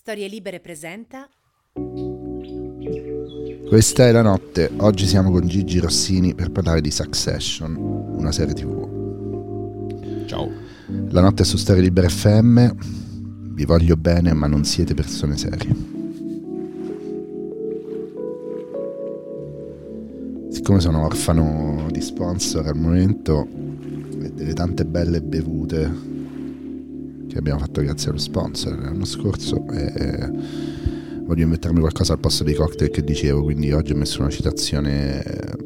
Storie 0.00 0.28
Libere 0.28 0.60
presenta. 0.60 1.28
Questa 3.68 4.06
è 4.06 4.12
la 4.12 4.22
notte, 4.22 4.70
oggi 4.76 5.06
siamo 5.06 5.32
con 5.32 5.48
Gigi 5.48 5.80
Rossini 5.80 6.36
per 6.36 6.52
parlare 6.52 6.80
di 6.80 6.92
Succession, 6.92 7.74
una 7.76 8.30
serie 8.30 8.54
tv. 8.54 10.24
Ciao. 10.26 10.48
La 11.08 11.20
notte 11.20 11.42
è 11.42 11.44
su 11.44 11.56
Storie 11.56 11.82
Libere 11.82 12.08
FM, 12.10 12.70
vi 13.54 13.64
voglio 13.64 13.96
bene 13.96 14.32
ma 14.34 14.46
non 14.46 14.64
siete 14.64 14.94
persone 14.94 15.36
serie. 15.36 15.74
Siccome 20.48 20.78
sono 20.78 21.04
orfano 21.04 21.88
di 21.90 22.00
sponsor 22.00 22.68
al 22.68 22.76
momento 22.76 23.48
e 24.22 24.30
delle 24.30 24.52
tante 24.52 24.84
belle 24.84 25.20
bevute 25.20 26.27
che 27.28 27.38
abbiamo 27.38 27.60
fatto 27.60 27.82
grazie 27.82 28.10
allo 28.10 28.18
sponsor 28.18 28.78
l'anno 28.78 29.04
scorso, 29.04 29.66
eh, 29.70 30.30
voglio 31.24 31.42
inventarmi 31.42 31.80
qualcosa 31.80 32.14
al 32.14 32.20
posto 32.20 32.42
dei 32.42 32.54
cocktail 32.54 32.90
che 32.90 33.04
dicevo, 33.04 33.42
quindi 33.42 33.70
oggi 33.72 33.92
ho 33.92 33.96
messo 33.96 34.20
una 34.20 34.30
citazione 34.30 35.22
eh, 35.22 35.56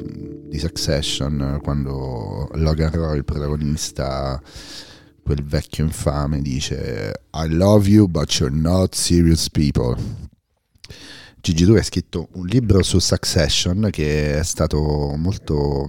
di 0.49 0.59
Succession 0.59 1.59
quando 1.63 2.49
Logan 2.53 2.91
Roy, 2.91 3.17
il 3.17 3.25
protagonista, 3.25 4.39
quel 5.23 5.43
vecchio 5.43 5.85
infame, 5.85 6.41
dice 6.41 7.23
I 7.33 7.47
love 7.47 7.89
you 7.89 8.07
but 8.07 8.29
you're 8.39 8.53
not 8.53 8.93
serious 8.93 9.49
people. 9.49 9.95
Gigi, 11.41 11.65
tu 11.65 11.73
hai 11.73 11.83
scritto 11.83 12.29
un 12.33 12.45
libro 12.45 12.83
su 12.83 12.99
Succession 12.99 13.89
che 13.91 14.39
è 14.39 14.43
stato 14.43 15.13
molto 15.17 15.87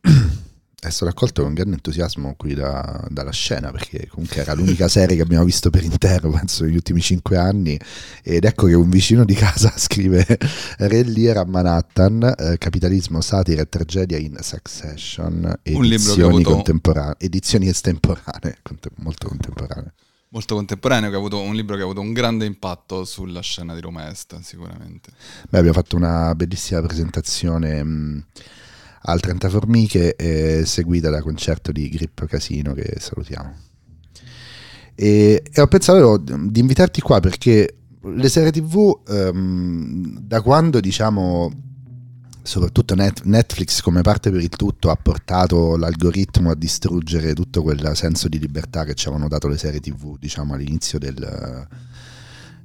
è 0.84 0.90
stato 0.90 1.12
accolto 1.12 1.44
con 1.44 1.54
grande 1.54 1.74
entusiasmo 1.74 2.34
qui 2.36 2.54
da, 2.54 3.06
dalla 3.08 3.30
scena 3.30 3.70
perché 3.70 4.08
comunque 4.08 4.40
era 4.40 4.52
l'unica 4.52 4.88
serie 4.88 5.14
che 5.14 5.22
abbiamo 5.22 5.44
visto 5.44 5.70
per 5.70 5.84
intero 5.84 6.28
penso 6.30 6.64
negli 6.64 6.74
ultimi 6.74 7.00
cinque 7.00 7.36
anni. 7.36 7.78
Ed 8.24 8.44
ecco 8.44 8.66
che 8.66 8.74
un 8.74 8.90
vicino 8.90 9.24
di 9.24 9.34
casa 9.34 9.72
scrive 9.78 10.26
Relliera 10.78 11.42
a 11.42 11.44
Manhattan 11.44 12.34
eh, 12.36 12.58
capitalismo, 12.58 13.20
satira 13.20 13.62
e 13.62 13.68
tragedia 13.68 14.18
in 14.18 14.36
Succession 14.40 15.60
edizioni 15.62 16.34
avuto... 16.34 16.50
contemporanee 16.50 17.14
edizioni 17.18 17.68
estemporanee 17.68 18.58
molto 18.96 19.28
contemporanee. 19.28 19.92
Molto 20.30 20.56
contemporaneo 20.56 21.10
che 21.10 21.14
ha 21.14 21.18
avuto 21.18 21.38
un 21.38 21.54
libro 21.54 21.76
che 21.76 21.82
ha 21.82 21.84
avuto 21.84 22.00
un 22.00 22.12
grande 22.12 22.44
impatto 22.44 23.04
sulla 23.04 23.40
scena 23.40 23.72
di 23.74 23.80
Roma 23.80 24.10
Est 24.10 24.40
sicuramente. 24.40 25.12
Beh, 25.48 25.58
abbiamo 25.58 25.76
fatto 25.76 25.94
una 25.94 26.34
bellissima 26.34 26.80
presentazione 26.80 27.84
mh, 27.84 28.24
al 29.02 29.20
30 29.20 29.48
Formiche, 29.48 30.14
eh, 30.16 30.64
seguita 30.64 31.10
da 31.10 31.22
concerto 31.22 31.72
di 31.72 31.88
Grip 31.88 32.26
Casino 32.26 32.72
che 32.74 32.96
salutiamo. 32.98 33.54
E, 34.94 35.42
e 35.50 35.60
ho 35.60 35.66
pensato 35.66 36.18
di 36.18 36.60
invitarti 36.60 37.00
qua 37.00 37.18
perché 37.20 37.76
le 38.02 38.28
serie 38.28 38.50
tv 38.50 39.00
um, 39.08 40.18
da 40.20 40.42
quando 40.42 40.80
diciamo 40.80 41.50
soprattutto 42.42 42.94
net, 42.94 43.22
Netflix 43.22 43.80
come 43.80 44.02
parte 44.02 44.30
per 44.30 44.40
il 44.40 44.48
tutto 44.48 44.90
ha 44.90 44.96
portato 44.96 45.76
l'algoritmo 45.76 46.50
a 46.50 46.56
distruggere 46.56 47.34
tutto 47.34 47.62
quel 47.62 47.92
senso 47.94 48.28
di 48.28 48.38
libertà 48.38 48.84
che 48.84 48.94
ci 48.94 49.06
avevano 49.06 49.28
dato 49.28 49.46
le 49.46 49.56
serie 49.56 49.78
tv 49.78 50.18
diciamo 50.18 50.54
all'inizio 50.54 50.98
del, 50.98 51.68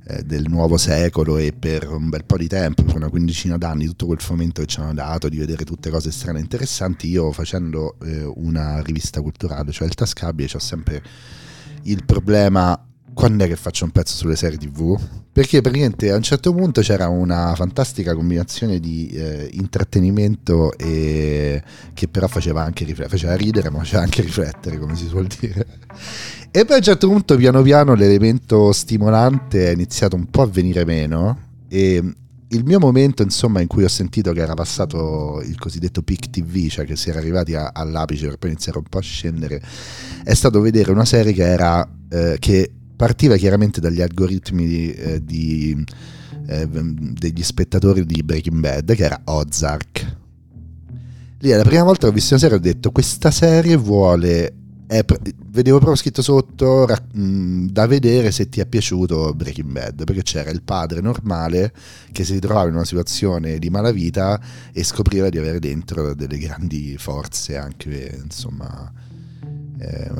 eh, 0.07 0.23
del 0.23 0.45
nuovo 0.47 0.77
secolo 0.77 1.37
e 1.37 1.51
per 1.51 1.89
un 1.89 2.07
bel 2.07 2.23
po' 2.23 2.37
di 2.37 2.47
tempo, 2.47 2.83
per 2.83 2.95
una 2.95 3.09
quindicina 3.09 3.57
d'anni, 3.57 3.85
tutto 3.87 4.05
quel 4.05 4.21
fomento 4.21 4.61
che 4.61 4.67
ci 4.67 4.79
hanno 4.79 4.93
dato 4.93 5.27
di 5.27 5.37
vedere 5.37 5.65
tutte 5.65 5.89
cose 5.89 6.11
strane 6.11 6.39
e 6.39 6.41
interessanti, 6.41 7.09
io 7.09 7.31
facendo 7.33 7.97
eh, 8.03 8.23
una 8.35 8.81
rivista 8.81 9.21
culturale, 9.21 9.71
cioè 9.71 9.87
il 9.87 9.95
Tascabile, 9.95 10.49
ho 10.53 10.59
sempre 10.59 11.03
il 11.83 12.05
problema 12.05 12.81
quando 13.17 13.45
è 13.45 13.47
che 13.47 13.55
faccio 13.55 13.83
un 13.83 13.89
pezzo 13.89 14.15
sulle 14.15 14.35
serie 14.35 14.59
tv? 14.59 14.95
Perché 15.31 15.59
praticamente 15.61 16.11
a 16.11 16.15
un 16.15 16.21
certo 16.21 16.53
punto 16.53 16.81
c'era 16.81 17.07
una 17.07 17.55
fantastica 17.55 18.13
combinazione 18.13 18.79
di 18.79 19.07
eh, 19.07 19.49
intrattenimento 19.53 20.77
e 20.77 21.63
che 21.95 22.07
però 22.07 22.27
faceva 22.27 22.63
anche 22.63 22.85
riflettere, 22.85 23.17
faceva 23.17 23.35
ridere 23.35 23.71
ma 23.71 23.79
faceva 23.79 24.03
anche 24.03 24.21
riflettere 24.21 24.77
come 24.77 24.95
si 24.95 25.07
suol 25.07 25.25
dire. 25.25 25.65
E 26.51 26.65
poi 26.65 26.75
a 26.75 26.77
un 26.77 26.83
certo 26.83 27.07
punto 27.07 27.35
piano 27.35 27.61
piano 27.61 27.93
l'elemento 27.93 28.71
stimolante 28.71 29.67
è 29.67 29.73
iniziato 29.73 30.15
un 30.15 30.25
po' 30.25 30.41
a 30.41 30.47
venire 30.47 30.85
meno 30.85 31.45
e 31.67 32.01
il 32.49 32.63
mio 32.63 32.79
momento 32.79 33.23
insomma 33.23 33.59
in 33.59 33.67
cui 33.67 33.83
ho 33.83 33.89
sentito 33.89 34.31
che 34.31 34.39
era 34.39 34.53
passato 34.53 35.41
il 35.45 35.57
cosiddetto 35.59 36.01
peak 36.01 36.29
TV, 36.29 36.67
cioè 36.69 36.85
che 36.85 36.95
si 36.95 37.09
era 37.09 37.19
arrivati 37.19 37.55
a, 37.55 37.71
all'apice 37.73 38.27
per 38.27 38.37
poi 38.37 38.51
iniziare 38.51 38.77
un 38.77 38.85
po' 38.89 38.99
a 38.99 39.01
scendere, 39.01 39.61
è 40.23 40.33
stato 40.33 40.61
vedere 40.61 40.91
una 40.91 41.05
serie 41.05 41.33
che 41.33 41.43
era 41.43 41.87
eh, 42.09 42.37
che 42.39 42.71
partiva 42.95 43.35
chiaramente 43.35 43.81
dagli 43.81 44.01
algoritmi 44.01 44.65
di, 44.65 44.91
eh, 44.91 45.23
di, 45.23 45.85
eh, 46.47 46.67
degli 46.67 47.43
spettatori 47.43 48.05
di 48.05 48.23
Breaking 48.23 48.59
Bad, 48.59 48.95
che 48.95 49.03
era 49.03 49.21
Ozark. 49.25 50.15
Lì 51.39 51.49
è 51.49 51.55
la 51.55 51.63
prima 51.63 51.83
volta 51.83 52.07
che 52.07 52.07
ho 52.07 52.15
visto 52.15 52.33
una 52.33 52.41
serie 52.41 52.57
ho 52.57 52.61
detto 52.61 52.91
questa 52.91 53.29
serie 53.29 53.75
vuole 53.75 54.53
è, 54.87 55.03
vedevo 55.47 55.77
proprio 55.77 55.97
scritto 55.97 56.21
sotto 56.21 56.85
rac- 56.85 57.13
mh, 57.13 57.67
da 57.71 57.85
vedere 57.87 58.31
se 58.31 58.47
ti 58.47 58.61
è 58.61 58.65
piaciuto 58.65 59.33
Breaking 59.33 59.69
Bad 59.69 60.03
perché 60.05 60.23
c'era 60.23 60.49
il 60.49 60.63
padre 60.63 61.01
normale 61.01 61.73
che 62.13 62.23
si 62.23 62.33
ritrovava 62.33 62.69
in 62.69 62.75
una 62.75 62.85
situazione 62.85 63.59
di 63.59 63.69
malavita 63.69 64.39
e 64.71 64.83
scopriva 64.83 65.29
di 65.29 65.37
avere 65.37 65.59
dentro 65.59 66.13
delle 66.13 66.37
grandi 66.37 66.97
forze 66.97 67.57
anche 67.57 68.17
insomma 68.23 68.91
eh, 69.79 70.11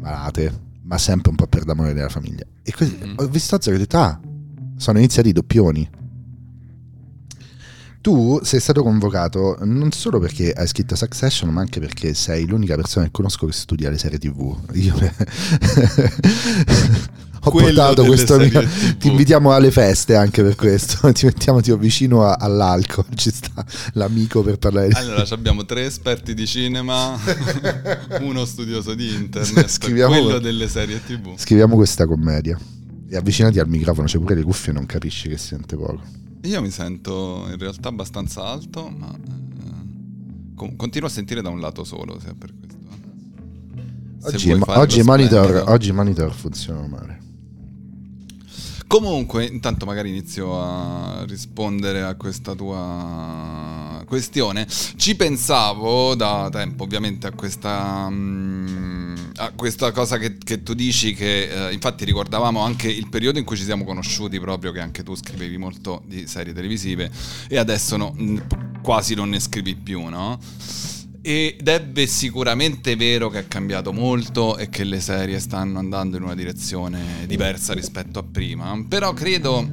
malate 0.00 0.68
ma 0.82 0.96
sempre 0.96 1.30
un 1.30 1.36
po' 1.36 1.46
per 1.46 1.66
l'amore 1.66 1.92
della 1.92 2.08
famiglia 2.08 2.44
e 2.62 2.72
così 2.72 2.96
mm-hmm. 2.98 3.14
ho 3.18 3.26
visto 3.26 3.60
Zero 3.60 3.76
e 3.76 3.78
ho 3.78 3.82
detto 3.82 3.98
ah 3.98 4.18
sono 4.76 4.98
iniziati 4.98 5.28
i 5.28 5.32
doppioni 5.32 5.88
tu 8.00 8.40
sei 8.42 8.60
stato 8.60 8.82
convocato 8.82 9.58
non 9.62 9.92
solo 9.92 10.18
perché 10.18 10.52
hai 10.52 10.66
scritto 10.66 10.96
Succession, 10.96 11.50
ma 11.50 11.60
anche 11.60 11.80
perché 11.80 12.14
sei 12.14 12.46
l'unica 12.46 12.74
persona 12.74 13.04
che 13.04 13.10
conosco 13.12 13.46
che 13.46 13.52
studia 13.52 13.90
le 13.90 13.98
serie 13.98 14.18
TV. 14.18 14.56
Io 14.72 14.94
ho 17.42 17.50
Quello 17.50 17.66
portato 17.66 18.04
questo 18.04 18.34
amico. 18.34 18.62
Ti 18.98 19.08
invitiamo 19.08 19.52
alle 19.52 19.70
feste 19.70 20.16
anche 20.16 20.42
per 20.42 20.56
questo. 20.56 21.10
Ti 21.12 21.26
mettiamo 21.26 21.60
tipo, 21.60 21.76
vicino 21.76 22.24
a, 22.24 22.34
all'alcol. 22.34 23.04
Ci 23.14 23.30
sta 23.30 23.64
l'amico 23.92 24.42
per 24.42 24.58
parlare 24.58 24.88
di 24.88 24.94
Allora, 24.94 25.24
abbiamo 25.30 25.66
tre 25.66 25.84
esperti 25.84 26.32
di 26.34 26.46
cinema, 26.46 27.18
uno 28.20 28.44
studioso 28.46 28.94
di 28.94 29.12
internet, 29.14 29.68
scriviamo, 29.68 30.12
quello 30.12 30.38
delle 30.38 30.68
serie 30.68 31.02
TV. 31.04 31.36
Scriviamo 31.36 31.76
questa 31.76 32.06
commedia. 32.06 32.58
E 33.12 33.16
avvicinati 33.16 33.58
al 33.58 33.68
microfono, 33.68 34.06
c'è 34.06 34.18
pure 34.18 34.36
le 34.36 34.42
cuffie, 34.42 34.72
non 34.72 34.86
capisci 34.86 35.28
che 35.28 35.36
sente 35.36 35.76
poco. 35.76 36.28
Io 36.42 36.62
mi 36.62 36.70
sento 36.70 37.46
in 37.50 37.58
realtà 37.58 37.88
abbastanza 37.88 38.44
alto, 38.44 38.88
ma 38.88 39.14
eh, 39.14 40.76
continuo 40.76 41.08
a 41.08 41.10
sentire 41.10 41.42
da 41.42 41.50
un 41.50 41.60
lato 41.60 41.84
solo, 41.84 42.18
se 42.18 42.34
per 42.34 42.52
questo. 42.58 42.78
oggi, 44.22 44.54
ma, 44.54 44.78
oggi, 44.78 45.02
monitor, 45.02 45.64
oggi 45.68 45.92
monitor 45.92 46.32
funziona 46.32 46.86
male. 46.86 47.19
Comunque, 48.90 49.44
intanto 49.44 49.86
magari 49.86 50.08
inizio 50.08 50.60
a 50.60 51.24
rispondere 51.24 52.02
a 52.02 52.16
questa 52.16 52.56
tua 52.56 54.02
questione. 54.04 54.66
Ci 54.66 55.14
pensavo 55.14 56.16
da 56.16 56.48
tempo, 56.50 56.82
ovviamente, 56.82 57.28
a 57.28 57.30
questa, 57.30 58.06
um, 58.08 59.14
a 59.36 59.52
questa 59.52 59.92
cosa 59.92 60.18
che, 60.18 60.38
che, 60.38 60.64
tu 60.64 60.74
dici, 60.74 61.14
che 61.14 61.48
uh, 61.54 61.72
infatti 61.72 62.04
ricordavamo 62.04 62.58
anche 62.58 62.90
il 62.90 63.08
periodo 63.08 63.38
in 63.38 63.44
cui 63.44 63.56
ci 63.56 63.62
siamo 63.62 63.84
conosciuti, 63.84 64.40
proprio 64.40 64.72
che 64.72 64.80
anche 64.80 65.04
tu 65.04 65.14
scrivevi 65.14 65.56
molto 65.56 66.02
di 66.06 66.26
serie 66.26 66.52
televisive 66.52 67.12
e 67.48 67.58
adesso 67.58 67.96
no, 67.96 68.12
quasi 68.82 69.14
non 69.14 69.28
ne 69.28 69.38
scrivi 69.38 69.76
più, 69.76 70.02
no? 70.08 70.36
Ed 71.22 71.68
è 71.68 72.06
sicuramente 72.06 72.96
vero 72.96 73.28
che 73.28 73.40
è 73.40 73.48
cambiato 73.48 73.92
molto 73.92 74.56
e 74.56 74.68
che 74.68 74.84
le 74.84 75.00
serie 75.00 75.38
stanno 75.38 75.78
andando 75.78 76.16
in 76.16 76.22
una 76.22 76.34
direzione 76.34 77.26
diversa 77.26 77.74
rispetto 77.74 78.18
a 78.18 78.22
prima, 78.22 78.82
però 78.88 79.12
credo 79.12 79.68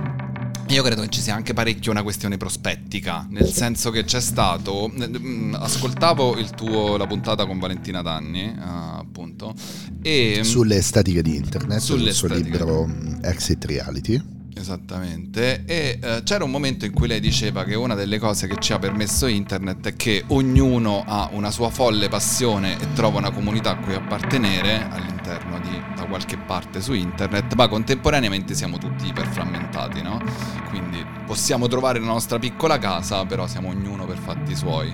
io 0.70 0.84
credo 0.84 1.02
che 1.04 1.08
ci 1.08 1.22
sia 1.22 1.34
anche 1.34 1.54
parecchio 1.54 1.92
una 1.92 2.04
questione 2.04 2.36
prospettica, 2.36 3.26
nel 3.30 3.48
senso 3.48 3.90
che 3.90 4.04
c'è 4.04 4.20
stato. 4.20 4.92
Mm, 4.92 5.54
ascoltavo 5.54 6.36
tuo, 6.56 6.98
la 6.98 7.08
puntata 7.08 7.46
con 7.46 7.58
Valentina 7.58 8.02
Danni, 8.02 8.54
uh, 8.54 9.00
appunto. 9.00 9.54
E 10.02 10.42
sulle 10.44 10.82
statiche 10.82 11.22
di 11.22 11.38
internet, 11.38 11.80
sul 11.80 12.12
suo 12.12 12.28
libro 12.28 12.86
Exit 13.22 13.64
Reality. 13.64 14.36
Esattamente, 14.60 15.64
e 15.66 16.00
eh, 16.02 16.22
c'era 16.24 16.44
un 16.44 16.52
momento 16.52 16.86
in 16.86 16.94
cui 16.94 17.08
lei 17.08 17.20
diceva 17.20 17.64
che 17.64 17.76
una 17.76 17.96
delle 17.96 18.20
cose 18.20 18.48
che 18.48 18.56
ci 18.60 18.74
ha 18.74 18.80
permesso 18.80 19.28
internet 19.28 19.88
è 19.88 19.96
che 19.96 20.24
ognuno 20.28 21.04
ha 21.06 21.30
una 21.32 21.52
sua 21.52 21.70
folle 21.70 22.10
passione 22.10 22.80
e 22.80 22.94
trova 22.94 23.20
una 23.20 23.32
comunità 23.32 23.72
a 23.72 23.78
cui 23.78 23.94
appartenere 23.94 24.88
all'interno 24.90 25.60
di 25.60 25.78
da 25.96 26.06
qualche 26.06 26.38
parte 26.38 26.80
su 26.80 26.94
internet, 26.94 27.56
ma 27.56 27.68
contemporaneamente 27.68 28.54
siamo 28.54 28.78
tutti 28.78 29.08
iperframmentati, 29.08 30.02
no? 30.02 30.22
Quindi 30.70 31.04
possiamo 31.26 31.68
trovare 31.68 32.00
la 32.00 32.06
nostra 32.06 32.38
piccola 32.38 32.78
casa, 32.78 33.26
però 33.26 33.48
siamo 33.48 33.70
ognuno 33.70 34.06
per 34.06 34.18
fatti 34.18 34.56
suoi. 34.56 34.94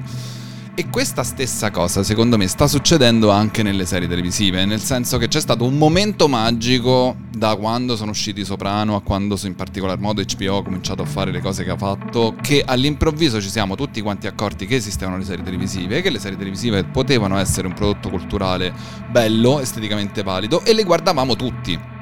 E 0.76 0.90
questa 0.90 1.22
stessa 1.22 1.70
cosa, 1.70 2.02
secondo 2.02 2.36
me, 2.36 2.48
sta 2.48 2.66
succedendo 2.66 3.30
anche 3.30 3.62
nelle 3.62 3.86
serie 3.86 4.08
televisive, 4.08 4.66
nel 4.66 4.82
senso 4.82 5.20
che 5.20 5.28
c'è 5.28 5.40
stato 5.40 5.66
un 5.66 5.78
momento 5.78 6.28
magico 6.28 7.16
da 7.30 7.56
quando 7.58 7.96
sono 7.96 8.10
usciti 8.10 8.44
Soprano 8.44 8.96
a 8.96 9.04
quando 9.04 9.38
in 9.44 9.54
particolar 9.54 10.00
modo 10.00 10.24
HBO 10.24 10.58
ha 10.58 10.64
cominciato 10.64 11.04
a 11.04 11.06
fare 11.06 11.30
le 11.30 11.42
cose 11.42 11.64
che 11.64 11.70
ha 11.70 11.78
fatto, 11.78 12.34
che 12.42 12.64
all'improvviso 12.66 13.40
ci 13.40 13.50
siamo 13.50 13.76
tutti 13.76 14.02
quanti 14.02 14.26
accorti 14.26 14.66
che 14.66 14.78
esistevano 14.78 15.18
le 15.20 15.26
serie 15.26 15.44
televisive, 15.44 16.02
che 16.02 16.10
le 16.10 16.18
serie 16.18 16.40
televisive 16.40 16.84
potevano 16.86 17.38
essere 17.38 17.68
un 17.68 17.74
prodotto 17.74 18.10
culturale 18.10 18.74
bello, 19.12 19.60
esteticamente 19.60 20.24
valido 20.24 20.66
e 20.66 20.74
le 20.74 20.84
guardavamo 20.84 21.36
tutti. 21.36 21.93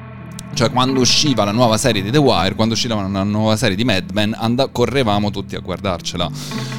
Cioè, 0.54 0.70
quando 0.70 1.00
usciva 1.00 1.44
la 1.44 1.52
nuova 1.52 1.78
serie 1.78 2.02
di 2.02 2.10
The 2.10 2.18
Wire, 2.18 2.54
quando 2.54 2.74
usciva 2.74 2.94
una 2.94 3.22
nuova 3.22 3.56
serie 3.56 3.74
di 3.74 3.84
Mad 3.84 4.10
Men, 4.12 4.34
and- 4.38 4.70
correvamo 4.70 5.30
tutti 5.30 5.56
a 5.56 5.60
guardarcela. 5.60 6.30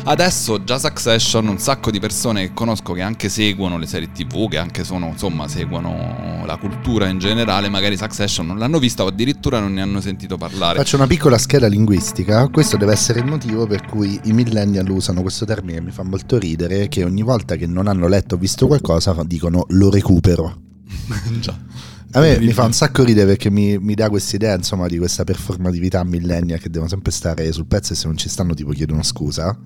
Adesso 0.03 0.63
già 0.63 0.77
Succession, 0.77 1.47
un 1.47 1.57
sacco 1.57 1.89
di 1.89 1.99
persone 1.99 2.47
che 2.47 2.53
conosco 2.53 2.93
che 2.93 3.01
anche 3.01 3.29
seguono 3.29 3.77
le 3.77 3.87
serie 3.87 4.11
TV, 4.11 4.47
che 4.47 4.57
anche 4.57 4.83
sono, 4.83 5.07
insomma, 5.07 5.47
seguono 5.47 6.43
la 6.45 6.57
cultura 6.57 7.07
in 7.07 7.17
generale, 7.17 7.69
magari 7.69 7.97
Succession 7.97 8.45
non 8.45 8.59
l'hanno 8.59 8.77
vista 8.77 9.03
o 9.03 9.07
addirittura 9.07 9.59
non 9.59 9.73
ne 9.73 9.81
hanno 9.81 10.01
sentito 10.01 10.37
parlare. 10.37 10.77
Faccio 10.77 10.97
una 10.97 11.07
piccola 11.07 11.37
scheda 11.37 11.67
linguistica. 11.67 12.47
Questo 12.49 12.77
deve 12.77 12.91
essere 12.91 13.19
il 13.19 13.25
motivo 13.25 13.65
per 13.65 13.85
cui 13.85 14.19
i 14.25 14.33
millennial 14.33 14.87
usano 14.89 15.21
questo 15.21 15.45
termine 15.45 15.79
che 15.79 15.85
mi 15.85 15.91
fa 15.91 16.03
molto 16.03 16.37
ridere, 16.37 16.87
che 16.89 17.03
ogni 17.03 17.23
volta 17.23 17.55
che 17.55 17.65
non 17.65 17.87
hanno 17.87 18.07
letto 18.07 18.35
o 18.35 18.37
visto 18.37 18.67
qualcosa 18.67 19.15
dicono 19.25 19.65
lo 19.69 19.89
recupero. 19.89 20.61
già. 21.39 21.93
A 22.15 22.19
me 22.19 22.38
mi 22.38 22.54
fa 22.54 22.63
un 22.63 22.74
sacco 22.74 23.04
ridere 23.04 23.25
perché 23.25 23.50
mi, 23.50 23.80
mi 23.80 23.95
dà 23.95 24.07
questa 24.07 24.36
idea, 24.36 24.54
insomma, 24.56 24.88
di 24.88 25.00
questa 25.00 25.24
performatività 25.24 26.04
millennia 26.04 26.57
che 26.57 26.69
devono 26.69 26.88
sempre 26.88 27.12
stare 27.12 27.51
sul 27.51 27.65
pezzo 27.65 27.94
e 27.94 27.95
se 27.95 28.06
non 28.06 28.18
ci 28.18 28.30
stanno 28.30 28.54
tipo 28.54 28.69
chiedono 28.69 29.01
scusa, 29.01 29.57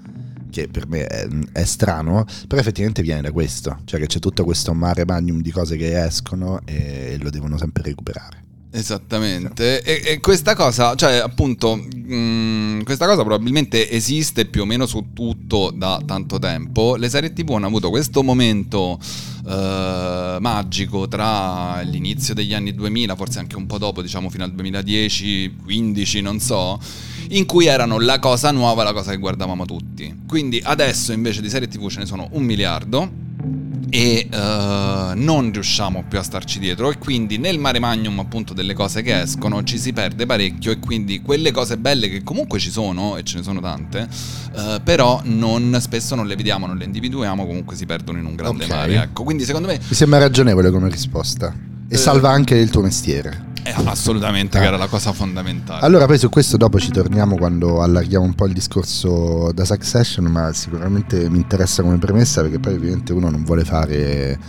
che 0.50 0.70
per 0.70 0.88
me 0.88 1.06
è, 1.08 1.28
è 1.52 1.66
strano, 1.66 2.26
però 2.48 2.62
effettivamente 2.62 3.02
viene 3.02 3.20
da 3.20 3.34
questo, 3.34 3.80
cioè 3.84 4.00
che 4.00 4.08
c'è 4.08 4.20
tutto 4.20 4.46
questo 4.46 4.74
mare 4.74 5.04
magnum 5.04 5.42
di 5.42 5.52
cose 5.52 5.76
che 5.76 6.02
escono 6.02 6.62
e 6.64 7.18
lo 7.20 7.30
devono 7.30 7.58
sempre 7.58 7.84
recuperare. 7.84 8.47
Esattamente, 8.78 9.82
e, 9.82 10.04
e, 10.06 10.20
questa 10.20 10.54
cosa, 10.56 10.94
cioè 10.94 11.16
appunto, 11.16 11.76
mh, 11.78 12.84
questa 12.84 13.08
cosa 13.08 13.24
probabilmente 13.24 13.90
esiste 13.90 14.46
più 14.46 14.62
o 14.62 14.66
meno 14.66 14.86
su 14.86 15.14
tutto 15.14 15.72
da 15.74 16.00
tanto 16.06 16.38
tempo. 16.38 16.96
Le 16.96 17.10
serie 17.10 17.34
TV 17.34 17.54
hanno 17.54 17.66
avuto 17.66 17.90
questo 17.90 18.22
momento 18.22 19.00
eh, 19.48 20.38
magico 20.40 21.08
tra 21.08 21.82
l'inizio 21.82 22.36
degli 22.36 22.54
anni 22.54 22.76
2000, 22.76 23.16
forse 23.16 23.40
anche 23.40 23.56
un 23.56 23.66
po' 23.66 23.80
dopo, 23.80 24.04
diciamo 24.04 24.30
fino 24.30 24.44
al 24.44 24.54
2010, 24.54 25.56
15, 25.64 26.22
non 26.22 26.40
so, 26.40 26.80
in 27.30 27.48
cui 27.48 27.66
erano 27.66 27.98
la 28.00 28.20
cosa 28.20 28.52
nuova, 28.52 28.84
la 28.84 28.94
cosa 28.94 29.10
che 29.10 29.18
guardavamo 29.18 29.66
tutti. 29.66 30.22
Quindi 30.28 30.62
adesso 30.64 31.14
invece 31.14 31.42
di 31.42 31.50
serie 31.50 31.68
TV 31.68 31.90
ce 31.90 31.98
ne 31.98 32.06
sono 32.06 32.28
un 32.34 32.44
miliardo 32.44 33.26
e 33.90 34.28
uh, 34.32 34.38
non 35.16 35.50
riusciamo 35.52 36.04
più 36.08 36.20
a 36.20 36.24
starci 36.24 36.60
dietro. 36.60 36.92
E 36.92 36.98
quindi 36.98 37.38
nel 37.38 37.60
mare 37.60 37.80
magnum 37.80 38.20
appunto 38.20 38.54
delle 38.54 38.74
cose 38.74 39.02
che 39.02 39.22
escono 39.22 39.64
ci 39.64 39.78
si 39.78 39.94
perde 39.94 40.26
parecchio. 40.26 40.72
E 40.72 40.80
quindi 40.80 41.22
quelle 41.22 41.52
cose 41.52 41.78
belle 41.78 42.10
che 42.10 42.24
comunque 42.24 42.60
ci 42.60 42.70
sono 42.70 43.18
e 43.18 43.24
ce 43.24 43.38
ne 43.38 43.44
sono 43.44 43.60
tante 43.60 44.08
uh, 44.54 44.82
però 44.84 45.22
non, 45.24 45.78
spesso 45.80 46.16
non 46.16 46.28
le 46.28 46.36
vediamo, 46.36 46.68
non 46.68 46.78
le 46.78 46.86
individuiamo 46.86 47.46
comunque 47.46 47.76
si 47.76 47.86
perdono 47.86 48.18
in 48.18 48.26
un 48.26 48.36
grande 48.36 48.66
okay. 48.66 48.78
mare 48.78 49.02
ecco. 49.04 49.24
Quindi 49.24 49.44
secondo 49.44 49.68
me 49.68 49.80
mi 49.86 49.96
sembra 49.96 50.20
ragionevole 50.20 50.72
come 50.72 50.90
risposta. 50.90 51.54
E 51.90 51.96
eh, 51.96 51.98
salva 51.98 52.30
anche 52.30 52.56
il 52.56 52.70
tuo 52.70 52.82
mestiere 52.82 53.47
eh, 53.68 53.74
assolutamente, 53.86 54.58
ah. 54.58 54.62
che 54.62 54.68
era 54.68 54.78
la 54.78 54.88
cosa 54.88 55.12
fondamentale. 55.12 55.86
Allora, 55.86 56.06
poi 56.06 56.18
su 56.18 56.30
questo 56.30 56.58
dopo 56.58 56.80
ci 56.80 56.92
torniamo 56.92 57.36
quando 57.36 57.82
allarghiamo 57.82 58.24
un 58.24 58.34
po' 58.34 58.46
il 58.46 58.54
discorso 58.54 59.52
da 59.54 59.66
Succession, 59.66 60.26
ma 60.26 60.54
sicuramente 60.54 61.30
mi 61.30 61.38
interessa 61.38 61.84
come 61.84 61.98
premessa 61.98 62.42
perché 62.42 62.60
poi 62.60 62.76
ovviamente 62.76 63.14
uno 63.14 63.30
non 63.30 63.44
vuole 63.44 63.64
fare 63.64 64.40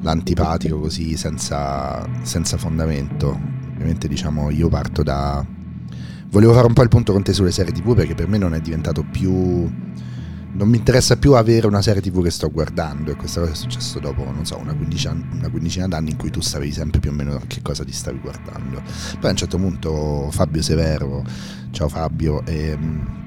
l'antipatico 0.00 0.80
così 0.80 1.16
senza, 1.16 2.06
senza 2.22 2.56
fondamento. 2.56 3.38
Ovviamente 3.72 4.08
diciamo 4.08 4.50
io 4.50 4.68
parto 4.68 5.02
da... 5.02 5.44
Volevo 6.30 6.54
fare 6.54 6.66
un 6.66 6.72
po' 6.72 6.82
il 6.82 6.88
punto 6.88 7.12
con 7.12 7.22
te 7.22 7.32
sulle 7.34 7.50
serie 7.50 7.72
tv 7.72 7.94
perché 7.94 8.14
per 8.14 8.26
me 8.26 8.38
non 8.38 8.54
è 8.54 8.60
diventato 8.60 9.02
più 9.02 9.70
non 10.52 10.68
mi 10.68 10.76
interessa 10.76 11.16
più 11.16 11.34
avere 11.34 11.66
una 11.66 11.80
serie 11.80 12.02
tv 12.02 12.22
che 12.22 12.30
sto 12.30 12.50
guardando 12.50 13.10
e 13.10 13.16
questa 13.16 13.40
cosa 13.40 13.52
è 13.52 13.54
successo 13.54 13.98
dopo, 13.98 14.24
non 14.24 14.44
so, 14.44 14.58
una 14.58 14.74
quindicina, 14.74 15.12
una 15.32 15.48
quindicina 15.48 15.88
d'anni 15.88 16.10
in 16.10 16.16
cui 16.16 16.30
tu 16.30 16.40
sapevi 16.40 16.72
sempre 16.72 17.00
più 17.00 17.10
o 17.10 17.14
meno 17.14 17.40
che 17.46 17.62
cosa 17.62 17.84
ti 17.84 17.92
stavi 17.92 18.18
guardando. 18.18 18.82
Poi 19.18 19.28
a 19.28 19.30
un 19.30 19.36
certo 19.36 19.56
punto 19.56 20.28
Fabio 20.30 20.60
Severo, 20.60 21.24
ciao 21.70 21.88
Fabio, 21.88 22.44
ehm, 22.44 23.20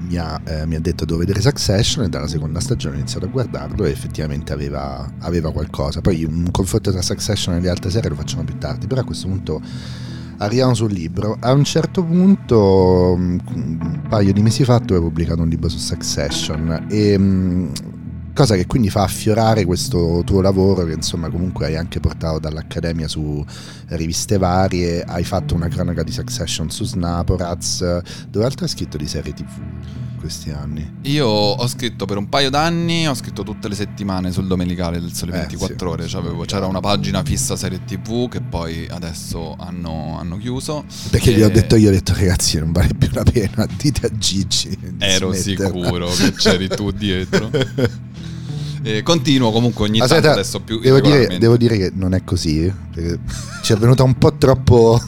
mi, 0.00 0.16
ha, 0.16 0.40
eh, 0.44 0.66
mi, 0.66 0.74
ha, 0.74 0.80
detto 0.80 1.04
devo 1.04 1.18
vedere 1.18 1.40
Succession 1.40 2.04
e 2.04 2.08
dalla 2.08 2.26
seconda 2.26 2.60
stagione 2.60 2.96
ho 2.96 2.98
iniziato 2.98 3.26
a 3.26 3.28
guardarlo 3.28 3.84
e 3.84 3.90
effettivamente 3.90 4.52
aveva, 4.52 5.08
aveva 5.20 5.52
qualcosa. 5.52 6.00
Poi 6.00 6.24
un 6.24 6.50
confronto 6.50 6.90
tra 6.90 7.02
Succession 7.02 7.54
e 7.54 7.60
le 7.60 7.68
altre 7.68 7.90
serie 7.90 8.10
lo 8.10 8.16
facciamo 8.16 8.42
più 8.42 8.58
tardi, 8.58 8.88
però 8.88 9.02
a 9.02 9.04
questo 9.04 9.28
punto 9.28 9.60
arriviamo 10.38 10.74
sul 10.74 10.92
libro. 10.92 11.36
A 11.40 11.52
un 11.52 11.64
certo 11.64 12.02
punto, 12.04 13.14
mm, 13.16 13.38
un 13.54 14.02
paio 14.08 14.32
di 14.32 14.42
mesi 14.42 14.64
fa, 14.64 14.80
tu 14.80 14.94
hai 14.94 15.00
pubblicato 15.00 15.42
un 15.42 15.48
libro 15.48 15.68
su 15.68 15.78
Succession 15.78 16.86
e 16.88 17.18
mm, 17.18 17.68
cosa 18.34 18.54
che 18.54 18.66
quindi 18.66 18.88
fa 18.88 19.02
affiorare 19.02 19.64
questo 19.64 20.22
tuo 20.24 20.40
lavoro 20.40 20.84
che 20.84 20.92
insomma 20.92 21.28
comunque 21.28 21.66
hai 21.66 21.76
anche 21.76 21.98
portato 21.98 22.38
dall'Accademia 22.38 23.08
su 23.08 23.44
riviste 23.88 24.38
varie, 24.38 25.02
hai 25.02 25.24
fatto 25.24 25.54
una 25.54 25.68
cronaca 25.68 26.02
di 26.02 26.12
Succession 26.12 26.70
su 26.70 26.84
Snaporaz, 26.84 28.00
dove 28.28 28.44
altro 28.44 28.64
hai 28.64 28.70
scritto 28.70 28.96
di 28.96 29.08
serie 29.08 29.32
tv? 29.34 29.48
Questi 30.18 30.50
anni? 30.50 30.96
Io 31.02 31.26
ho 31.26 31.66
scritto 31.66 32.04
per 32.04 32.16
un 32.16 32.28
paio 32.28 32.50
d'anni, 32.50 33.08
ho 33.08 33.14
scritto 33.14 33.42
tutte 33.42 33.68
le 33.68 33.74
settimane 33.74 34.30
sul 34.32 34.46
domenicale 34.46 35.00
del 35.00 35.12
Sole 35.14 35.32
24 35.32 35.74
eh, 35.74 35.78
sì. 35.78 35.84
Ore. 35.84 36.08
Cioè, 36.08 36.46
c'era 36.46 36.66
una 36.66 36.80
pagina 36.80 37.22
fissa 37.22 37.56
serie 37.56 37.84
TV 37.84 38.28
che 38.28 38.40
poi 38.40 38.86
adesso 38.90 39.56
hanno, 39.58 40.18
hanno 40.18 40.36
chiuso. 40.36 40.84
Perché 41.10 41.30
e... 41.30 41.38
gli 41.38 41.42
ho 41.42 41.48
detto 41.48 41.76
io, 41.76 41.88
ho 41.88 41.92
detto 41.92 42.12
ragazzi 42.14 42.58
non 42.58 42.72
vale 42.72 42.90
più 42.96 43.08
la 43.12 43.22
pena, 43.22 43.66
dite 43.76 44.06
a 44.06 44.10
Gigi. 44.16 44.76
Ero 44.98 45.32
sicuro 45.32 46.08
che 46.08 46.32
c'eri 46.32 46.68
tu 46.68 46.90
dietro. 46.90 47.50
E 48.82 49.02
continuo 49.02 49.50
comunque 49.50 49.86
ogni 49.86 49.98
Aspetta, 50.00 50.20
tanto 50.20 50.38
adesso 50.38 50.60
più 50.60 50.78
devo 50.78 51.00
dire, 51.00 51.38
devo 51.38 51.56
dire 51.56 51.76
che 51.76 51.90
non 51.94 52.14
è 52.14 52.22
così 52.22 52.72
perché 52.94 53.18
ci 53.62 53.72
è 53.72 53.76
venuta 53.76 54.04
un 54.04 54.14
po' 54.16 54.36
troppo 54.36 55.00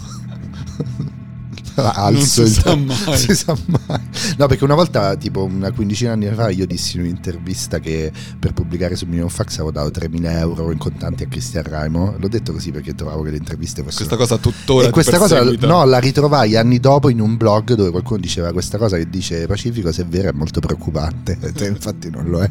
alzo 1.94 2.42
non 2.42 2.50
si, 2.50 2.60
sa 2.60 2.74
mai. 2.76 3.18
si 3.18 3.34
sa 3.34 3.56
mai. 3.66 4.00
No, 4.36 4.46
perché 4.46 4.64
una 4.64 4.74
volta, 4.74 5.16
tipo 5.16 5.44
una 5.44 5.70
quindicina 5.72 6.16
di 6.16 6.26
anni 6.26 6.34
fa, 6.34 6.50
io 6.50 6.66
dissi 6.66 6.96
in 6.96 7.02
un'intervista 7.02 7.78
che 7.78 8.12
per 8.38 8.52
pubblicare 8.52 8.96
sul 8.96 9.08
mio 9.08 9.28
fax 9.28 9.54
avevo 9.54 9.70
dato 9.70 10.00
3.000 10.00 10.38
euro 10.38 10.70
in 10.70 10.78
contanti 10.78 11.24
a 11.24 11.26
Cristian 11.26 11.64
Raimo. 11.64 12.16
L'ho 12.18 12.28
detto 12.28 12.52
così 12.52 12.70
perché 12.70 12.94
trovavo 12.94 13.22
che 13.22 13.30
le 13.30 13.36
interviste 13.36 13.82
fossero. 13.82 14.06
Questa 14.06 14.16
cosa 14.16 14.36
tuttora. 14.38 14.88
E 14.88 14.90
questa 14.90 15.18
cosa, 15.18 15.42
no, 15.42 15.84
la 15.84 15.98
ritrovai 15.98 16.56
anni 16.56 16.80
dopo 16.80 17.08
in 17.08 17.20
un 17.20 17.36
blog 17.36 17.74
dove 17.74 17.90
qualcuno 17.90 18.20
diceva 18.20 18.52
questa 18.52 18.78
cosa 18.78 18.96
che 18.96 19.08
dice 19.08 19.46
Pacifico, 19.46 19.92
se 19.92 20.02
è 20.02 20.06
vera, 20.06 20.30
è 20.30 20.32
molto 20.32 20.60
preoccupante. 20.60 21.38
Infatti, 21.66 22.10
non 22.10 22.28
lo 22.28 22.42
è. 22.42 22.50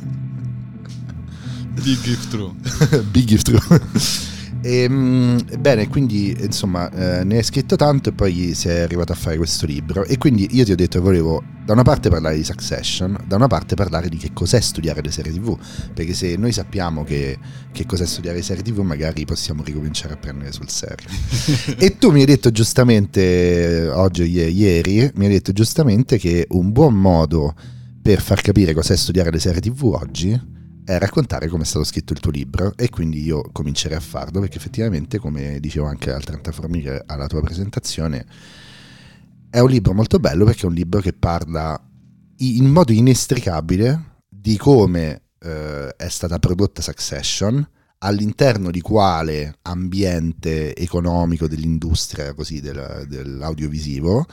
Big 1.81 2.05
if 2.05 2.27
true. 2.27 2.51
Big 3.11 3.31
if 3.31 3.41
true. 3.41 3.59
E, 4.61 4.83
ehm, 4.83 5.59
bene, 5.59 5.87
quindi 5.87 6.35
insomma 6.39 6.89
eh, 6.91 7.23
ne 7.23 7.37
hai 7.37 7.43
scritto 7.43 7.75
tanto 7.75 8.09
e 8.09 8.11
poi 8.13 8.53
sei 8.53 8.81
arrivato 8.81 9.11
a 9.11 9.15
fare 9.15 9.37
questo 9.37 9.65
libro 9.65 10.03
e 10.03 10.17
quindi 10.17 10.47
io 10.51 10.65
ti 10.65 10.71
ho 10.71 10.75
detto 10.75 10.97
che 10.97 11.03
volevo 11.03 11.41
da 11.63 11.73
una 11.73 11.83
parte 11.83 12.09
parlare 12.09 12.35
di 12.35 12.43
Succession, 12.43 13.17
da 13.27 13.35
una 13.35 13.47
parte 13.47 13.75
parlare 13.75 14.09
di 14.09 14.17
che 14.17 14.31
cos'è 14.33 14.59
studiare 14.59 15.01
le 15.01 15.11
serie 15.11 15.31
tv, 15.31 15.57
perché 15.93 16.13
se 16.13 16.35
noi 16.35 16.51
sappiamo 16.51 17.03
che, 17.03 17.37
che 17.71 17.85
cos'è 17.85 18.05
studiare 18.05 18.37
le 18.37 18.43
serie 18.43 18.63
tv 18.63 18.79
magari 18.79 19.23
possiamo 19.23 19.63
ricominciare 19.63 20.13
a 20.13 20.17
prendere 20.17 20.51
sul 20.51 20.67
serio. 20.67 21.07
e 21.77 21.97
tu 21.97 22.11
mi 22.11 22.21
hai 22.21 22.25
detto 22.25 22.49
giustamente, 22.51 23.87
oggi 23.93 24.23
o 24.23 24.25
ieri, 24.25 25.11
mi 25.13 25.25
hai 25.25 25.31
detto 25.31 25.51
giustamente 25.51 26.17
che 26.17 26.47
un 26.49 26.71
buon 26.71 26.95
modo 26.95 27.53
per 28.01 28.19
far 28.19 28.41
capire 28.41 28.73
cos'è 28.73 28.95
studiare 28.95 29.29
le 29.29 29.39
serie 29.39 29.61
tv 29.61 29.83
oggi 29.83 30.57
è 30.89 30.97
raccontare 30.97 31.47
come 31.49 31.61
è 31.61 31.65
stato 31.67 31.85
scritto 31.85 32.13
il 32.13 32.19
tuo 32.19 32.31
libro 32.31 32.73
e 32.75 32.89
quindi 32.89 33.21
io 33.21 33.43
comincerei 33.51 33.95
a 33.95 33.99
farlo 33.99 34.39
perché 34.39 34.57
effettivamente, 34.57 35.19
come 35.19 35.59
dicevo 35.59 35.85
anche 35.85 36.11
al 36.11 36.23
30 36.23 36.51
formiche 36.51 37.03
alla 37.05 37.27
tua 37.27 37.41
presentazione, 37.41 38.25
è 39.51 39.59
un 39.59 39.69
libro 39.69 39.93
molto 39.93 40.17
bello 40.17 40.45
perché 40.45 40.63
è 40.63 40.65
un 40.65 40.73
libro 40.73 40.99
che 40.99 41.13
parla 41.13 41.79
in 42.37 42.65
modo 42.65 42.91
inestricabile 42.91 44.21
di 44.27 44.57
come 44.57 45.21
eh, 45.37 45.93
è 45.95 46.07
stata 46.07 46.39
prodotta 46.39 46.81
Succession, 46.81 47.63
all'interno 47.99 48.71
di 48.71 48.81
quale 48.81 49.57
ambiente 49.61 50.75
economico 50.75 51.47
dell'industria 51.47 52.33
così 52.33 52.61
del, 52.61 53.05
dell'audiovisivo 53.07 54.25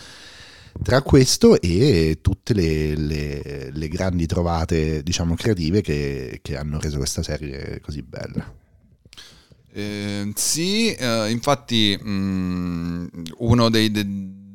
tra 0.83 1.02
questo 1.02 1.61
e 1.61 2.18
tutte 2.21 2.54
le, 2.54 2.97
le, 2.97 3.71
le 3.73 3.88
grandi 3.88 4.26
trovate, 4.26 5.02
diciamo, 5.02 5.35
creative 5.35 5.80
che, 5.80 6.40
che, 6.42 6.56
hanno 6.56 6.78
reso 6.78 6.99
questa 6.99 7.23
serie 7.23 7.80
così 7.80 8.02
bella. 8.02 8.54
Eh, 9.73 10.33
sì, 10.35 10.92
eh, 10.95 11.30
infatti 11.30 11.99
mh, 12.00 12.09
mm, 12.11 13.06
uno 13.38 13.68
dei, 13.68 13.90
de, 13.90 14.06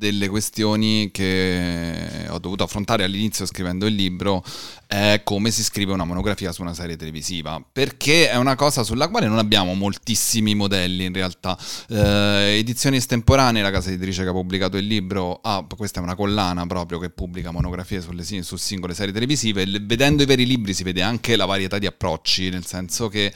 delle 0.01 0.29
questioni 0.29 1.11
che 1.11 2.25
ho 2.27 2.39
dovuto 2.39 2.63
affrontare 2.63 3.03
all'inizio 3.03 3.45
scrivendo 3.45 3.85
il 3.85 3.93
libro 3.93 4.43
è 4.87 5.21
come 5.23 5.51
si 5.51 5.63
scrive 5.63 5.93
una 5.93 6.05
monografia 6.05 6.51
su 6.51 6.63
una 6.63 6.73
serie 6.73 6.97
televisiva, 6.97 7.63
perché 7.71 8.29
è 8.29 8.35
una 8.35 8.55
cosa 8.55 8.81
sulla 8.81 9.09
quale 9.09 9.27
non 9.27 9.37
abbiamo 9.37 9.75
moltissimi 9.75 10.55
modelli 10.55 11.05
in 11.05 11.13
realtà. 11.13 11.55
Eh, 11.87 12.57
edizioni 12.57 12.97
estemporanee, 12.97 13.61
la 13.61 13.69
casa 13.69 13.89
editrice 13.89 14.23
che 14.23 14.29
ha 14.29 14.33
pubblicato 14.33 14.75
il 14.75 14.87
libro, 14.87 15.39
ah, 15.43 15.65
questa 15.77 15.99
è 15.99 16.03
una 16.03 16.15
collana 16.15 16.65
proprio 16.65 16.97
che 16.97 17.11
pubblica 17.11 17.51
monografie 17.51 18.01
sulle, 18.01 18.23
su 18.23 18.55
singole 18.57 18.95
serie 18.95 19.13
televisive, 19.13 19.65
vedendo 19.83 20.23
i 20.23 20.25
veri 20.25 20.47
libri 20.47 20.73
si 20.73 20.83
vede 20.83 21.03
anche 21.03 21.35
la 21.35 21.45
varietà 21.45 21.77
di 21.77 21.85
approcci, 21.85 22.49
nel 22.49 22.65
senso 22.65 23.07
che 23.07 23.31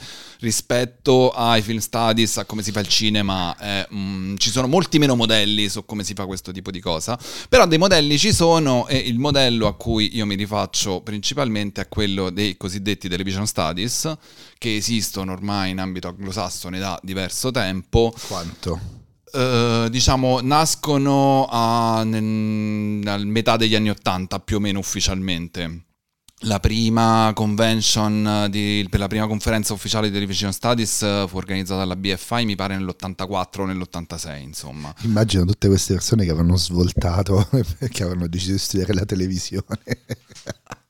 rispetto 0.46 1.30
ai 1.30 1.60
film 1.60 1.78
studies, 1.78 2.36
a 2.36 2.44
come 2.44 2.62
si 2.62 2.70
fa 2.70 2.78
il 2.78 2.86
cinema, 2.86 3.56
eh, 3.58 3.86
mh, 3.90 3.98
mm, 3.98 4.36
ci 4.36 4.50
sono 4.50 4.68
molti 4.68 4.98
meno 4.98 5.16
modelli 5.16 5.68
su 5.68 5.84
come 5.84 6.04
si 6.04 6.14
fa 6.14 6.24
questo 6.24 6.52
tipo 6.52 6.70
di 6.70 6.80
cosa, 6.80 7.18
però 7.48 7.66
dei 7.66 7.78
modelli 7.78 8.16
ci 8.16 8.32
sono 8.32 8.86
e 8.86 8.96
il 8.96 9.18
modello 9.18 9.66
a 9.66 9.74
cui 9.74 10.14
io 10.14 10.24
mi 10.24 10.36
rifaccio 10.36 11.00
principalmente 11.00 11.80
a 11.80 11.86
quello 11.86 12.30
dei 12.30 12.56
cosiddetti 12.56 13.08
television 13.08 13.46
studies, 13.46 14.16
che 14.56 14.76
esistono 14.76 15.32
ormai 15.32 15.70
in 15.70 15.80
ambito 15.80 16.06
anglosassone 16.08 16.78
da 16.78 16.98
diverso 17.02 17.50
tempo. 17.50 18.14
Quanto? 18.28 18.80
Uh, 19.32 19.88
diciamo, 19.88 20.40
nascono 20.40 21.46
a, 21.50 22.04
nel, 22.04 23.06
a 23.06 23.16
metà 23.18 23.56
degli 23.56 23.74
anni 23.74 23.90
Ottanta, 23.90 24.38
più 24.38 24.58
o 24.58 24.60
meno 24.60 24.78
ufficialmente. 24.78 25.86
La 26.40 26.60
prima 26.60 27.32
convention 27.34 28.48
di, 28.50 28.86
per 28.90 29.00
la 29.00 29.06
prima 29.06 29.26
conferenza 29.26 29.72
ufficiale 29.72 30.08
di 30.08 30.12
Television 30.12 30.52
Studies 30.52 31.00
eh, 31.00 31.24
fu 31.26 31.38
organizzata 31.38 31.80
dalla 31.80 31.96
BFI, 31.96 32.44
mi 32.44 32.54
pare 32.54 32.76
nell'84 32.76 33.60
o 33.60 33.64
nell'86, 33.64 34.42
insomma. 34.42 34.94
Immagino 35.00 35.46
tutte 35.46 35.68
queste 35.68 35.94
persone 35.94 36.24
che 36.24 36.30
avevano 36.30 36.56
svoltato 36.56 37.48
perché 37.78 38.02
avevano 38.02 38.26
deciso 38.28 38.52
di 38.52 38.58
studiare 38.58 38.92
la 38.92 39.06
televisione. 39.06 39.64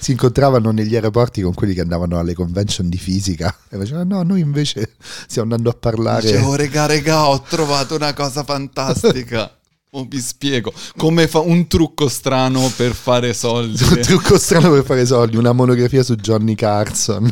Si 0.00 0.10
incontravano 0.10 0.72
negli 0.72 0.96
aeroporti 0.96 1.40
con 1.40 1.54
quelli 1.54 1.72
che 1.72 1.80
andavano 1.80 2.18
alle 2.18 2.34
convention 2.34 2.88
di 2.88 2.98
fisica 2.98 3.54
e 3.68 3.76
facevano 3.76 4.16
no 4.16 4.22
noi 4.24 4.40
invece 4.40 4.96
stiamo 4.98 5.52
andando 5.52 5.70
a 5.70 5.78
parlare 5.78 6.22
dicevo 6.22 6.56
regà 6.56 6.86
regà 6.86 7.28
ho 7.28 7.40
trovato 7.42 7.94
una 7.94 8.12
cosa 8.12 8.42
fantastica 8.42 9.52
Oh, 9.92 10.04
vi 10.06 10.20
spiego 10.20 10.70
come 10.98 11.26
fa 11.26 11.38
un 11.38 11.66
trucco 11.66 12.08
strano 12.08 12.70
per 12.76 12.92
fare 12.92 13.32
soldi. 13.32 13.82
un 13.82 14.00
trucco 14.02 14.36
strano 14.36 14.70
per 14.70 14.84
fare 14.84 15.06
soldi, 15.06 15.38
una 15.38 15.52
monografia 15.52 16.02
su 16.02 16.14
Johnny 16.14 16.54
Carson. 16.54 17.26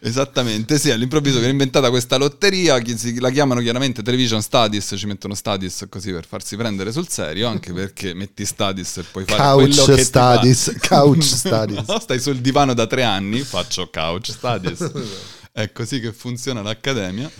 Esattamente, 0.00 0.78
sì, 0.78 0.90
all'improvviso 0.90 1.36
viene 1.36 1.52
inventata 1.52 1.90
questa 1.90 2.16
lotteria, 2.16 2.80
la 3.18 3.30
chiamano 3.30 3.60
chiaramente 3.60 4.02
Television 4.02 4.40
Studies, 4.40 4.94
ci 4.96 5.06
mettono 5.06 5.34
Studies 5.34 5.84
così 5.90 6.10
per 6.10 6.26
farsi 6.26 6.56
prendere 6.56 6.90
sul 6.90 7.08
serio, 7.08 7.48
anche 7.48 7.72
perché 7.74 8.14
metti 8.14 8.46
Studies 8.46 8.96
e 8.96 9.02
puoi 9.02 9.24
fare 9.24 9.42
couch 9.42 9.74
quello 9.74 9.94
che 9.94 10.04
studies, 10.04 10.76
Couch 10.88 11.22
Studies. 11.36 11.86
no, 11.86 12.00
stai 12.00 12.18
sul 12.18 12.38
divano 12.38 12.72
da 12.72 12.86
tre 12.86 13.02
anni, 13.02 13.40
faccio 13.40 13.90
Couch 13.92 14.30
Studies. 14.30 14.90
È 15.52 15.70
così 15.70 16.00
che 16.00 16.12
funziona 16.14 16.62
l'Accademia. 16.62 17.30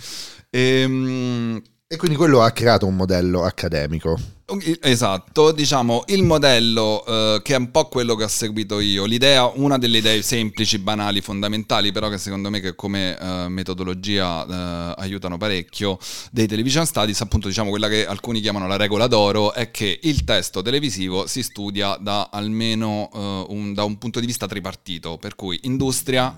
E, 0.51 0.81
ehm, 0.83 1.63
e 1.95 1.97
quindi 1.97 2.17
quello 2.17 2.43
ha 2.43 2.51
creato 2.51 2.87
un 2.87 2.97
modello 2.97 3.45
accademico. 3.45 4.19
Esatto, 4.81 5.53
diciamo 5.53 6.03
il 6.09 6.23
modello 6.23 7.05
eh, 7.07 7.41
che 7.43 7.55
è 7.55 7.57
un 7.57 7.71
po' 7.71 7.87
quello 7.87 8.15
che 8.15 8.25
ho 8.25 8.29
seguito 8.29 8.79
io, 8.81 9.05
l'idea, 9.05 9.47
una 9.47 9.79
delle 9.79 9.99
idee 9.99 10.21
semplici, 10.23 10.79
banali, 10.79 11.21
fondamentali, 11.21 11.93
però 11.93 12.09
che 12.09 12.19
secondo 12.19 12.51
me 12.51 12.61
che 12.61 12.75
come 12.75 13.17
eh, 13.17 13.49
metodologia 13.49 14.45
eh, 14.45 14.95
aiutano 14.99 15.39
parecchio, 15.39 15.99
dei 16.31 16.47
television 16.47 16.85
studies, 16.85 17.21
appunto 17.21 17.49
diciamo 17.49 17.71
quella 17.71 17.89
che 17.89 18.07
alcuni 18.07 18.41
chiamano 18.41 18.67
la 18.67 18.77
regola 18.77 19.07
d'oro, 19.07 19.55
è 19.55 19.71
che 19.71 20.01
il 20.03 20.25
testo 20.25 20.61
televisivo 20.63 21.27
si 21.27 21.43
studia 21.43 21.97
da 21.99 22.29
almeno 22.31 23.09
eh, 23.15 23.47
un, 23.49 23.73
da 23.73 23.85
un 23.85 23.97
punto 23.99 24.21
di 24.21 24.27
vista 24.27 24.47
tripartito, 24.47 25.17
per 25.17 25.37
cui 25.37 25.61
industria, 25.63 26.37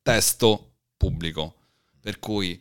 testo, 0.00 0.70
pubblico. 0.96 1.54
Per 2.00 2.20
cui 2.20 2.56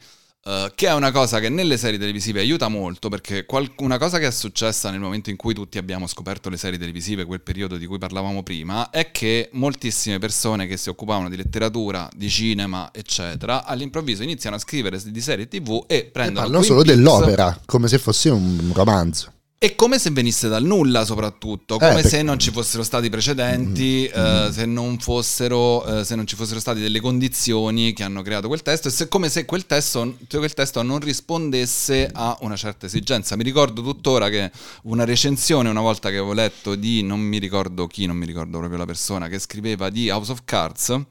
Uh, 0.48 0.70
che 0.76 0.90
è 0.90 0.94
una 0.94 1.12
cosa 1.12 1.40
che 1.40 1.50
nelle 1.50 1.76
serie 1.76 1.98
televisive 1.98 2.40
aiuta 2.40 2.68
molto 2.68 3.10
perché 3.10 3.48
qual- 3.48 3.72
una 3.78 3.98
cosa 3.98 4.20
che 4.20 4.28
è 4.28 4.32
successa 4.32 4.92
nel 4.92 5.00
momento 5.00 5.32
in 5.32 5.38
cui 5.38 5.56
tutti 5.56 5.80
abbiamo 5.80 6.06
scoperto 6.06 6.50
le 6.50 6.58
serie 6.58 6.78
televisive, 6.78 7.26
quel 7.26 7.42
periodo 7.42 7.78
di 7.78 7.88
cui 7.88 7.98
parlavamo 7.98 8.44
prima, 8.44 8.92
è 8.92 9.10
che 9.10 9.50
moltissime 9.54 10.20
persone 10.20 10.68
che 10.68 10.78
si 10.78 10.90
occupavano 10.90 11.30
di 11.30 11.36
letteratura, 11.36 12.08
di 12.16 12.30
cinema, 12.30 12.92
eccetera, 12.94 13.66
all'improvviso 13.66 14.22
iniziano 14.22 14.56
a 14.56 14.60
scrivere 14.60 15.02
di 15.04 15.22
serie 15.22 15.48
tv 15.48 15.86
e 15.88 16.06
prendono... 16.12 16.42
E 16.42 16.42
parlano 16.44 16.64
solo 16.64 16.84
dell'opera, 16.84 17.60
come 17.66 17.88
se 17.88 17.98
fosse 17.98 18.30
un 18.30 18.70
romanzo. 18.72 19.35
E 19.66 19.74
come 19.74 19.98
se 19.98 20.12
venisse 20.12 20.48
dal 20.48 20.64
nulla, 20.64 21.06
soprattutto, 21.06 21.80
come 21.80 22.02
eh, 22.02 22.08
se 22.08 22.22
non 22.22 22.38
ci 22.38 22.52
fossero 22.52 22.84
stati 22.84 23.10
precedenti, 23.10 24.08
mm, 24.08 24.22
mm, 24.22 24.26
eh, 24.26 24.52
se, 24.52 24.66
non 24.68 25.00
fossero, 25.00 25.84
eh, 26.02 26.04
se 26.04 26.14
non 26.14 26.28
ci 26.28 26.36
fossero 26.36 26.60
state 26.60 26.80
delle 26.80 27.00
condizioni 27.00 27.92
che 27.92 28.04
hanno 28.04 28.22
creato 28.22 28.48
quel 28.48 28.62
testo, 28.62 28.90
e 28.90 28.92
se, 28.92 29.08
come 29.08 29.28
se 29.28 29.46
quel 29.46 29.66
testo, 29.66 30.18
quel 30.30 30.54
testo 30.54 30.84
non 30.84 31.00
rispondesse 31.00 32.08
a 32.14 32.38
una 32.42 32.56
certa 32.56 32.86
esigenza. 32.86 33.36
Mi 33.36 33.42
ricordo 33.42 33.82
tuttora 33.82 34.30
che 34.30 34.52
una 34.84 35.04
recensione, 35.04 35.68
una 35.68 35.82
volta 35.82 36.10
che 36.10 36.18
avevo 36.18 36.34
letto 36.34 36.76
di, 36.76 37.02
non 37.02 37.20
mi 37.20 37.40
ricordo 37.40 37.88
chi, 37.88 38.06
non 38.06 38.18
mi 38.18 38.28
ricordo 38.28 38.60
proprio 38.60 38.78
la 38.78 38.86
persona, 38.86 39.30
che 39.30 39.40
scriveva 39.40 39.90
di 39.90 40.12
House 40.12 40.32
of 40.32 40.42
Cards 40.46 41.06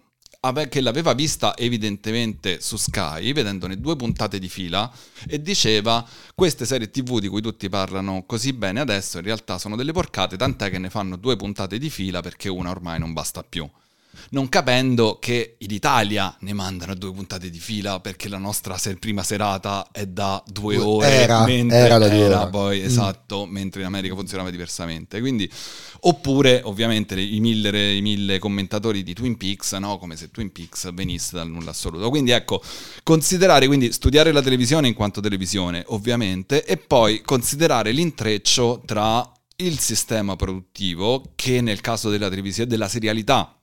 che 0.69 0.81
l'aveva 0.81 1.15
vista 1.15 1.57
evidentemente 1.57 2.61
su 2.61 2.77
Sky, 2.77 3.33
vedendone 3.33 3.81
due 3.81 3.97
puntate 3.97 4.39
di 4.39 4.49
fila, 4.49 4.91
e 5.27 5.41
diceva 5.41 6.07
queste 6.35 6.67
serie 6.67 6.91
tv 6.91 7.19
di 7.19 7.29
cui 7.29 7.41
tutti 7.41 7.69
parlano 7.69 8.25
così 8.27 8.53
bene 8.53 8.81
adesso 8.81 9.19
in 9.19 9.25
realtà 9.25 9.59
sono 9.59 9.77
delle 9.77 9.93
porcate, 9.93 10.37
tant'è 10.37 10.71
che 10.71 10.79
ne 10.79 10.91
fanno 10.91 11.17
due 11.17 11.37
puntate 11.37 11.79
di 11.79 11.89
fila 11.89 12.21
perché 12.21 12.49
una 12.49 12.71
ormai 12.71 12.99
non 12.99 13.13
basta 13.13 13.43
più 13.43 13.69
non 14.31 14.49
capendo 14.49 15.19
che 15.21 15.57
in 15.59 15.71
Italia 15.71 16.35
ne 16.41 16.53
mandano 16.53 16.95
due 16.95 17.13
puntate 17.13 17.51
di 17.51 17.59
fila 17.59 18.01
perché 18.01 18.29
la 18.29 18.39
nostra 18.39 18.77
ser- 18.79 18.99
prima 18.99 19.23
serata 19.23 19.89
è 19.93 20.07
da 20.07 20.43
due 20.47 20.77
ore, 20.79 21.09
era, 21.09 21.45
mentre 21.45 21.77
era, 21.79 21.99
da 21.99 22.09
due 22.09 22.19
era 22.19 22.47
poi 22.49 22.81
mm. 22.81 22.85
esatto, 22.85 23.47
mentre 23.47 23.81
in 23.81 23.87
America 23.87 24.15
funzionava 24.15 24.51
diversamente. 24.51 25.21
Quindi, 25.21 25.51
oppure 26.01 26.61
ovviamente 26.65 27.21
i 27.21 27.41
mille, 27.41 27.95
i 27.95 28.01
mille 28.01 28.39
commentatori 28.39 29.03
di 29.03 29.15
Twin 29.15 29.37
Peaks, 29.37 29.73
no? 29.75 29.99
come 29.99 30.17
se 30.17 30.31
Twin 30.31 30.53
Peaks 30.53 30.93
venisse 30.93 31.37
dal 31.37 31.49
nulla 31.49 31.71
assoluto. 31.71 32.09
Quindi 32.11 32.31
ecco, 32.31 32.63
considerare, 33.03 33.67
quindi 33.67 33.93
studiare 33.93 34.33
la 34.33 34.43
televisione 34.43 34.89
in 34.89 34.95
quanto 34.95 35.21
televisione, 35.21 35.83
ovviamente, 35.89 36.65
e 36.65 36.77
poi 36.77 37.23
considerare 37.23 37.93
l'intreccio 37.93 38.83
tra 38.85 39.29
il 39.57 39.79
sistema 39.79 40.35
produttivo 40.37 41.33
che 41.37 41.61
nel 41.61 41.81
caso 41.81 42.11
della 42.11 42.29
televisione 42.29 42.69
della 42.69 42.89
serialità 42.89 43.57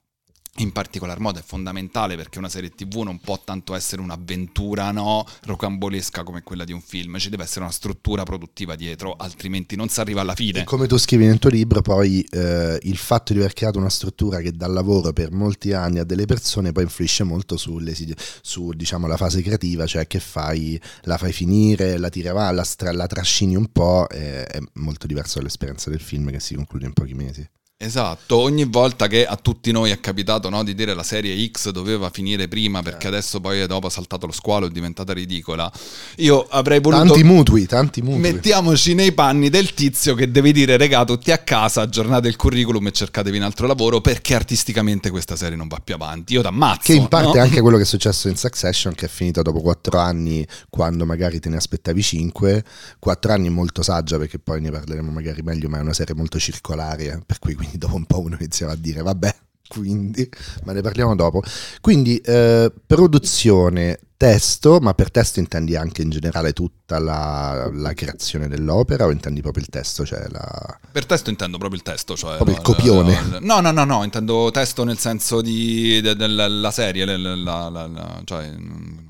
in 0.58 0.72
particolar 0.74 1.20
modo 1.20 1.40
è 1.40 1.42
fondamentale 1.42 2.18
perché 2.18 2.38
una 2.38 2.50
serie 2.50 2.70
tv 2.70 3.00
non 3.04 3.20
può 3.20 3.40
tanto 3.44 3.74
essere 3.74 4.02
un'avventura 4.02 4.92
no, 4.92 5.26
rocambolesca 5.44 6.24
come 6.24 6.44
quella 6.44 6.66
di 6.66 6.74
un 6.74 6.82
film, 6.82 7.18
ci 7.18 7.30
deve 7.30 7.44
essere 7.44 7.62
una 7.62 7.72
struttura 7.72 8.24
produttiva 8.24 8.76
dietro, 8.76 9.16
altrimenti 9.16 9.76
non 9.78 9.88
si 9.88 10.02
arriva 10.02 10.22
alla 10.22 10.36
fine. 10.36 10.62
E 10.62 10.64
come 10.66 10.88
tu 10.88 10.98
scrivi 10.98 11.26
nel 11.26 11.40
tuo 11.40 11.50
libro, 11.50 11.82
poi 11.82 12.22
eh, 12.30 12.78
il 12.82 12.98
fatto 12.98 13.32
di 13.32 13.40
aver 13.40 13.54
creato 13.54 13.80
una 13.80 13.90
struttura 13.90 14.40
che 14.42 14.52
dà 14.52 14.68
lavoro 14.68 15.14
per 15.14 15.32
molti 15.32 15.72
anni 15.72 16.00
a 16.00 16.04
delle 16.04 16.26
persone 16.26 16.74
poi 16.74 16.84
influisce 16.84 17.24
molto 17.24 17.56
sulle, 17.56 17.96
su 18.42 18.72
diciamo, 18.74 19.08
la 19.08 19.18
fase 19.18 19.42
creativa, 19.42 19.86
cioè 19.86 20.06
che 20.06 20.20
fai, 20.20 20.80
la 21.04 21.18
fai 21.18 21.32
finire, 21.32 21.98
la 21.98 22.10
tiri 22.10 22.28
avanti, 22.28 22.84
la, 22.84 22.92
la 22.92 23.08
trascini 23.08 23.56
un 23.56 23.72
po', 23.72 24.10
eh, 24.10 24.46
è 24.46 24.60
molto 24.74 25.08
diverso 25.08 25.40
dall'esperienza 25.40 25.90
del 25.90 26.02
film 26.02 26.30
che 26.30 26.42
si 26.42 26.56
conclude 26.56 26.86
in 26.86 26.94
pochi 26.94 27.14
mesi. 27.14 27.50
Esatto, 27.84 28.38
ogni 28.38 28.66
volta 28.66 29.08
che 29.08 29.26
a 29.26 29.36
tutti 29.36 29.72
noi 29.72 29.90
è 29.90 30.00
capitato 30.00 30.50
no, 30.50 30.64
di 30.64 30.76
dire 30.76 30.94
la 30.94 31.02
serie 31.02 31.36
X 31.50 31.72
doveva 31.72 32.12
finire 32.12 32.48
prima 32.48 32.84
perché 32.84 33.08
adesso 33.08 33.40
poi 33.40 33.66
dopo 33.66 33.88
ha 33.88 33.90
saltato 33.90 34.28
lo 34.28 34.32
squalo 34.32 34.68
è 34.68 34.70
diventata 34.70 35.14
ridicola, 35.14 35.70
io 36.18 36.46
avrei 36.48 36.80
voluto... 36.80 37.06
Tanti 37.06 37.24
mutui, 37.24 37.66
tanti 37.66 38.04
mutui. 38.04 38.20
Mettiamoci 38.20 38.94
nei 38.94 39.14
panni 39.14 39.50
del 39.50 39.74
tizio 39.74 40.14
che 40.14 40.30
deve 40.30 40.52
dire 40.52 40.78
regà 40.78 41.04
tutti 41.06 41.32
a 41.32 41.40
casa, 41.40 41.82
aggiornate 41.82 42.28
il 42.28 42.36
curriculum 42.36 42.86
e 42.86 42.92
cercatevi 42.92 43.38
un 43.38 43.44
altro 43.44 43.66
lavoro 43.66 44.00
perché 44.00 44.36
artisticamente 44.36 45.10
questa 45.10 45.36
serie 45.36 45.58
non 45.58 45.68
va 45.68 45.82
più 45.84 45.96
avanti. 45.96 46.34
Io 46.34 46.44
t'ammazzo. 46.44 46.82
Che 46.84 46.94
in 46.94 47.08
parte 47.08 47.30
no? 47.30 47.34
è 47.34 47.40
anche 47.40 47.62
quello 47.62 47.78
che 47.78 47.84
è 47.84 47.88
successo 47.88 48.28
in 48.28 48.38
Succession 48.38 48.94
che 48.94 49.08
è 49.08 49.10
finito 49.10 49.42
dopo 49.42 49.60
quattro 49.60 49.98
anni 49.98 50.46
quando 50.70 51.04
magari 51.08 51.40
te 51.40 51.50
ne 51.50 51.56
aspettavi 51.56 52.04
cinque. 52.04 52.64
Quattro 53.00 53.32
anni 53.32 53.50
molto 53.50 53.82
saggia 53.82 54.20
perché 54.20 54.38
poi 54.38 54.62
ne 54.62 54.70
parleremo 54.70 55.10
magari 55.10 55.42
meglio, 55.42 55.68
ma 55.68 55.80
è 55.80 55.82
una 55.82 55.94
serie 55.94 56.14
molto 56.14 56.38
circolare, 56.38 57.24
per 57.26 57.40
cui 57.40 57.56
quindi 57.56 57.70
dopo 57.80 57.96
un 57.96 58.06
po' 58.06 58.20
uno 58.20 58.36
iniziava 58.40 58.74
a 58.74 58.76
dire 58.76 59.02
vabbè, 59.02 59.36
quindi, 59.72 60.30
ma 60.66 60.74
ne 60.74 60.82
parliamo 60.82 61.16
dopo. 61.16 61.42
Quindi 61.80 62.18
eh, 62.18 62.72
produzione, 62.86 64.00
testo, 64.18 64.80
ma 64.82 64.94
per 64.94 65.10
testo 65.10 65.40
intendi 65.40 65.76
anche 65.76 66.02
in 66.02 66.10
generale 66.10 66.52
tutta 66.52 67.00
la, 67.00 67.70
la, 67.74 67.94
creazione 67.94 68.48
dell'opera 68.50 69.06
o 69.06 69.12
intendi 69.12 69.42
proprio 69.42 69.64
il 69.64 69.70
testo? 69.70 70.06
Cioè 70.06 70.28
la... 70.30 70.80
Per 70.92 71.06
testo 71.06 71.30
intendo 71.30 71.58
proprio 71.58 71.80
il 71.80 71.86
testo, 71.86 72.18
cioè 72.18 72.36
proprio 72.36 72.58
il 72.58 72.62
copione. 72.62 73.40
no, 73.40 73.62
no, 73.62 73.72
no, 73.72 73.84
no, 73.86 74.04
intendo 74.04 74.52
testo 74.52 74.84
nel 74.84 75.00
senso 75.00 75.42
di, 75.42 76.02
della 76.02 76.72
serie, 76.72 77.06
la, 77.06 78.22
cioè 78.26 78.46
Eh, 78.46 79.01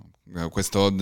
questo 0.50 0.94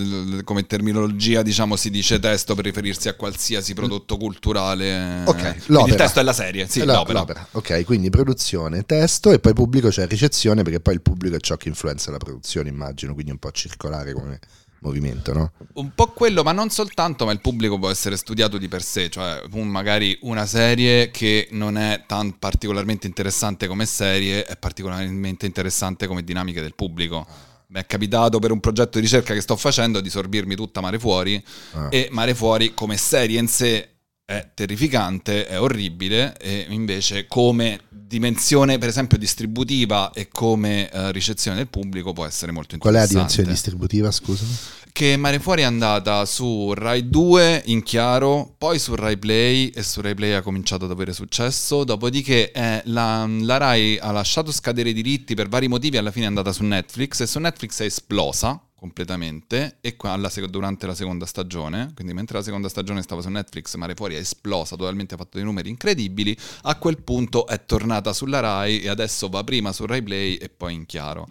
come 0.44 0.66
terminologia 0.66 1.42
diciamo 1.42 1.76
si 1.76 1.90
dice 1.90 2.18
testo 2.18 2.54
per 2.54 2.64
riferirsi 2.64 3.08
a 3.08 3.14
qualsiasi 3.14 3.74
prodotto 3.74 4.16
culturale 4.16 5.22
ok 5.24 5.56
il 5.66 5.94
testo 5.94 6.18
è 6.18 6.22
la 6.22 6.32
serie 6.32 6.66
sì, 6.66 6.84
la, 6.84 6.94
l'opera. 6.94 7.20
l'opera. 7.20 7.46
ok 7.52 7.84
quindi 7.84 8.10
produzione 8.10 8.84
testo 8.84 9.30
e 9.30 9.38
poi 9.38 9.52
pubblico 9.52 9.88
c'è 9.88 9.94
cioè 9.94 10.06
ricezione 10.08 10.62
perché 10.62 10.80
poi 10.80 10.94
il 10.94 11.02
pubblico 11.02 11.36
è 11.36 11.40
ciò 11.40 11.56
che 11.56 11.68
influenza 11.68 12.10
la 12.10 12.18
produzione 12.18 12.68
immagino 12.68 13.14
quindi 13.14 13.30
un 13.30 13.38
po' 13.38 13.52
circolare 13.52 14.12
come 14.12 14.40
movimento, 14.80 15.32
no? 15.32 15.52
Un 15.74 15.94
po' 15.94 16.08
quello, 16.08 16.42
ma 16.42 16.52
non 16.52 16.70
soltanto, 16.70 17.24
ma 17.24 17.32
il 17.32 17.40
pubblico 17.40 17.78
può 17.78 17.90
essere 17.90 18.16
studiato 18.16 18.58
di 18.58 18.68
per 18.68 18.82
sé, 18.82 19.10
cioè 19.10 19.42
magari 19.50 20.18
una 20.22 20.46
serie 20.46 21.10
che 21.10 21.48
non 21.50 21.76
è 21.76 22.04
tan 22.06 22.38
particolarmente 22.38 23.06
interessante 23.06 23.66
come 23.66 23.86
serie, 23.86 24.44
è 24.44 24.56
particolarmente 24.56 25.46
interessante 25.46 26.06
come 26.06 26.24
dinamiche 26.24 26.60
del 26.60 26.74
pubblico. 26.74 27.26
Mi 27.72 27.78
è 27.78 27.86
capitato 27.86 28.40
per 28.40 28.50
un 28.50 28.58
progetto 28.58 28.98
di 28.98 29.04
ricerca 29.04 29.32
che 29.32 29.40
sto 29.40 29.54
facendo 29.54 30.00
di 30.00 30.10
sorbirmi 30.10 30.56
tutta 30.56 30.80
Mare 30.80 30.98
Fuori 30.98 31.42
ah. 31.74 31.86
e 31.88 32.08
Mare 32.10 32.34
Fuori 32.34 32.74
come 32.74 32.96
serie 32.96 33.38
in 33.38 33.46
sé 33.46 33.90
è 34.24 34.50
terrificante, 34.54 35.46
è 35.46 35.60
orribile 35.60 36.36
e 36.38 36.66
invece 36.68 37.26
come 37.26 37.80
dimensione 37.88 38.78
per 38.78 38.88
esempio 38.88 39.18
distributiva 39.18 40.10
e 40.12 40.28
come 40.28 40.88
uh, 40.92 41.10
ricezione 41.10 41.56
del 41.56 41.68
pubblico 41.68 42.12
può 42.12 42.24
essere 42.26 42.50
molto 42.50 42.74
interessante. 42.74 42.80
Qual 42.80 42.94
è 42.94 43.00
la 43.06 43.06
dimensione 43.06 43.48
distributiva, 43.48 44.10
scusa? 44.10 44.44
Che 44.92 45.16
Mare 45.16 45.38
Fuori 45.38 45.62
è 45.62 45.64
andata 45.64 46.24
su 46.26 46.72
Rai 46.74 47.08
2 47.08 47.62
in 47.66 47.82
chiaro, 47.82 48.54
poi 48.58 48.78
su 48.78 48.94
Rai 48.94 49.16
Play 49.16 49.68
e 49.68 49.82
su 49.82 50.00
Rai 50.00 50.14
Play 50.14 50.32
ha 50.32 50.42
cominciato 50.42 50.84
ad 50.84 50.90
avere 50.90 51.12
successo, 51.12 51.84
dopodiché 51.84 52.50
eh, 52.52 52.82
la, 52.84 53.26
la 53.26 53.56
Rai 53.56 53.98
ha 53.98 54.10
lasciato 54.10 54.52
scadere 54.52 54.90
i 54.90 54.92
diritti 54.92 55.34
per 55.34 55.48
vari 55.48 55.68
motivi, 55.68 55.96
alla 55.96 56.10
fine 56.10 56.26
è 56.26 56.28
andata 56.28 56.52
su 56.52 56.64
Netflix 56.64 57.20
e 57.20 57.26
su 57.26 57.38
Netflix 57.38 57.80
è 57.80 57.84
esplosa 57.84 58.62
completamente 58.80 59.76
e 59.82 59.94
qua 59.94 60.12
alla, 60.12 60.32
durante 60.48 60.86
la 60.86 60.94
seconda 60.94 61.26
stagione, 61.26 61.92
quindi 61.94 62.14
mentre 62.14 62.38
la 62.38 62.42
seconda 62.42 62.70
stagione 62.70 63.02
stava 63.02 63.20
su 63.20 63.28
Netflix, 63.28 63.74
Mare 63.74 63.94
Fuori 63.94 64.14
è 64.14 64.18
esplosa, 64.18 64.74
totalmente 64.74 65.14
ha 65.14 65.16
fatto 65.18 65.36
dei 65.36 65.44
numeri 65.44 65.68
incredibili, 65.68 66.34
a 66.62 66.76
quel 66.76 66.96
punto 66.96 67.46
è 67.46 67.62
tornata 67.66 68.14
sulla 68.14 68.40
Rai 68.40 68.80
e 68.80 68.88
adesso 68.88 69.28
va 69.28 69.44
prima 69.44 69.72
su 69.72 69.84
Rai 69.84 70.02
Play 70.02 70.36
e 70.36 70.48
poi 70.48 70.72
in 70.72 70.86
chiaro. 70.86 71.28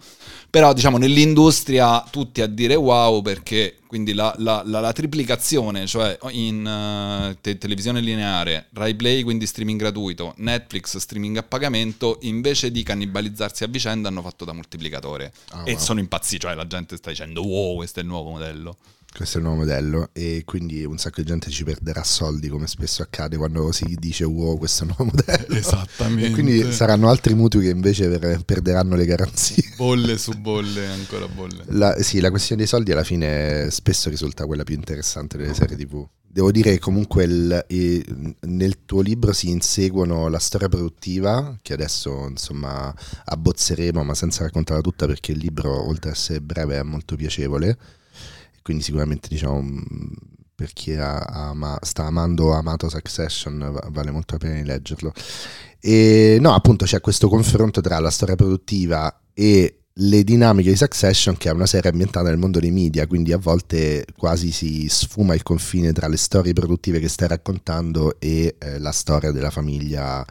Però 0.48 0.72
diciamo 0.72 0.96
nell'industria 0.96 2.04
tutti 2.08 2.40
a 2.40 2.46
dire 2.46 2.76
wow 2.76 3.20
perché 3.20 3.79
quindi 3.90 4.14
la, 4.14 4.32
la, 4.38 4.62
la, 4.64 4.78
la 4.78 4.92
triplicazione, 4.92 5.84
cioè 5.84 6.16
in 6.30 6.64
uh, 6.64 7.36
te- 7.40 7.58
televisione 7.58 8.00
lineare, 8.00 8.68
Rai 8.74 8.94
Play 8.94 9.24
quindi 9.24 9.46
streaming 9.46 9.80
gratuito, 9.80 10.32
Netflix 10.36 10.96
streaming 10.98 11.38
a 11.38 11.42
pagamento, 11.42 12.18
invece 12.20 12.70
di 12.70 12.84
cannibalizzarsi 12.84 13.64
a 13.64 13.66
vicenda 13.66 14.06
hanno 14.06 14.22
fatto 14.22 14.44
da 14.44 14.52
moltiplicatore. 14.52 15.32
Oh, 15.54 15.62
e 15.64 15.72
wow. 15.72 15.80
sono 15.80 15.98
impazziti, 15.98 16.42
cioè 16.42 16.54
la 16.54 16.68
gente 16.68 16.96
sta 16.98 17.10
dicendo 17.10 17.42
wow, 17.44 17.74
questo 17.74 17.98
è 17.98 18.02
il 18.04 18.08
nuovo 18.08 18.30
modello. 18.30 18.76
Questo 19.12 19.38
è 19.38 19.40
il 19.40 19.46
nuovo 19.46 19.62
modello 19.62 20.10
e 20.12 20.42
quindi 20.44 20.84
un 20.84 20.96
sacco 20.96 21.20
di 21.20 21.26
gente 21.26 21.50
ci 21.50 21.64
perderà 21.64 22.04
soldi 22.04 22.48
come 22.48 22.68
spesso 22.68 23.02
accade 23.02 23.36
quando 23.36 23.72
si 23.72 23.96
dice 23.98 24.24
wow 24.24 24.56
questo 24.56 24.84
è 24.84 24.86
il 24.86 24.94
nuovo 24.96 25.12
modello. 25.16 25.54
Esattamente. 25.54 26.28
E 26.28 26.30
quindi 26.30 26.72
saranno 26.72 27.08
altri 27.08 27.34
mutui 27.34 27.64
che 27.64 27.70
invece 27.70 28.08
perderanno 28.44 28.94
le 28.94 29.04
garanzie. 29.04 29.64
Bolle 29.76 30.16
su 30.16 30.32
bolle, 30.32 30.86
ancora 30.86 31.26
bolle. 31.26 31.64
La, 31.68 31.96
sì, 32.00 32.20
la 32.20 32.30
questione 32.30 32.60
dei 32.60 32.70
soldi 32.70 32.92
alla 32.92 33.04
fine 33.04 33.68
spesso 33.70 34.08
risulta 34.08 34.46
quella 34.46 34.62
più 34.62 34.74
interessante 34.74 35.36
delle 35.36 35.54
serie 35.54 35.76
tv. 35.76 36.06
Devo 36.32 36.52
dire 36.52 36.70
che 36.70 36.78
comunque 36.78 37.24
il, 37.24 37.64
il, 37.68 38.36
nel 38.42 38.84
tuo 38.84 39.00
libro 39.00 39.32
si 39.32 39.48
inseguono 39.48 40.28
la 40.28 40.38
storia 40.38 40.68
produttiva, 40.68 41.58
che 41.60 41.72
adesso 41.72 42.28
insomma 42.28 42.94
abbozzeremo 43.24 44.04
ma 44.04 44.14
senza 44.14 44.44
raccontarla 44.44 44.80
tutta 44.80 45.06
perché 45.06 45.32
il 45.32 45.38
libro 45.38 45.88
oltre 45.88 46.10
ad 46.10 46.16
essere 46.16 46.40
breve 46.40 46.78
è 46.78 46.82
molto 46.82 47.16
piacevole 47.16 47.76
quindi 48.62 48.82
sicuramente 48.82 49.28
diciamo 49.28 49.62
per 50.54 50.74
chi 50.74 50.94
ama, 50.94 51.78
sta 51.80 52.04
amando 52.04 52.48
o 52.48 52.52
amato 52.52 52.90
Succession 52.90 53.78
vale 53.88 54.10
molto 54.10 54.34
la 54.34 54.40
pena 54.40 54.54
di 54.56 54.64
leggerlo. 54.64 55.10
E 55.80 56.36
no, 56.38 56.52
appunto 56.52 56.84
c'è 56.84 57.00
questo 57.00 57.30
confronto 57.30 57.80
tra 57.80 57.98
la 57.98 58.10
storia 58.10 58.36
produttiva 58.36 59.22
e 59.32 59.80
le 59.92 60.22
dinamiche 60.22 60.68
di 60.68 60.76
Succession, 60.76 61.38
che 61.38 61.48
è 61.48 61.52
una 61.52 61.64
serie 61.64 61.90
ambientata 61.90 62.28
nel 62.28 62.36
mondo 62.36 62.60
dei 62.60 62.70
media, 62.70 63.06
quindi 63.06 63.32
a 63.32 63.38
volte 63.38 64.04
quasi 64.16 64.52
si 64.52 64.86
sfuma 64.88 65.34
il 65.34 65.42
confine 65.42 65.92
tra 65.92 66.08
le 66.08 66.18
storie 66.18 66.52
produttive 66.52 67.00
che 67.00 67.08
stai 67.08 67.28
raccontando 67.28 68.20
e 68.20 68.56
eh, 68.58 68.78
la 68.78 68.92
storia 68.92 69.32
della 69.32 69.50
famiglia 69.50 70.24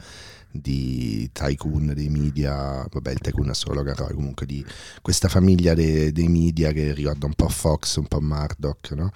di 0.52 1.30
tycoon 1.32 1.94
dei 1.94 2.10
media, 2.10 2.86
vabbè 2.90 3.12
il 3.12 3.20
tycoon 3.20 3.50
è 3.50 3.54
solo 3.54 3.76
Logan 3.76 3.96
Roy, 3.96 4.14
comunque 4.14 4.46
di 4.46 4.66
questa 5.02 5.28
famiglia 5.28 5.74
de, 5.74 6.12
dei 6.12 6.28
media 6.28 6.72
che 6.72 6.94
ricorda 6.94 7.26
un 7.26 7.34
po' 7.34 7.50
Fox, 7.50 7.98
un 7.98 8.08
po' 8.08 8.20
Murdoch, 8.20 8.92
no? 8.92 9.12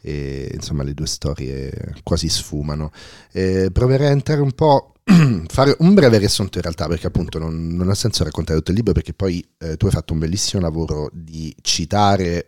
E, 0.00 0.50
insomma 0.54 0.82
le 0.82 0.94
due 0.94 1.06
storie 1.06 1.94
quasi 2.02 2.28
sfumano. 2.28 2.90
E 3.32 3.70
proverei 3.72 4.08
a 4.08 4.10
entrare 4.10 4.40
un 4.40 4.52
po', 4.52 4.94
fare 5.48 5.74
un 5.78 5.94
breve 5.94 6.18
riassunto 6.18 6.58
in 6.58 6.64
realtà 6.64 6.86
perché 6.86 7.06
appunto 7.06 7.38
non, 7.38 7.68
non 7.68 7.88
ha 7.88 7.94
senso 7.94 8.24
raccontare 8.24 8.58
tutto 8.58 8.70
il 8.70 8.76
libro 8.76 8.92
perché 8.92 9.14
poi 9.14 9.46
eh, 9.58 9.76
tu 9.76 9.86
hai 9.86 9.92
fatto 9.92 10.12
un 10.12 10.18
bellissimo 10.18 10.62
lavoro 10.62 11.08
di 11.12 11.54
citare 11.62 12.44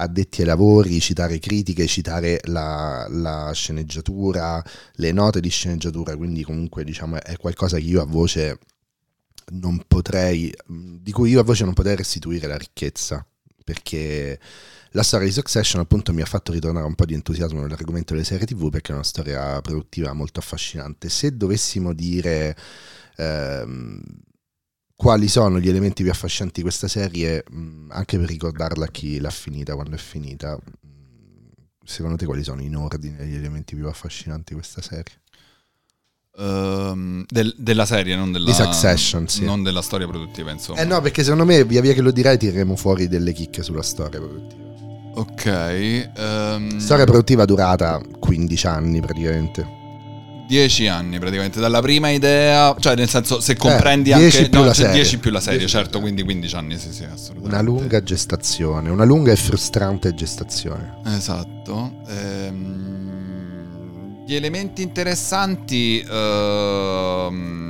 addetti 0.00 0.40
ai 0.40 0.46
lavori, 0.46 1.00
citare 1.00 1.38
critiche, 1.38 1.86
citare 1.86 2.40
la, 2.44 3.06
la, 3.10 3.50
sceneggiatura, 3.52 4.62
le 4.94 5.12
note 5.12 5.40
di 5.40 5.48
sceneggiatura, 5.48 6.16
quindi 6.16 6.42
comunque 6.42 6.84
diciamo 6.84 7.22
è 7.22 7.36
qualcosa 7.36 7.78
che 7.78 7.84
io 7.84 8.00
a 8.00 8.06
voce 8.06 8.58
non 9.50 9.82
potrei, 9.86 10.52
di 10.66 11.12
cui 11.12 11.30
io 11.30 11.40
a 11.40 11.44
voce 11.44 11.64
non 11.64 11.74
potrei 11.74 11.96
restituire 11.96 12.46
la 12.46 12.56
ricchezza, 12.56 13.24
perché 13.64 14.38
la 14.92 15.02
storia 15.02 15.26
di 15.26 15.32
Succession 15.32 15.80
appunto 15.80 16.12
mi 16.12 16.22
ha 16.22 16.26
fatto 16.26 16.52
ritornare 16.52 16.86
un 16.86 16.94
po' 16.94 17.04
di 17.04 17.14
entusiasmo 17.14 17.60
nell'argomento 17.60 18.12
delle 18.12 18.24
serie 18.24 18.46
tv 18.46 18.70
perché 18.70 18.92
è 18.92 18.94
una 18.94 19.04
storia 19.04 19.60
produttiva 19.60 20.12
molto 20.12 20.40
affascinante. 20.40 21.08
Se 21.08 21.36
dovessimo 21.36 21.92
dire... 21.92 22.56
Ehm, 23.16 24.00
quali 25.00 25.28
sono 25.28 25.60
gli 25.60 25.68
elementi 25.68 26.02
più 26.02 26.10
affascinanti 26.10 26.56
di 26.56 26.62
questa 26.62 26.88
serie, 26.88 27.44
mh, 27.48 27.92
anche 27.92 28.18
per 28.18 28.26
ricordarla 28.26 28.86
a 28.86 28.88
chi 28.88 29.20
l'ha 29.20 29.30
finita 29.30 29.76
quando 29.76 29.94
è 29.94 29.98
finita. 29.98 30.56
Mh, 30.56 31.52
secondo 31.84 32.16
te 32.16 32.26
quali 32.26 32.42
sono 32.42 32.62
in 32.62 32.74
ordine 32.74 33.24
gli 33.24 33.36
elementi 33.36 33.76
più 33.76 33.86
affascinanti 33.86 34.54
di 34.54 34.54
questa 34.54 34.82
serie? 34.82 35.20
Um, 36.36 37.24
del, 37.28 37.54
della 37.56 37.86
serie, 37.86 38.16
non 38.16 38.32
della, 38.32 38.46
sì. 39.28 39.44
non 39.44 39.62
della 39.62 39.82
storia 39.82 40.08
produttiva, 40.08 40.50
insomma. 40.50 40.80
Eh 40.80 40.84
no, 40.84 41.00
perché 41.00 41.22
secondo 41.22 41.44
me 41.44 41.62
via 41.62 41.80
via 41.80 41.94
che 41.94 42.02
lo 42.02 42.10
direi 42.10 42.36
tireremo 42.36 42.74
fuori 42.74 43.06
delle 43.06 43.32
chicche 43.32 43.62
sulla 43.62 43.82
storia 43.82 44.18
produttiva. 44.18 44.66
Ok. 45.14 46.10
Um... 46.16 46.76
Storia 46.78 47.04
produttiva 47.04 47.44
durata 47.44 48.00
15 48.18 48.66
anni 48.66 49.00
praticamente. 49.00 49.77
10 50.48 50.88
anni 50.88 51.18
praticamente 51.18 51.60
dalla 51.60 51.80
prima 51.80 52.08
idea, 52.08 52.74
cioè 52.78 52.96
nel 52.96 53.08
senso 53.08 53.38
se 53.40 53.54
comprendi 53.54 54.08
eh, 54.10 54.14
anche 54.14 54.48
più 54.48 54.62
no, 54.64 54.72
10 54.72 55.18
più 55.18 55.30
la 55.30 55.40
serie, 55.40 55.66
certo, 55.66 56.00
quindi 56.00 56.22
15 56.22 56.56
anni, 56.56 56.78
sì, 56.78 56.90
sì, 56.90 57.04
assolutamente. 57.04 57.54
Una 57.54 57.60
lunga 57.60 58.02
gestazione, 58.02 58.88
una 58.88 59.04
lunga 59.04 59.30
e 59.30 59.36
frustrante 59.36 60.14
gestazione. 60.14 61.00
Esatto. 61.04 62.00
Ehm, 62.08 62.88
gli 64.24 64.34
elementi 64.34 64.80
interessanti 64.80 66.00
ehm, 66.00 67.67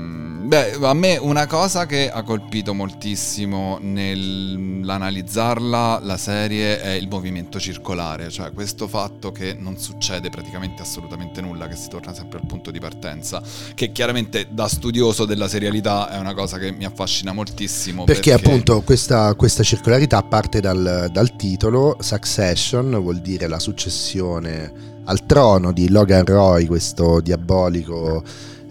Beh, 0.49 0.79
a 0.81 0.95
me 0.95 1.19
una 1.19 1.47
cosa 1.47 1.85
che 1.85 2.11
ha 2.11 2.23
colpito 2.23 2.73
moltissimo 2.73 3.77
nell'analizzarla 3.83 6.01
la 6.03 6.17
serie 6.17 6.81
è 6.81 6.93
il 6.93 7.07
movimento 7.07 7.61
circolare, 7.61 8.31
cioè 8.31 8.51
questo 8.53 8.89
fatto 8.89 9.31
che 9.31 9.53
non 9.53 9.77
succede 9.77 10.31
praticamente 10.31 10.81
assolutamente 10.81 11.43
nulla, 11.43 11.69
che 11.69 11.77
si 11.77 11.91
torna 11.91 12.15
sempre 12.15 12.39
al 12.39 12.47
punto 12.47 12.71
di 12.71 12.81
partenza, 12.81 13.43
che 13.75 13.93
chiaramente 13.93 14.47
da 14.51 14.69
studioso 14.69 15.27
della 15.27 15.49
serialità 15.49 16.09
è 16.09 16.19
una 16.19 16.33
cosa 16.33 16.57
che 16.57 16.73
mi 16.73 16.87
affascina 16.87 17.35
moltissimo. 17.35 18.05
Perché, 18.05 18.31
perché... 18.31 18.47
appunto 18.47 18.81
questa, 18.81 19.35
questa, 19.35 19.63
circolarità 19.63 20.23
parte 20.23 20.61
dal, 20.61 21.11
dal 21.13 21.37
titolo, 21.37 21.99
Succession 22.01 22.99
vuol 23.03 23.19
dire 23.19 23.49
la 23.49 23.59
successione 23.59 24.97
al 25.05 25.27
trono 25.27 25.73
di 25.73 25.91
Logan 25.91 26.25
Roy, 26.25 26.65
questo 26.65 27.21
diabolico 27.21 28.25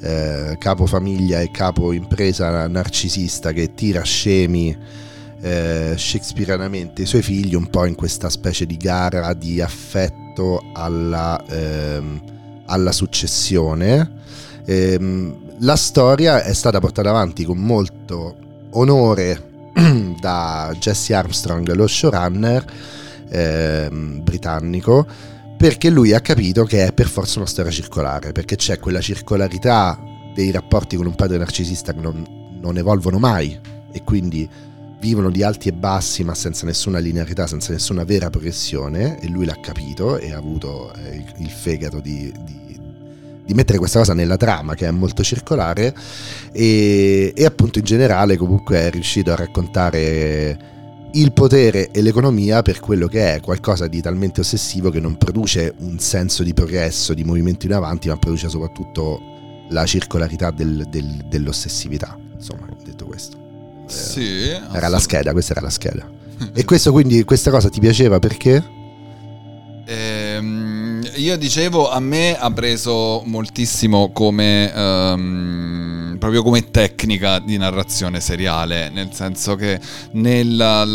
eh, 0.08 0.58
capo 0.58 0.86
famiglia 0.86 1.42
e 1.42 1.52
capo 1.52 1.92
impresa 1.92 2.66
narcisista 2.68 3.52
che 3.52 3.74
tira 3.74 4.04
scemi 4.04 4.76
eh, 5.42 5.96
shakespearianamente 5.98 7.02
i 7.02 7.06
suoi 7.06 7.22
figli 7.22 7.56
un 7.56 7.70
po' 7.70 7.84
in 7.84 7.96
questa 7.96 8.30
specie 8.30 8.66
di 8.66 8.78
gara 8.78 9.34
di 9.34 9.60
affetto 9.60 10.64
alla, 10.74 11.44
ehm, 11.50 12.22
alla 12.68 12.94
successione. 12.94 14.12
Ehm, 14.66 15.56
la 15.60 15.76
storia 15.76 16.42
è 16.42 16.54
stata 16.54 16.80
portata 16.80 17.10
avanti 17.10 17.44
con 17.44 17.58
molto 17.58 18.38
onore 18.72 19.72
da 20.22 20.74
Jesse 20.80 21.16
Armstrong, 21.16 21.70
lo 21.74 21.86
showrunner 21.86 22.66
ehm, 23.30 24.24
britannico, 24.24 25.06
perché 25.58 25.90
lui 25.90 26.14
ha 26.14 26.22
capito 26.22 26.64
che 26.66 26.86
è 26.86 26.94
per 26.94 27.08
forza 27.08 27.40
una 27.40 27.48
storia 27.48 27.72
circolare, 27.72 28.32
perché 28.32 28.56
c'è 28.56 28.78
quella 28.78 29.02
circolarità 29.02 30.00
dei 30.34 30.52
rapporti 30.52 30.96
con 30.96 31.08
un 31.08 31.16
padre 31.16 31.38
narcisista 31.38 31.94
che 31.94 32.00
non, 32.00 32.24
non 32.62 32.78
evolvono 32.78 33.18
mai 33.18 33.60
e 33.92 34.04
quindi 34.04 34.48
vivono 35.00 35.32
di 35.32 35.42
alti 35.42 35.70
e 35.70 35.74
bassi 35.74 36.24
ma 36.24 36.36
senza 36.36 36.66
nessuna 36.68 37.00
linearità, 37.00 37.48
senza 37.48 37.72
nessuna 37.72 38.04
vera 38.04 38.30
progressione 38.30 39.20
e 39.20 39.28
lui 39.30 39.46
l'ha 39.46 39.60
capito 39.60 40.18
e 40.18 40.32
ha 40.32 40.38
avuto 40.38 40.94
eh, 40.94 41.24
il, 41.38 41.50
fegato 41.50 42.00
di, 42.00 42.32
di, 42.44 42.80
di, 43.46 43.54
mettere 43.56 43.80
questa 43.80 44.00
cosa 44.00 44.14
nella 44.14 44.38
trama 44.38 44.76
che 44.76 44.88
è 44.88 44.92
molto 44.92 45.24
circolare 45.24 45.96
e, 46.52 47.34
e 47.36 47.46
appunto 47.46 47.80
in 47.80 47.86
generale 47.86 48.38
comunque 48.38 48.78
è 48.78 48.92
riuscito 48.92 49.32
a 49.32 49.36
raccontare 49.36 50.76
il 51.20 51.34
potere 51.34 51.90
e 51.92 52.02
l'economia 52.02 52.62
per 52.62 52.80
quello 52.80 53.08
che 53.08 53.36
è 53.36 53.42
qualcosa 53.42 53.88
di 53.88 54.02
talmente 54.02 54.42
ossessivo 54.42 54.92
che 54.92 55.00
non 55.00 55.18
produce 55.18 55.74
un 55.80 55.98
senso 56.00 56.44
di 56.44 56.54
progresso, 56.54 57.14
di 57.14 57.24
movimento 57.24 57.66
in 57.66 57.74
avanti, 57.74 58.08
ma 58.08 58.18
produce 58.18 58.50
soprattutto 58.50 59.20
la 59.70 59.86
circolarità 59.86 60.52
del, 60.52 60.86
del, 60.90 61.26
dell'ossessività. 61.28 62.18
Insomma, 62.36 62.68
detto 62.84 63.06
questo. 63.06 63.38
Sì. 63.88 64.50
Era 64.50 64.88
la 64.88 65.00
scheda, 65.00 65.32
questa 65.32 65.54
era 65.54 65.62
la 65.62 65.70
scheda. 65.72 66.08
e 66.54 66.66
questo 66.66 66.92
quindi, 66.92 67.24
questa 67.24 67.50
cosa 67.50 67.70
ti 67.70 67.80
piaceva 67.80 68.20
perché? 68.20 68.64
Ehm, 69.86 71.02
io 71.16 71.36
dicevo, 71.38 71.90
a 71.90 72.00
me 72.00 72.38
ha 72.38 72.52
preso 72.52 73.24
moltissimo 73.26 74.12
come... 74.12 74.72
Um, 74.76 76.07
proprio 76.18 76.44
come 76.44 76.70
tecnica 76.70 77.40
di 77.40 77.58
narrazione 77.58 78.20
seriale, 78.20 78.90
nel 78.90 79.10
senso 79.14 79.56
che 79.56 79.80
nel, 80.12 80.94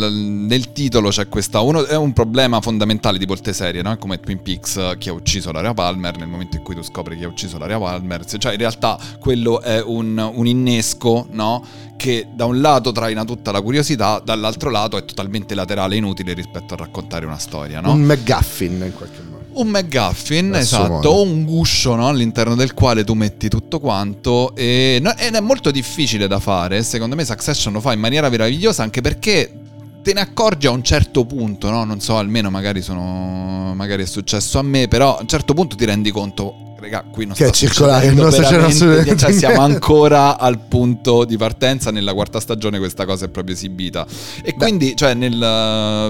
nel 0.49 0.73
titolo 0.73 1.09
c'è 1.11 1.29
questa... 1.29 1.61
Uno, 1.61 1.85
è 1.87 1.97
un 1.97 2.13
problema 2.13 2.61
fondamentale 2.61 3.19
di 3.19 3.27
molte 3.27 3.53
serie, 3.53 3.83
no? 3.83 3.97
come 3.99 4.21
Twin 4.21 4.43
Peaks, 4.43 4.97
chi 4.99 5.09
ha 5.09 5.13
ucciso 5.13 5.53
l'area 5.53 5.75
Palmer, 5.75 6.17
nel 6.17 6.29
momento 6.29 6.57
in 6.57 6.63
cui 6.63 6.75
tu 6.75 6.83
scopri 6.83 7.17
chi 7.17 7.25
ha 7.25 7.29
ucciso 7.29 7.59
l'area 7.59 7.79
Palmer, 7.79 8.25
cioè 8.25 8.53
in 8.53 8.59
realtà 8.59 8.99
quello 9.19 9.61
è 9.61 9.83
un, 9.83 10.31
un 10.35 10.47
innesco, 10.47 11.27
no? 11.31 11.65
che 11.97 12.27
da 12.35 12.47
un 12.47 12.61
lato 12.61 12.91
traina 12.91 13.25
tutta 13.25 13.53
la 13.53 13.61
curiosità, 13.61 14.21
dall'altro 14.25 14.71
lato 14.71 14.97
è 14.97 15.05
totalmente 15.05 15.55
laterale 15.55 15.95
e 15.95 15.99
inutile 15.99 16.33
rispetto 16.33 16.75
a 16.75 16.79
raccontare 16.79 17.27
una 17.27 17.39
storia, 17.39 17.81
no? 17.81 17.93
Un 17.93 18.01
McGuffin 18.01 18.83
in 18.85 18.93
qualche 18.93 19.23
modo. 19.23 19.32
Un 19.55 19.69
McGuffin, 19.69 20.55
esatto, 20.55 21.09
o 21.09 21.23
un 21.23 21.45
guscio 21.45 21.95
no? 21.95 22.09
all'interno 22.09 22.55
del 22.55 22.75
quale 22.75 23.05
tu 23.05 23.15
metti 23.15 23.49
tutto 23.49 23.81
quanto 23.81 24.55
e, 24.55 24.99
no, 25.03 25.15
ed 25.17 25.35
è 25.35 25.41
molto 25.41 25.71
difficile 25.71 26.27
da 26.27 26.41
fare, 26.41 26.83
secondo 26.83 27.15
me 27.15 27.25
Succession 27.25 27.73
lo 27.73 27.81
fa 27.81 27.93
in 27.93 28.01
maniera 28.01 28.29
meravigliosa 28.29 28.83
anche 28.83 29.01
perché 29.01 29.53
te 30.03 30.13
ne 30.13 30.21
accorgi 30.21 30.67
a 30.67 30.71
un 30.71 30.83
certo 30.83 31.25
punto, 31.25 31.71
no? 31.71 31.85
non 31.85 32.01
so, 32.01 32.17
almeno 32.17 32.51
magari, 32.51 32.83
sono, 32.83 33.73
magari 33.75 34.03
è 34.03 34.07
successo 34.07 34.59
a 34.59 34.63
me, 34.63 34.89
però 34.89 35.17
a 35.17 35.21
un 35.21 35.29
certo 35.29 35.55
punto 35.55 35.77
ti 35.77 35.85
rendi 35.85 36.11
conto 36.11 36.72
Raga, 36.83 37.05
qui 37.13 37.27
non 37.27 37.37
che 37.37 37.47
è 37.47 37.51
circolare, 37.53 38.11
non 38.11 38.33
sta 38.33 38.49
assolutamente 38.49 39.17
cioè, 39.17 39.33
siamo 39.33 39.61
ancora 39.63 40.37
al 40.37 40.59
punto 40.59 41.25
di 41.25 41.37
partenza. 41.37 41.93
Nella 41.93 42.13
quarta 42.13 42.41
stagione 42.41 42.79
questa 42.79 43.07
cosa 43.07 43.27
è 43.27 43.29
proprio 43.29 43.55
esibita. 43.55 44.05
E 44.43 44.51
Beh. 44.51 44.55
quindi, 44.55 44.97
cioè, 44.97 45.15
nel, 45.15 45.39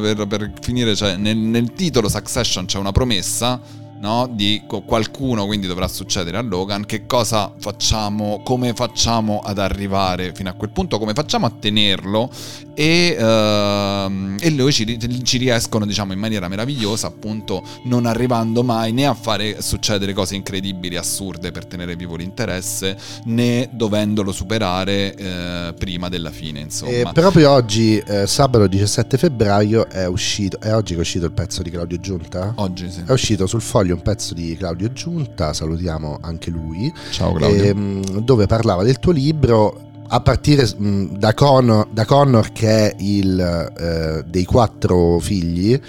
per, 0.01 0.27
per 0.27 0.53
finire, 0.63 0.97
cioè, 0.97 1.17
nel, 1.17 1.37
nel 1.37 1.75
titolo 1.75 2.09
Succession 2.09 2.65
c'è 2.65 2.79
una 2.79 2.91
promessa 2.91 3.61
no? 4.03 4.29
di 4.31 4.63
qualcuno, 4.67 5.47
quindi 5.47 5.67
dovrà 5.67 5.89
succedere 5.89 6.37
a 6.37 6.43
Logan, 6.43 6.85
che 6.85 7.07
cosa 7.07 7.53
facciamo, 7.59 8.43
come 8.45 8.75
facciamo 8.75 9.39
ad 9.39 9.59
arrivare 9.59 10.33
fino 10.35 10.51
a 10.51 10.53
quel 10.53 10.71
punto, 10.71 10.99
come 10.99 11.15
facciamo 11.15 11.47
a 11.47 11.53
tenerlo 11.59 12.31
e, 12.75 13.17
uh, 13.19 14.37
e 14.41 14.51
loro 14.51 14.71
ci, 14.73 15.23
ci, 15.23 15.39
riescono 15.39 15.85
diciamo 15.85 16.13
in 16.13 16.19
maniera 16.19 16.49
meravigliosa 16.49 17.07
appunto 17.07 17.63
non 17.85 18.07
arrivando 18.07 18.63
mai 18.63 18.93
né 18.93 19.07
a 19.07 19.15
fare 19.15 19.61
succedere 19.61 20.13
cose 20.13 20.35
incredibili, 20.35 20.97
assurde 20.97 21.53
per 21.53 21.67
tenere 21.67 21.97
vivo 21.97 22.17
l'interesse 22.17 22.97
né 23.25 23.69
dovendolo 23.73 24.33
superare 24.33 25.15
uh, 25.17 25.75
prima 25.75 26.09
della 26.09 26.31
fine 26.31 26.61
insomma. 26.61 26.91
E 26.93 27.07
proprio 27.13 27.51
oggi, 27.51 27.99
eh, 27.99 28.27
sabato 28.27 28.67
17 28.67 29.17
febbraio, 29.17 29.89
è 29.89 30.07
uscito, 30.07 30.59
è 30.61 30.75
oggi 30.75 30.93
che 30.93 30.99
è 30.99 31.03
uscito 31.03 31.27
il 31.27 31.33
pezzo 31.33 31.63
di 31.63 31.71
Claudio 31.71 31.99
Giunta? 32.01 32.53
Oggi 32.57 32.91
sì. 32.91 33.03
È 33.07 33.13
uscito 33.13 33.47
sul 33.47 33.61
foglio 33.61 33.92
un 33.93 34.03
pezzo 34.03 34.35
di 34.35 34.57
Claudio 34.57 34.93
Giunta, 34.93 35.53
salutiamo 35.53 36.19
anche 36.21 36.51
lui. 36.51 36.93
Ciao 37.11 37.33
Claudio. 37.33 37.63
Ehm, 37.63 38.21
dove 38.21 38.47
parlava 38.47 38.83
del 38.83 38.99
tuo 38.99 39.13
libro 39.13 39.91
a 40.09 40.21
partire 40.21 40.69
mh, 40.77 41.17
da, 41.17 41.33
Connor, 41.35 41.89
da, 41.91 42.05
Connor, 42.05 42.53
che 42.53 42.91
è 42.91 42.97
il 42.99 43.41
eh, 43.41 44.25
dei 44.27 44.45
quattro 44.45 45.19
figli 45.19 45.81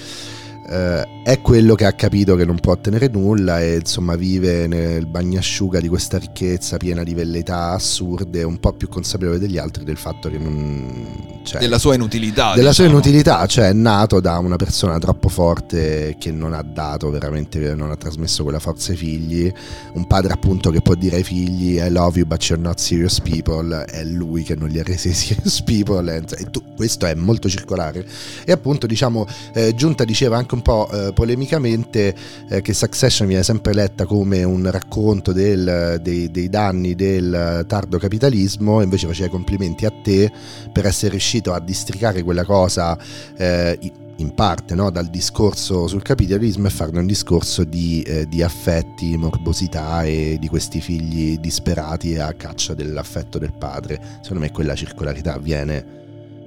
eh, 0.73 1.21
è 1.23 1.39
quello 1.39 1.75
che 1.75 1.85
ha 1.85 1.93
capito 1.93 2.35
che 2.35 2.43
non 2.43 2.59
può 2.59 2.73
ottenere 2.73 3.07
nulla 3.07 3.61
e 3.61 3.75
insomma 3.75 4.15
vive 4.15 4.67
nel 4.67 5.05
bagnasciuga 5.05 5.79
di 5.79 5.87
questa 5.87 6.17
ricchezza 6.17 6.77
piena 6.77 7.03
di 7.03 7.13
velleità 7.13 7.69
assurde, 7.69 8.43
un 8.43 8.59
po' 8.59 8.73
più 8.73 8.89
consapevole 8.89 9.37
degli 9.37 9.57
altri 9.57 9.83
del 9.83 9.97
fatto 9.97 10.29
che 10.29 10.37
non... 10.37 11.41
Cioè, 11.43 11.61
della 11.61 11.77
sua 11.77 11.95
inutilità. 11.95 12.55
Della 12.55 12.69
diciamo. 12.69 12.89
sua 12.89 12.97
inutilità, 12.97 13.45
cioè 13.45 13.69
è 13.69 13.73
nato 13.73 14.19
da 14.19 14.37
una 14.39 14.55
persona 14.55 14.97
troppo 14.97 15.29
forte 15.29 16.15
che 16.17 16.31
non 16.31 16.53
ha 16.53 16.61
dato 16.61 17.09
veramente, 17.09 17.75
non 17.75 17.91
ha 17.91 17.95
trasmesso 17.95 18.43
quella 18.43 18.59
forza 18.59 18.91
ai 18.91 18.97
figli, 18.97 19.51
un 19.93 20.07
padre 20.07 20.33
appunto 20.33 20.71
che 20.71 20.81
può 20.81 20.95
dire 20.95 21.17
ai 21.17 21.23
figli 21.23 21.75
I 21.75 21.89
love 21.89 22.17
you 22.17 22.27
but 22.27 22.43
you're 22.49 22.61
not 22.61 22.79
serious 22.79 23.21
people, 23.21 23.85
è 23.85 24.03
lui 24.03 24.43
che 24.43 24.55
non 24.55 24.69
li 24.69 24.79
ha 24.79 24.83
resi 24.83 25.13
serious 25.13 25.61
people 25.61 26.15
e 26.15 26.49
tu, 26.49 26.63
questo 26.75 27.05
è 27.05 27.13
molto 27.13 27.47
circolare 27.47 28.05
e 28.45 28.51
appunto 28.51 28.87
diciamo 28.87 29.25
eh, 29.53 29.73
Giunta 29.75 30.03
diceva 30.03 30.37
anche 30.37 30.55
un 30.55 30.61
po' 30.63 30.89
eh, 30.89 31.13
polemicamente 31.13 32.15
eh, 32.49 32.61
che 32.63 32.73
Succession 32.73 33.27
viene 33.27 33.43
sempre 33.43 33.73
letta 33.73 34.05
come 34.05 34.43
un 34.43 34.69
racconto 34.71 35.31
del, 35.31 35.99
dei, 36.01 36.31
dei, 36.31 36.49
danni 36.49 36.95
del 36.95 37.65
tardo 37.67 37.99
capitalismo, 37.99 38.81
invece 38.81 39.05
faceva 39.05 39.29
complimenti 39.29 39.85
a 39.85 39.91
te 39.91 40.31
per 40.71 40.87
essere 40.87 41.11
riuscito 41.11 41.53
a 41.53 41.59
districare 41.59 42.23
quella 42.23 42.45
cosa 42.45 42.97
eh, 43.37 43.77
in 44.17 44.33
parte 44.33 44.75
no? 44.75 44.89
dal 44.89 45.07
discorso 45.07 45.87
sul 45.87 46.01
capitalismo 46.01 46.67
e 46.67 46.69
farne 46.69 46.99
un 46.99 47.05
discorso 47.05 47.63
di, 47.63 48.01
eh, 48.03 48.27
di, 48.27 48.41
affetti, 48.41 49.17
morbosità 49.17 50.03
e 50.03 50.37
di 50.39 50.47
questi 50.47 50.81
figli 50.81 51.37
disperati 51.37 52.17
a 52.17 52.33
caccia 52.33 52.73
dell'affetto 52.73 53.37
del 53.37 53.53
padre. 53.53 53.99
Secondo 54.21 54.43
me 54.43 54.51
quella 54.51 54.75
circolarità 54.75 55.37
viene 55.37 56.01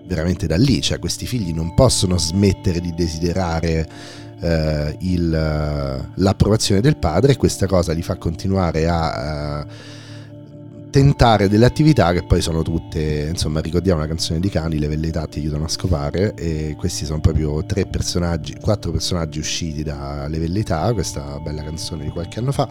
veramente 0.07 0.47
da 0.47 0.57
lì, 0.57 0.81
cioè 0.81 0.99
questi 0.99 1.27
figli 1.27 1.53
non 1.53 1.75
possono 1.75 2.19
smettere 2.19 2.81
di 2.81 2.95
desiderare 2.95 3.89
eh, 4.41 4.97
il, 5.01 5.31
l'approvazione 6.15 6.81
del 6.81 6.97
padre 6.97 7.33
e 7.33 7.37
questa 7.37 7.67
cosa 7.67 7.93
li 7.93 8.03
fa 8.03 8.17
continuare 8.17 8.89
a... 8.89 9.67
Uh, 9.67 9.95
tentare 10.97 11.51
delle 11.51 11.67
attività 11.67 12.11
che 12.15 12.23
poi 12.23 12.41
sono 12.41 12.63
tutte, 12.63 13.27
insomma, 13.29 13.61
ricordiamo 13.61 14.01
la 14.01 14.07
canzone 14.07 14.41
di 14.41 14.49
Cani, 14.49 14.79
le 14.79 14.89
velleità 14.89 15.27
ti 15.27 15.41
aiutano 15.41 15.65
a 15.65 15.69
scopare 15.69 16.33
e 16.35 16.75
questi 16.79 17.05
sono 17.05 17.21
proprio 17.21 17.63
tre 17.67 17.85
personaggi, 17.85 18.57
quattro 18.59 18.93
personaggi 18.93 19.39
usciti 19.39 19.83
dalle 19.83 20.39
velleità, 20.39 20.91
questa 20.95 21.39
bella 21.39 21.63
canzone 21.63 22.05
di 22.05 22.11
qualche 22.11 22.39
anno 22.39 22.51
fa. 22.51 22.67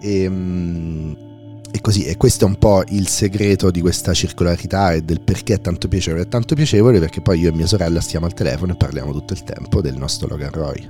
E, 0.00 0.26
um, 0.28 1.29
e 1.72 1.80
così, 1.80 2.04
e 2.04 2.16
questo 2.16 2.44
è 2.44 2.48
un 2.48 2.56
po' 2.56 2.82
il 2.88 3.08
segreto 3.08 3.70
di 3.70 3.80
questa 3.80 4.12
circolarità 4.12 4.92
e 4.92 5.02
del 5.02 5.20
perché 5.20 5.54
è 5.54 5.60
tanto 5.60 5.88
piacevole. 5.88 6.24
È 6.24 6.28
tanto 6.28 6.54
piacevole 6.54 6.98
perché 6.98 7.20
poi 7.20 7.38
io 7.40 7.50
e 7.50 7.52
mia 7.52 7.66
sorella 7.66 8.00
stiamo 8.00 8.26
al 8.26 8.34
telefono 8.34 8.72
e 8.72 8.76
parliamo 8.76 9.12
tutto 9.12 9.32
il 9.32 9.44
tempo 9.44 9.80
del 9.80 9.96
nostro 9.96 10.28
Logan 10.28 10.50
Roy. 10.50 10.86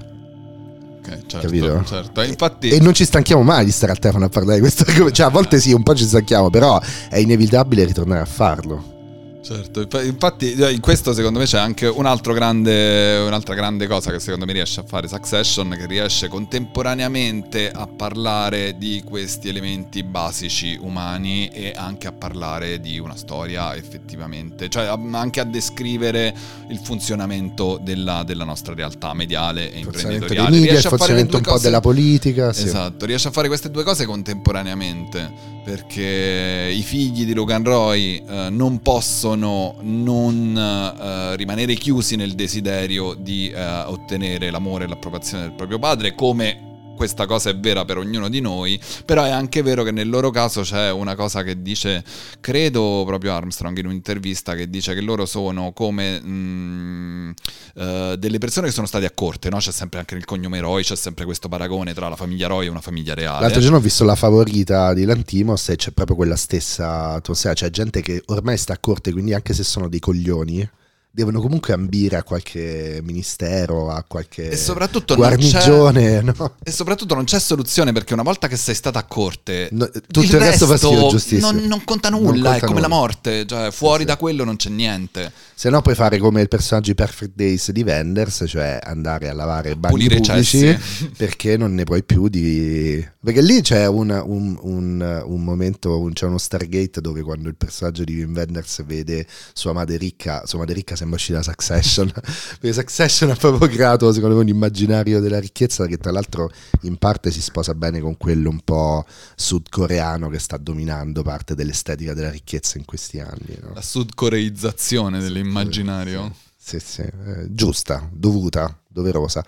Ok, 0.99 1.09
certo, 1.27 1.39
Capito? 1.39 1.85
certo. 1.85 2.23
Infatti... 2.23 2.69
E, 2.69 2.77
e, 2.77 2.81
non 2.81 2.95
ci 2.95 3.05
stanchiamo 3.05 3.43
mai 3.43 3.65
di 3.65 3.71
stare 3.71 3.93
al 3.93 3.99
telefono 3.99 4.27
a 4.27 4.29
parlare 4.29 4.61
di 4.61 4.61
questo. 4.61 4.85
Cioè, 5.11 5.27
a 5.27 5.31
volte 5.31 5.59
sì, 5.59 5.73
un 5.73 5.83
po' 5.83 5.95
ci 5.95 6.05
stanchiamo, 6.05 6.51
però 6.51 6.81
è 7.09 7.19
inevitabile 7.19 7.85
ritornare 7.85 8.21
a 8.21 8.27
farlo. 8.27 8.99
Certo, 9.43 9.81
infatti 10.03 10.53
eh, 10.53 10.71
in 10.71 10.81
questo 10.81 11.15
secondo 11.15 11.39
me 11.39 11.47
c'è 11.47 11.59
anche 11.59 11.87
un 11.87 12.19
grande, 12.35 13.17
un'altra 13.27 13.55
grande 13.55 13.87
cosa 13.87 14.11
che 14.11 14.21
secondo 14.21 14.45
me 14.45 14.53
riesce 14.53 14.81
a 14.81 14.85
fare 14.87 15.09
Succession, 15.09 15.75
che 15.79 15.87
riesce 15.87 16.29
contemporaneamente 16.29 17.71
a 17.71 17.87
parlare 17.87 18.77
di 18.77 19.03
questi 19.05 19.49
elementi 19.49 20.03
basici 20.03 20.77
umani 20.79 21.49
e 21.49 21.73
anche 21.75 22.07
a 22.07 22.13
parlare 22.13 22.81
di 22.81 22.99
una 22.99 23.17
storia 23.17 23.75
effettivamente, 23.75 24.69
cioè 24.69 24.85
anche 25.13 25.41
a 25.41 25.45
descrivere 25.45 26.35
il 26.69 26.79
funzionamento 26.79 27.81
della, 27.83 28.23
della 28.25 28.45
nostra 28.45 28.75
realtà 28.75 29.15
mediale 29.15 29.73
e 29.73 29.79
imprenditoriale. 29.79 30.51
Media, 30.51 30.71
riesce 30.73 30.89
il 30.89 30.95
funzionamento 30.95 31.37
un 31.39 31.43
po' 31.43 31.59
della 31.59 31.81
politica. 31.81 32.53
Sì. 32.53 32.65
Esatto, 32.65 33.07
riesce 33.07 33.29
a 33.29 33.31
fare 33.31 33.49
queste 33.49 33.71
due 33.71 33.85
cose 33.85 34.05
contemporaneamente 34.05 35.59
perché 35.65 36.73
i 36.75 36.83
figli 36.83 37.25
di 37.25 37.35
Logan 37.35 37.63
Roy 37.63 38.23
eh, 38.27 38.49
non 38.51 38.81
possono 38.81 39.30
non 39.35 40.57
eh, 40.57 41.37
rimanere 41.37 41.75
chiusi 41.75 42.17
nel 42.17 42.35
desiderio 42.35 43.15
di 43.15 43.51
eh, 43.51 43.63
ottenere 43.63 44.51
l'amore 44.51 44.85
e 44.85 44.89
l'approvazione 44.89 45.45
del 45.45 45.53
proprio 45.53 45.79
padre 45.79 46.15
come 46.15 46.70
questa 47.01 47.25
cosa 47.25 47.49
è 47.49 47.57
vera 47.57 47.87
per 47.87 47.97
ognuno 47.97 48.29
di 48.29 48.43
noi, 48.43 48.79
però 49.07 49.25
è 49.25 49.31
anche 49.31 49.63
vero 49.63 49.83
che 49.85 49.91
nel 49.91 50.11
loro 50.11 50.29
caso 50.29 50.61
c'è 50.61 50.91
una 50.91 51.15
cosa 51.15 51.43
che 51.43 51.63
dice, 51.63 52.05
credo 52.41 53.05
proprio 53.07 53.33
Armstrong 53.33 53.79
in 53.79 53.87
un'intervista, 53.87 54.55
che 54.55 54.69
dice 54.69 54.93
che 54.93 55.01
loro 55.01 55.25
sono 55.25 55.73
come 55.73 56.21
mh, 56.21 56.29
mm, 56.31 57.31
uh, 57.77 58.17
delle 58.17 58.37
persone 58.37 58.67
che 58.67 58.75
sono 58.75 58.87
state 58.87 59.07
a 59.07 59.13
corte, 59.13 59.49
no? 59.49 59.57
c'è 59.57 59.73
sempre 59.73 60.01
anche 60.01 60.13
nel 60.13 60.27
cognome 60.27 60.61
Roy, 60.61 60.83
c'è 60.83 60.95
sempre 60.95 61.25
questo 61.25 61.49
paragone 61.49 61.95
tra 61.95 62.07
la 62.11 62.17
famiglia 62.17 62.49
Roy 62.49 62.67
e 62.67 62.69
una 62.69 62.83
famiglia 62.83 63.15
reale. 63.15 63.41
L'altro 63.41 63.63
giorno 63.63 63.79
ho 63.79 63.81
visto 63.81 64.05
la 64.05 64.15
favorita 64.15 64.93
di 64.93 65.07
Lantimos 65.07 65.71
e 65.71 65.77
c'è 65.77 65.93
proprio 65.93 66.17
quella 66.17 66.37
stessa 66.37 67.13
atmosfera, 67.13 67.55
c'è 67.55 67.71
gente 67.71 68.03
che 68.03 68.23
ormai 68.27 68.59
sta 68.59 68.75
a 68.75 68.79
corte, 68.79 69.11
quindi 69.11 69.33
anche 69.33 69.55
se 69.55 69.65
sono 69.65 69.89
dei 69.89 70.01
coglioni 70.01 70.69
devono 71.13 71.41
comunque 71.41 71.73
ambire 71.73 72.17
a 72.17 72.23
qualche 72.23 73.01
ministero, 73.03 73.91
a 73.91 74.05
qualche 74.07 74.51
E 74.51 74.57
soprattutto 74.57 75.17
non 75.17 75.27
guarnigione. 75.27 76.21
No? 76.23 76.55
E 76.63 76.71
soprattutto 76.71 77.15
non 77.15 77.25
c'è 77.25 77.39
soluzione 77.41 77.93
perché 77.93 78.13
una 78.15 78.23
volta 78.23 78.47
che 78.49 78.57
sei 78.57 78.75
stata 78.75 78.99
a 79.01 79.05
corte, 79.05 79.69
No, 79.73 79.89
tutto 79.89 80.21
il 80.21 80.31
resto 80.39 80.67
fa 80.67 80.77
schifo, 80.77 81.09
giustissimo. 81.09 81.51
non, 81.51 81.65
non 81.67 81.85
conta 81.85 82.09
Non 82.11 82.23
nulla, 82.23 82.51
è 82.51 82.59
conta 82.61 82.67
come 82.67 82.81
la 82.81 82.87
nulla. 82.87 83.01
morte, 83.01 83.47
cioè 83.47 83.71
fuori 83.71 84.01
sì. 84.01 84.07
da 84.07 84.17
quello 84.17 84.45
non 84.45 84.57
c'è 84.57 84.71
niente. 84.71 85.33
Se 85.55 85.69
no 85.69 85.83
puoi 85.83 85.95
fare 85.95 86.19
come 86.19 86.41
il 86.41 86.49
personaggio 86.49 86.89
di 86.91 86.95
Perfect 86.95 87.33
Days 87.35 87.71
di 87.71 87.83
Wenders, 87.83 88.45
cioè 88.47 88.79
andare 88.83 89.29
a 89.29 89.35
lavare 89.35 89.77
bagni 89.77 90.09
pubblici 90.09 90.79
perché 91.17 91.57
non 91.57 91.75
ne 91.75 91.85
puoi 91.85 92.03
più 92.03 92.29
di... 92.29 93.07
Perché 93.23 93.43
lì 93.43 93.61
c'è 93.61 93.87
una- 93.87 94.23
un, 94.23 94.57
un- 94.63 95.23
un 95.27 95.45
momento, 95.45 95.99
un- 96.01 96.13
c'è 96.15 96.25
uno 96.25 96.39
Stargate 96.39 97.01
dove 97.03 97.21
quando 97.23 97.49
il 97.49 97.57
personaggio 97.57 98.05
di 98.05 98.17
Wim 98.17 98.35
Wenders 98.35 98.83
vede 98.87 99.27
sua 99.53 99.73
madre 99.75 99.99
ricca, 99.99 100.47
sua 100.47 100.61
madre 100.61 100.75
ricca 100.75 100.97
sembra 101.01 101.17
uscita 101.17 101.43
Succession, 101.43 102.11
perché 102.61 102.73
Succession 102.73 103.31
ha 103.31 103.35
proprio 103.35 103.69
creato 103.69 104.13
secondo 104.13 104.37
me 104.37 104.43
un 104.43 104.49
immaginario 104.49 105.21
della 105.21 105.41
ricchezza 105.41 105.87
che 105.87 105.97
tra 105.97 106.11
l'altro 106.11 106.51
in 106.83 106.97
parte 106.97 107.31
si 107.31 107.41
sposa 107.41 107.75
bene 107.75 108.01
con 108.01 108.17
quello 108.17 108.51
un 108.51 108.61
po' 108.61 109.07
sudcoreano 109.35 110.29
che 110.29 110.39
sta 110.39 110.59
dominando 110.59 111.23
parte 111.23 111.55
dell'estetica 111.55 112.13
della 112.13 112.31
ricchezza 112.31 112.79
in 112.79 112.85
questi 112.85 113.19
anni. 113.21 113.57
no? 113.61 113.73
La 113.75 113.83
sudcoreizzazione 113.83 115.21
dell'immaginario. 115.21 116.35
Sì, 116.57 116.79
sì, 116.79 117.01
eh, 117.01 117.47
giusta, 117.49 118.07
dovuta, 118.13 118.79
doverosa. 118.87 119.45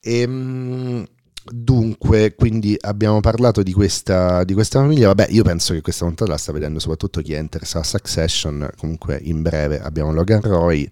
Ehm, 0.00 1.04
dunque, 1.52 2.34
quindi 2.34 2.76
abbiamo 2.80 3.20
parlato 3.20 3.62
di 3.62 3.72
questa, 3.72 4.44
di 4.44 4.54
questa 4.54 4.80
famiglia. 4.80 5.08
Vabbè, 5.08 5.26
io 5.30 5.42
penso 5.42 5.72
che 5.72 5.80
questa 5.80 6.04
puntata 6.04 6.30
la 6.30 6.36
sta 6.38 6.52
vedendo 6.52 6.78
soprattutto 6.78 7.20
chi 7.20 7.34
è 7.34 7.38
interessato 7.38 7.84
a 7.84 7.98
Succession. 7.98 8.70
Comunque, 8.76 9.18
in 9.22 9.42
breve 9.42 9.80
abbiamo 9.80 10.12
Logan 10.12 10.40
Roy, 10.40 10.88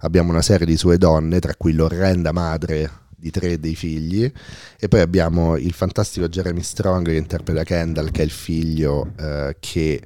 abbiamo 0.00 0.30
una 0.30 0.42
serie 0.42 0.66
di 0.66 0.76
sue 0.76 0.98
donne, 0.98 1.38
tra 1.40 1.54
cui 1.56 1.72
l'orrenda 1.72 2.32
madre 2.32 2.90
di 3.16 3.30
tre 3.30 3.60
dei 3.60 3.76
figli, 3.76 4.30
e 4.78 4.88
poi 4.88 5.00
abbiamo 5.00 5.56
il 5.56 5.72
fantastico 5.72 6.28
Jeremy 6.28 6.62
Strong 6.62 7.06
che 7.06 7.16
interpreta 7.16 7.62
Kendall, 7.62 8.10
che 8.10 8.22
è 8.22 8.24
il 8.24 8.30
figlio 8.30 9.12
eh, 9.16 9.56
che 9.60 10.02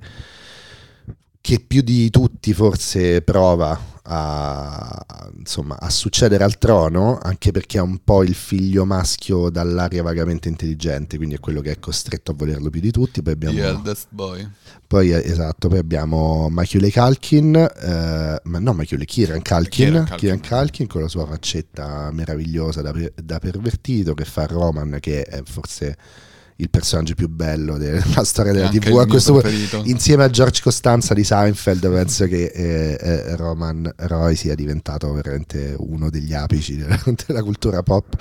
che 1.47 1.61
più 1.65 1.81
di 1.81 2.11
tutti 2.11 2.53
forse 2.53 3.23
prova 3.23 3.81
a, 4.07 5.31
insomma, 5.37 5.77
a 5.79 5.91
succedere 5.91 6.45
al 6.45 6.59
trono, 6.59 7.19
anche 7.21 7.51
perché 7.51 7.79
è 7.79 7.81
un 7.81 7.99
po' 8.03 8.23
il 8.23 8.35
figlio 8.35 8.85
maschio 8.85 9.51
dall'aria 9.51 10.03
vagamente 10.03 10.49
intelligente, 10.49 11.17
quindi 11.17 11.35
è 11.35 11.41
quello 11.41 11.61
che 11.61 11.73
è 11.73 11.79
costretto 11.79 12.31
a 12.31 12.35
volerlo 12.35 12.71
più 12.71 12.81
di 12.81 12.91
tutti. 12.91 13.23
Poi 13.23 13.33
abbiamo, 13.33 13.57
The 13.57 13.67
eldest 13.67 14.07
boy. 14.11 14.49
poi, 14.87 15.13
eh, 15.13 15.23
esatto, 15.25 15.69
poi 15.69 15.79
abbiamo 15.79 16.49
Machiule 16.49 16.91
Kalkin, 16.91 17.55
eh, 17.57 18.41
ma 18.43 18.59
no 18.59 18.73
Machiule, 18.73 19.05
Kieran 19.05 19.43
Kalkin, 19.43 19.71
Kieran 19.71 20.07
Culkin. 20.07 20.17
Kieran 20.17 20.41
Culkin 20.41 20.87
con 20.87 21.03
la 21.03 21.09
sua 21.09 21.27
faccetta 21.27 22.11
meravigliosa 22.13 22.83
da, 22.83 22.93
da 23.15 23.39
pervertito 23.39 24.15
che 24.15 24.25
fa 24.25 24.47
Roman, 24.47 24.99
che 25.01 25.23
è 25.23 25.43
forse 25.45 25.97
il 26.57 26.71
personaggio 26.71 27.15
più 27.15 27.29
bello 27.29 27.77
della 27.79 28.25
storia 28.25 28.53
della 28.53 28.67
anche 28.67 28.81
TV 28.81 28.97
a 28.97 29.07
questo 29.07 29.33
punto. 29.33 29.83
Insieme 29.85 30.25
a 30.25 30.31
George 30.31 30.63
Costanza 30.63 31.15
di 31.15 31.25
Seinfeld 31.25 31.91
penso 31.91 32.27
che 32.27 32.45
eh, 32.47 32.99
eh, 32.99 33.37
Roman 33.37 33.93
Roy 33.97 34.35
sia 34.37 34.55
diventato 34.55 35.13
veramente 35.13 35.75
uno 35.79 36.11
degli 36.11 36.33
apici 36.33 36.77
della, 36.79 37.01
della 37.27 37.43
cultura 37.43 37.83
pop. 37.83 38.17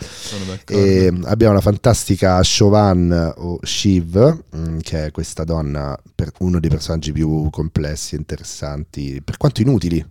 E 0.68 1.12
mm, 1.12 1.24
abbiamo 1.26 1.54
la 1.54 1.62
fantastica 1.62 2.40
Chauvin 2.42 3.34
o 3.38 3.60
Shiv, 3.62 4.44
mm, 4.56 4.80
che 4.80 5.06
è 5.06 5.12
questa 5.12 5.44
donna, 5.44 5.98
per 6.14 6.32
uno 6.40 6.60
dei 6.60 6.70
personaggi 6.70 7.12
più 7.12 7.50
complessi 7.50 8.16
e 8.16 8.18
interessanti, 8.18 9.22
per 9.24 9.38
quanto 9.38 9.62
inutili. 9.62 10.06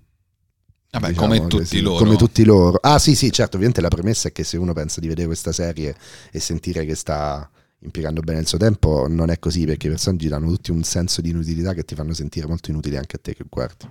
Vabbè, 0.90 1.08
diciamo 1.08 1.26
come 1.26 1.46
tutti 1.48 1.80
loro. 1.80 2.04
Come 2.04 2.16
tutti 2.16 2.44
loro. 2.44 2.78
Ah 2.80 3.00
sì, 3.00 3.16
sì, 3.16 3.32
certo, 3.32 3.56
ovviamente 3.56 3.80
la 3.80 3.88
premessa 3.88 4.28
è 4.28 4.32
che 4.32 4.44
se 4.44 4.56
uno 4.56 4.72
pensa 4.72 5.00
di 5.00 5.08
vedere 5.08 5.26
questa 5.26 5.50
serie 5.50 5.94
e 6.30 6.38
sentire 6.38 6.84
che 6.84 6.94
sta 6.94 7.50
impiegando 7.84 8.20
bene 8.22 8.40
il 8.40 8.46
suo 8.46 8.58
tempo, 8.58 9.06
non 9.08 9.30
è 9.30 9.38
così, 9.38 9.64
perché 9.64 9.86
i 9.86 9.90
personaggi 9.90 10.28
danno 10.28 10.48
tutti 10.48 10.70
un 10.70 10.82
senso 10.82 11.20
di 11.20 11.30
inutilità 11.30 11.72
che 11.74 11.84
ti 11.84 11.94
fanno 11.94 12.12
sentire 12.12 12.46
molto 12.46 12.70
inutili 12.70 12.96
anche 12.96 13.16
a 13.16 13.18
te 13.22 13.34
che 13.34 13.44
guardi. 13.48 13.86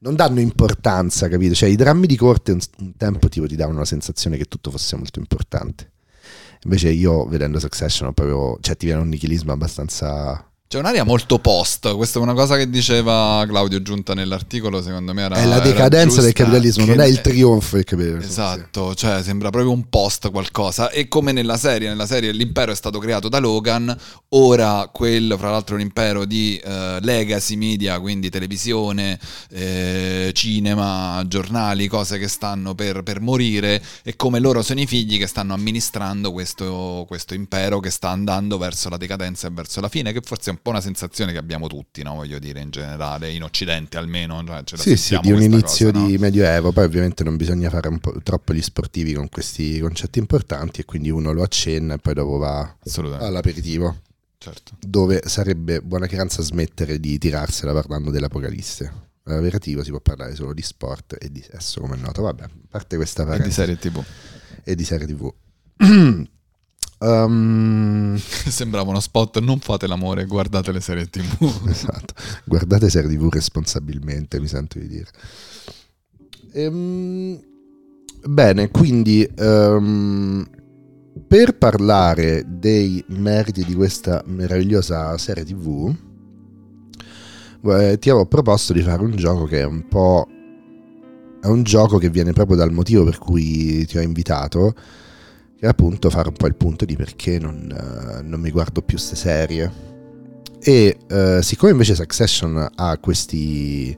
Non 0.00 0.16
danno 0.16 0.40
importanza, 0.40 1.28
capito? 1.28 1.54
Cioè 1.54 1.68
i 1.68 1.76
drammi 1.76 2.06
di 2.06 2.16
corte 2.16 2.52
un, 2.52 2.60
un 2.78 2.96
tempo 2.96 3.28
tipo 3.28 3.46
ti 3.46 3.56
davano 3.56 3.78
la 3.78 3.84
sensazione 3.84 4.36
che 4.36 4.44
tutto 4.44 4.70
fosse 4.70 4.96
molto 4.96 5.18
importante. 5.18 5.92
Invece 6.64 6.90
io 6.90 7.26
vedendo 7.26 7.58
Succession 7.58 8.12
proprio, 8.12 8.58
cioè 8.60 8.76
ti 8.76 8.86
viene 8.86 9.00
un 9.00 9.08
nichilismo 9.08 9.52
abbastanza... 9.52 10.48
C'è 10.74 10.80
un'aria 10.80 11.04
molto 11.04 11.38
post, 11.38 11.94
questa 11.94 12.18
è 12.18 12.22
una 12.22 12.32
cosa 12.32 12.56
che 12.56 12.68
diceva 12.68 13.44
Claudio 13.46 13.80
Giunta 13.80 14.12
nell'articolo, 14.12 14.82
secondo 14.82 15.14
me 15.14 15.22
era 15.22 15.36
è 15.36 15.46
la 15.46 15.60
decadenza 15.60 16.20
del 16.20 16.32
capitalismo, 16.32 16.84
non 16.84 16.98
è 16.98 17.06
il 17.06 17.20
trionfo 17.20 17.76
del 17.76 17.84
capitalismo. 17.84 18.28
Esatto, 18.28 18.92
cioè 18.96 19.22
sembra 19.22 19.50
proprio 19.50 19.70
un 19.70 19.88
post 19.88 20.32
qualcosa. 20.32 20.90
E 20.90 21.06
come 21.06 21.30
nella 21.30 21.56
serie, 21.58 21.86
nella 21.86 22.06
serie 22.06 22.32
l'impero 22.32 22.72
è 22.72 22.74
stato 22.74 22.98
creato 22.98 23.28
da 23.28 23.38
Logan, 23.38 23.96
ora 24.30 24.90
quello, 24.92 25.38
fra 25.38 25.52
l'altro, 25.52 25.76
è 25.76 25.78
un 25.78 25.84
impero 25.84 26.24
di 26.24 26.56
eh, 26.56 26.98
legacy 27.00 27.54
media, 27.54 28.00
quindi 28.00 28.28
televisione, 28.28 29.16
eh, 29.50 30.32
cinema, 30.34 31.22
giornali, 31.28 31.86
cose 31.86 32.18
che 32.18 32.26
stanno 32.26 32.74
per, 32.74 33.04
per 33.04 33.20
morire. 33.20 33.80
E 34.02 34.16
come 34.16 34.40
loro 34.40 34.60
sono 34.60 34.80
i 34.80 34.86
figli 34.86 35.18
che 35.18 35.28
stanno 35.28 35.54
amministrando 35.54 36.32
questo, 36.32 37.04
questo 37.06 37.34
impero 37.34 37.78
che 37.78 37.90
sta 37.90 38.08
andando 38.08 38.58
verso 38.58 38.88
la 38.88 38.96
decadenza 38.96 39.46
e 39.46 39.50
verso 39.52 39.80
la 39.80 39.88
fine, 39.88 40.12
che 40.12 40.20
forse 40.20 40.50
è 40.50 40.52
un 40.52 40.62
po' 40.64 40.70
una 40.70 40.80
sensazione 40.80 41.32
che 41.32 41.36
abbiamo 41.38 41.66
tutti, 41.66 42.02
no? 42.02 42.14
voglio 42.14 42.38
dire, 42.38 42.58
in 42.60 42.70
generale, 42.70 43.30
in 43.30 43.42
Occidente 43.42 43.98
almeno. 43.98 44.42
Cioè, 44.64 44.78
Sì, 44.78 44.96
sì, 44.96 45.18
di 45.20 45.30
un 45.30 45.42
inizio 45.42 45.90
cosa, 45.90 46.02
no? 46.02 46.08
di 46.08 46.16
medioevo, 46.16 46.72
poi 46.72 46.84
ovviamente 46.84 47.22
non 47.22 47.36
bisogna 47.36 47.68
fare 47.68 47.88
un 47.88 47.98
po' 47.98 48.14
troppo 48.22 48.54
gli 48.54 48.62
sportivi 48.62 49.12
con 49.12 49.28
questi 49.28 49.78
concetti 49.78 50.18
importanti 50.18 50.80
e 50.80 50.86
quindi 50.86 51.10
uno 51.10 51.32
lo 51.32 51.42
accenna 51.42 51.94
e 51.94 51.98
poi 51.98 52.14
dopo 52.14 52.38
va 52.38 52.76
all'aperitivo, 53.18 54.00
certo. 54.38 54.78
dove 54.80 55.20
sarebbe 55.26 55.82
buona 55.82 56.06
creanza 56.06 56.40
smettere 56.40 56.98
di 56.98 57.18
tirarsela 57.18 57.74
parlando 57.74 58.10
dell'apocalisse. 58.10 59.12
All'aperitivo 59.24 59.84
si 59.84 59.90
può 59.90 60.00
parlare 60.00 60.34
solo 60.34 60.54
di 60.54 60.62
sport 60.62 61.16
e 61.20 61.30
di 61.30 61.42
sesso, 61.46 61.82
come 61.82 61.96
è 61.96 61.98
noto. 61.98 62.22
Vabbè, 62.22 62.42
a 62.42 62.50
parte 62.70 62.96
questa 62.96 63.30
E 63.34 63.42
di 63.42 63.50
serie 63.50 63.76
TV. 63.76 64.02
e 64.64 64.74
di 64.74 64.84
serie 64.84 65.06
tv. 65.06 65.30
Um, 66.98 68.16
Sembrava 68.18 68.90
uno 68.90 69.00
spot, 69.00 69.40
non 69.40 69.58
fate 69.58 69.86
l'amore, 69.86 70.24
guardate 70.26 70.72
le 70.72 70.80
serie 70.80 71.06
tv. 71.06 71.66
esatto. 71.68 72.14
Guardate 72.44 72.88
serie 72.88 73.10
tv 73.14 73.28
responsabilmente, 73.30 74.40
mi 74.40 74.46
sento 74.46 74.78
di 74.78 74.88
dire. 74.88 75.10
Ehm, 76.52 77.40
bene, 78.24 78.70
quindi 78.70 79.28
ehm, 79.36 80.48
per 81.26 81.56
parlare 81.58 82.44
dei 82.46 83.04
meriti 83.08 83.64
di 83.64 83.74
questa 83.74 84.22
meravigliosa 84.26 85.16
serie 85.18 85.44
tv, 85.44 85.94
eh, 87.64 87.98
ti 87.98 88.10
avevo 88.10 88.26
proposto 88.26 88.72
di 88.72 88.82
fare 88.82 89.02
un 89.02 89.16
gioco 89.16 89.44
che 89.44 89.60
è 89.60 89.64
un 89.64 89.86
po'... 89.88 90.28
È 91.40 91.46
un 91.46 91.62
gioco 91.62 91.98
che 91.98 92.08
viene 92.08 92.32
proprio 92.32 92.56
dal 92.56 92.72
motivo 92.72 93.04
per 93.04 93.18
cui 93.18 93.84
ti 93.84 93.98
ho 93.98 94.00
invitato, 94.00 94.74
che 95.56 95.66
è 95.66 95.68
appunto 95.68 96.10
fare 96.10 96.28
un 96.28 96.34
po' 96.34 96.46
il 96.46 96.54
punto 96.54 96.84
di 96.84 96.96
perché 96.96 97.38
non, 97.38 97.70
eh, 97.70 98.22
non 98.22 98.40
mi 98.40 98.50
guardo 98.50 98.82
più 98.82 98.96
queste 98.96 99.16
serie. 99.16 99.92
E 100.60 100.96
eh, 101.08 101.40
siccome 101.42 101.72
invece 101.72 101.94
Succession 101.94 102.70
ha 102.74 102.98
questi, 102.98 103.96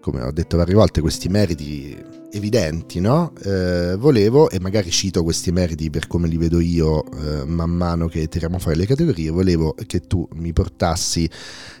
come 0.00 0.22
ho 0.22 0.32
detto 0.32 0.56
varie 0.56 0.74
volte, 0.74 1.00
questi 1.00 1.28
meriti 1.28 1.96
evidenti, 2.32 2.98
no? 2.98 3.32
Eh, 3.44 3.94
volevo, 3.96 4.50
e 4.50 4.58
magari 4.58 4.90
cito 4.90 5.22
questi 5.22 5.52
meriti 5.52 5.90
per 5.90 6.06
come 6.06 6.28
li 6.28 6.38
vedo 6.38 6.60
io 6.60 7.04
eh, 7.04 7.44
man 7.44 7.70
mano 7.70 8.08
che 8.08 8.26
tiriamo 8.26 8.58
fuori 8.58 8.78
le 8.78 8.86
categorie, 8.86 9.30
volevo 9.30 9.74
che 9.86 10.00
tu 10.00 10.26
mi 10.34 10.52
portassi 10.52 11.28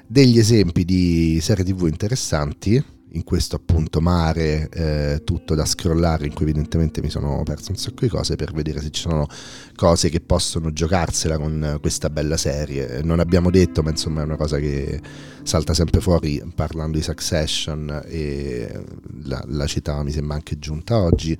degli 0.06 0.38
esempi 0.38 0.84
di 0.84 1.38
serie 1.40 1.64
tv 1.64 1.86
interessanti 1.86 3.00
in 3.12 3.24
questo 3.24 3.56
appunto 3.56 4.00
mare 4.00 4.68
eh, 4.70 5.22
tutto 5.24 5.54
da 5.54 5.64
scrollare 5.64 6.26
in 6.26 6.32
cui 6.32 6.44
evidentemente 6.44 7.02
mi 7.02 7.10
sono 7.10 7.42
perso 7.42 7.70
un 7.70 7.76
sacco 7.76 8.00
di 8.00 8.08
cose 8.08 8.36
per 8.36 8.52
vedere 8.52 8.80
se 8.80 8.90
ci 8.90 9.00
sono 9.00 9.26
cose 9.74 10.08
che 10.08 10.20
possono 10.20 10.72
giocarsela 10.72 11.38
con 11.38 11.78
questa 11.80 12.10
bella 12.10 12.36
serie. 12.36 13.02
Non 13.02 13.20
abbiamo 13.20 13.50
detto, 13.50 13.82
ma 13.82 13.90
insomma 13.90 14.22
è 14.22 14.24
una 14.24 14.36
cosa 14.36 14.58
che 14.58 15.00
salta 15.42 15.74
sempre 15.74 16.00
fuori 16.00 16.42
parlando 16.54 16.96
di 16.96 17.02
Succession 17.02 18.02
e 18.06 18.84
la, 19.24 19.42
la 19.48 19.66
città 19.66 20.02
mi 20.02 20.12
sembra 20.12 20.36
anche 20.36 20.58
giunta 20.58 20.98
oggi. 20.98 21.36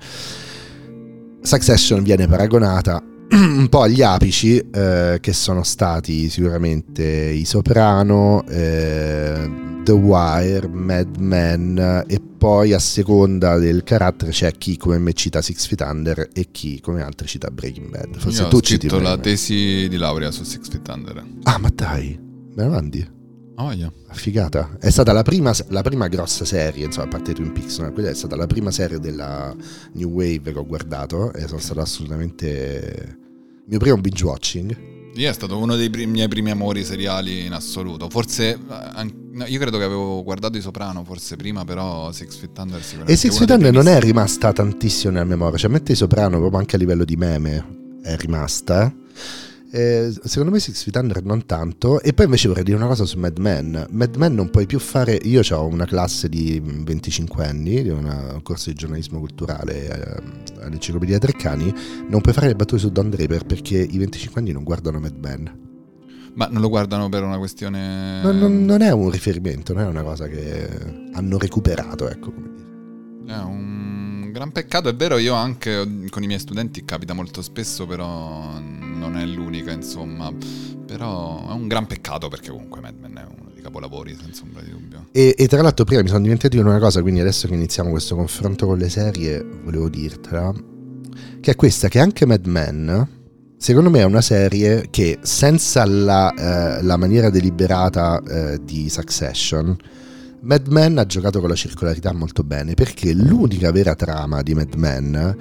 Succession 1.41 2.03
viene 2.03 2.27
paragonata 2.27 3.03
un 3.41 3.67
po' 3.67 3.81
agli 3.81 4.03
apici 4.03 4.59
eh, 4.59 5.17
che 5.19 5.33
sono 5.33 5.63
stati 5.63 6.29
sicuramente 6.29 7.03
i 7.03 7.45
Soprano, 7.45 8.45
eh, 8.47 9.49
The 9.83 9.91
Wire, 9.91 10.67
Mad 10.67 11.17
Men 11.17 12.05
e 12.07 12.21
poi 12.37 12.73
a 12.73 12.79
seconda 12.79 13.57
del 13.57 13.83
carattere 13.83 14.31
c'è 14.31 14.51
chi 14.51 14.77
come 14.77 14.99
me 14.99 15.13
cita 15.13 15.41
Six 15.41 15.65
Feet 15.65 15.81
Under 15.81 16.29
e 16.31 16.49
chi 16.51 16.79
come 16.79 17.01
altri 17.01 17.25
cita 17.25 17.49
Breaking 17.49 17.89
Bad. 17.89 18.17
Forse 18.17 18.43
Io 18.43 18.47
tu 18.49 18.57
ho 18.57 18.61
citi 18.61 18.87
scritto 18.87 19.01
la 19.01 19.15
Bad. 19.15 19.21
tesi 19.21 19.87
di 19.89 19.97
laurea 19.97 20.29
su 20.29 20.43
Six 20.43 20.69
Feet 20.69 20.87
Under. 20.89 21.25
Ah, 21.43 21.57
ma 21.57 21.69
dai, 21.73 22.19
me 22.19 22.63
la 22.63 22.69
mandi? 22.69 23.21
Oh, 23.55 23.71
yeah. 23.71 23.91
Figata. 24.11 24.77
È 24.79 24.89
stata 24.89 25.11
la 25.11 25.21
prima, 25.21 25.53
la 25.69 25.81
prima, 25.81 26.07
grossa 26.07 26.43
serie, 26.45 26.85
insomma, 26.85 27.05
a 27.07 27.09
parte 27.09 27.33
Twin 27.33 27.51
Peaks, 27.51 27.79
no? 27.79 27.91
quella 27.91 28.09
è 28.09 28.15
stata 28.15 28.35
la 28.35 28.47
prima 28.47 28.71
serie 28.71 28.99
della 28.99 29.55
New 29.93 30.09
Wave 30.09 30.51
che 30.51 30.57
ho 30.57 30.65
guardato 30.65 31.33
e 31.33 31.47
sono 31.47 31.59
stato 31.59 31.81
assolutamente... 31.81 33.21
Il 33.65 33.69
mio 33.69 33.79
primo 33.79 33.97
binge 33.97 34.25
watching. 34.25 34.91
Io 35.15 35.29
è 35.29 35.33
stato 35.33 35.57
uno 35.57 35.75
dei 35.75 35.89
primi, 35.89 36.11
miei 36.11 36.27
primi 36.27 36.49
amori 36.51 36.83
seriali 36.83 37.45
in 37.45 37.53
assoluto. 37.53 38.09
Forse, 38.09 38.49
eh, 38.49 39.45
io 39.45 39.59
credo 39.59 39.77
che 39.77 39.83
avevo 39.83 40.23
guardato 40.23 40.57
I 40.57 40.61
Soprano 40.61 41.03
forse 41.03 41.35
prima, 41.35 41.63
però 41.63 42.11
Six 42.11 42.35
Feet 42.37 42.57
Under 42.57 42.81
sicuramente. 42.81 43.13
E 43.13 43.15
Six 43.15 43.37
Feet 43.37 43.51
Under 43.51 43.71
non 43.71 43.87
è 43.87 43.99
rimasta 43.99 44.51
tantissimo 44.51 45.13
nella 45.13 45.25
memoria, 45.25 45.57
cioè 45.57 45.69
mette 45.69 45.91
I 45.91 45.95
Soprano 45.95 46.39
proprio 46.39 46.59
anche 46.59 46.75
a 46.75 46.79
livello 46.79 47.05
di 47.05 47.15
meme 47.15 47.81
è 48.01 48.17
rimasta. 48.17 48.93
Eh, 49.75 50.13
secondo 50.21 50.51
me 50.51 50.59
Six 50.59 50.83
Feet 50.83 50.95
Under 50.97 51.23
non 51.23 51.47
tanto. 51.47 51.99
E 51.99 52.13
poi 52.13 52.25
invece 52.25 52.47
vorrei 52.47 52.63
dire 52.63 52.77
una 52.77 52.85
cosa 52.85 53.05
su 53.05 53.17
Mad 53.17 53.39
Men. 53.39 53.87
Mad 53.89 54.15
Men 54.17 54.35
non 54.35 54.51
puoi 54.51 54.67
più 54.67 54.77
fare. 54.77 55.15
Io 55.23 55.41
ho 55.49 55.65
una 55.65 55.85
classe 55.85 56.29
di 56.29 56.61
25 56.63 57.43
anni, 57.43 57.81
di 57.81 57.89
un 57.89 58.39
corso 58.43 58.69
di 58.69 58.75
giornalismo 58.75 59.17
culturale 59.17 59.87
eh, 59.87 60.61
all'enciclopedia 60.61 61.17
Treccani. 61.17 61.73
Non 62.07 62.21
puoi 62.21 62.35
fare 62.35 62.49
le 62.49 62.55
battute 62.55 62.81
su 62.81 62.91
Don 62.91 63.09
Draper 63.09 63.45
perché 63.45 63.79
i 63.79 63.97
25 63.97 64.41
anni 64.41 64.51
non 64.51 64.63
guardano 64.63 64.99
Mad 64.99 65.17
Men. 65.17 65.61
Ma 66.35 66.47
non 66.51 66.61
lo 66.61 66.69
guardano 66.69 67.09
per 67.09 67.23
una 67.23 67.39
questione. 67.39 68.21
Non, 68.21 68.37
non, 68.37 68.65
non 68.65 68.81
è 68.81 68.91
un 68.91 69.09
riferimento, 69.09 69.73
non 69.73 69.85
è 69.85 69.87
una 69.87 70.03
cosa 70.03 70.27
che 70.27 70.69
hanno 71.13 71.39
recuperato, 71.39 72.07
ecco. 72.07 72.31
È 73.25 73.37
un 73.37 73.92
gran 74.33 74.51
peccato, 74.51 74.89
è 74.89 74.95
vero, 74.95 75.17
io 75.17 75.35
anche 75.35 75.87
con 76.09 76.23
i 76.23 76.27
miei 76.27 76.39
studenti 76.39 76.83
capita 76.83 77.13
molto 77.13 77.41
spesso, 77.41 77.85
però 77.85 78.59
non 78.59 79.15
è 79.15 79.25
l'unica, 79.25 79.71
insomma. 79.71 80.33
Però 80.85 81.47
è 81.49 81.53
un 81.53 81.67
gran 81.67 81.85
peccato 81.87 82.27
perché 82.27 82.49
comunque 82.49 82.81
Mad 82.81 82.95
Men 82.99 83.15
è 83.15 83.23
uno 83.23 83.51
dei 83.53 83.61
capolavori, 83.61 84.17
senza 84.19 84.43
ombra 84.43 84.61
di 84.61 84.71
dubbio. 84.71 85.05
E, 85.11 85.35
e 85.37 85.47
tra 85.47 85.61
l'altro 85.61 85.85
prima 85.85 86.01
mi 86.01 86.07
sono 86.07 86.21
dimenticato 86.21 86.61
di 86.61 86.67
una 86.67 86.79
cosa, 86.79 87.01
quindi 87.01 87.21
adesso 87.21 87.47
che 87.47 87.53
iniziamo 87.53 87.91
questo 87.91 88.15
confronto 88.15 88.65
con 88.65 88.77
le 88.77 88.89
serie, 88.89 89.45
volevo 89.63 89.87
dirtela, 89.87 90.51
che 91.39 91.51
è 91.51 91.55
questa, 91.55 91.87
che 91.87 91.99
anche 91.99 92.25
Mad 92.25 92.45
Men, 92.45 93.07
secondo 93.55 93.91
me 93.91 93.99
è 93.99 94.03
una 94.03 94.21
serie 94.21 94.87
che 94.89 95.19
senza 95.21 95.85
la, 95.85 96.33
eh, 96.33 96.81
la 96.81 96.97
maniera 96.97 97.29
deliberata 97.29 98.19
eh, 98.19 98.59
di 98.63 98.89
Succession, 98.89 99.77
Mad 100.43 100.67
Men 100.67 100.97
ha 100.97 101.05
giocato 101.05 101.39
con 101.39 101.47
la 101.47 101.55
circolarità 101.55 102.11
molto 102.11 102.43
bene, 102.43 102.73
perché 102.73 103.13
l'unica 103.13 103.71
vera 103.71 103.95
trama 103.95 104.41
di 104.41 104.53
Mad 104.53 104.73
Men 104.73 105.37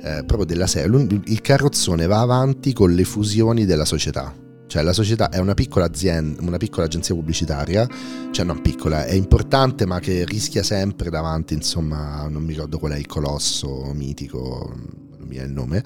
eh, 0.00 0.22
proprio 0.24 0.46
della 0.46 0.66
serie, 0.66 1.06
il 1.24 1.40
carrozzone 1.42 2.06
va 2.06 2.20
avanti 2.20 2.72
con 2.72 2.94
le 2.94 3.04
fusioni 3.04 3.66
della 3.66 3.84
società. 3.84 4.34
Cioè 4.66 4.82
la 4.82 4.94
società 4.94 5.28
è 5.28 5.38
una 5.38 5.52
piccola 5.52 5.84
azienda, 5.84 6.40
una 6.42 6.56
piccola 6.56 6.86
agenzia 6.86 7.14
pubblicitaria, 7.14 7.86
cioè 8.30 8.46
non 8.46 8.62
piccola, 8.62 9.04
è 9.04 9.12
importante 9.12 9.84
ma 9.84 10.00
che 10.00 10.24
rischia 10.24 10.62
sempre 10.62 11.10
davanti, 11.10 11.52
insomma, 11.52 12.26
non 12.28 12.42
mi 12.42 12.52
ricordo 12.52 12.78
qual 12.78 12.92
è 12.92 12.96
il 12.96 13.06
colosso 13.06 13.92
mitico, 13.92 14.74
non 14.74 15.28
mi 15.28 15.34
viene 15.34 15.48
il 15.48 15.52
nome, 15.52 15.84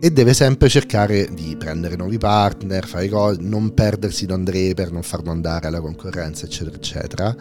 e 0.00 0.10
deve 0.10 0.32
sempre 0.32 0.68
cercare 0.68 1.28
di 1.32 1.56
prendere 1.58 1.96
nuovi 1.96 2.18
partner, 2.18 2.86
fare 2.86 3.08
cose, 3.08 3.40
non 3.40 3.74
perdersi 3.74 4.26
Don 4.26 4.44
Draper, 4.44 4.92
non 4.92 5.02
farlo 5.02 5.30
andare 5.30 5.66
alla 5.66 5.80
concorrenza, 5.80 6.46
eccetera, 6.46 6.76
eccetera. 6.76 7.36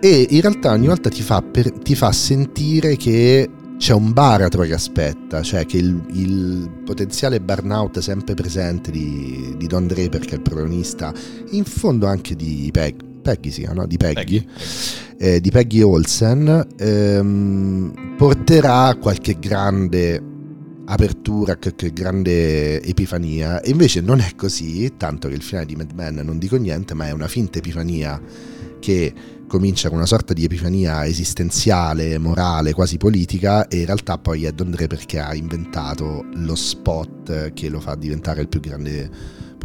E 0.00 0.26
in 0.30 0.40
realtà 0.40 0.72
ogni 0.72 0.86
volta 0.86 1.08
ti 1.08 1.22
fa, 1.22 1.42
per, 1.42 1.70
ti 1.72 1.94
fa 1.94 2.12
sentire 2.12 2.96
che 2.96 3.48
c'è 3.78 3.94
un 3.94 4.12
baratro 4.12 4.62
che 4.62 4.74
aspetta, 4.74 5.40
cioè 5.42 5.64
che 5.64 5.78
il, 5.78 6.04
il 6.12 6.70
potenziale 6.84 7.40
burnout 7.40 8.00
sempre 8.00 8.34
presente 8.34 8.90
di, 8.90 9.54
di, 9.56 9.66
Don 9.66 9.86
Draper, 9.86 10.20
che 10.20 10.32
è 10.32 10.34
il 10.34 10.42
protagonista, 10.42 11.12
in 11.50 11.64
fondo 11.64 12.06
anche 12.06 12.34
di 12.34 12.68
Peg, 12.72 13.02
Peggy, 13.22 13.50
sì, 13.50 13.68
no? 13.72 13.86
di 13.86 13.96
Peggy, 13.96 14.14
Peggy. 14.14 14.46
Eh, 15.16 15.40
di 15.40 15.50
Peggy 15.50 15.80
Olsen, 15.80 16.66
ehm, 16.76 18.14
porterà 18.16 18.96
qualche 19.00 19.36
grande 19.38 20.36
apertura, 20.88 21.56
qualche 21.56 21.92
grande 21.92 22.82
epifania. 22.82 23.60
E 23.60 23.70
invece 23.70 24.00
non 24.00 24.20
è 24.20 24.34
così, 24.36 24.94
tanto 24.96 25.28
che 25.28 25.34
il 25.34 25.42
finale 25.42 25.66
di 25.66 25.76
Mad 25.76 25.92
Men 25.92 26.16
non 26.24 26.38
dico 26.38 26.56
niente, 26.56 26.94
ma 26.94 27.06
è 27.06 27.12
una 27.12 27.28
finta 27.28 27.58
epifania 27.58 28.20
che 28.80 29.12
comincia 29.46 29.88
con 29.88 29.96
una 29.96 30.06
sorta 30.06 30.34
di 30.34 30.44
epifania 30.44 31.06
esistenziale, 31.06 32.18
morale, 32.18 32.74
quasi 32.74 32.96
politica 32.98 33.66
e 33.66 33.78
in 33.78 33.86
realtà 33.86 34.18
poi 34.18 34.44
è 34.44 34.52
Don 34.52 34.70
Draper 34.70 35.04
che 35.06 35.18
ha 35.18 35.34
inventato 35.34 36.26
lo 36.34 36.54
spot 36.54 37.52
che 37.54 37.68
lo 37.68 37.80
fa 37.80 37.94
diventare 37.94 38.42
il 38.42 38.48
più 38.48 38.60
grande 38.60 39.10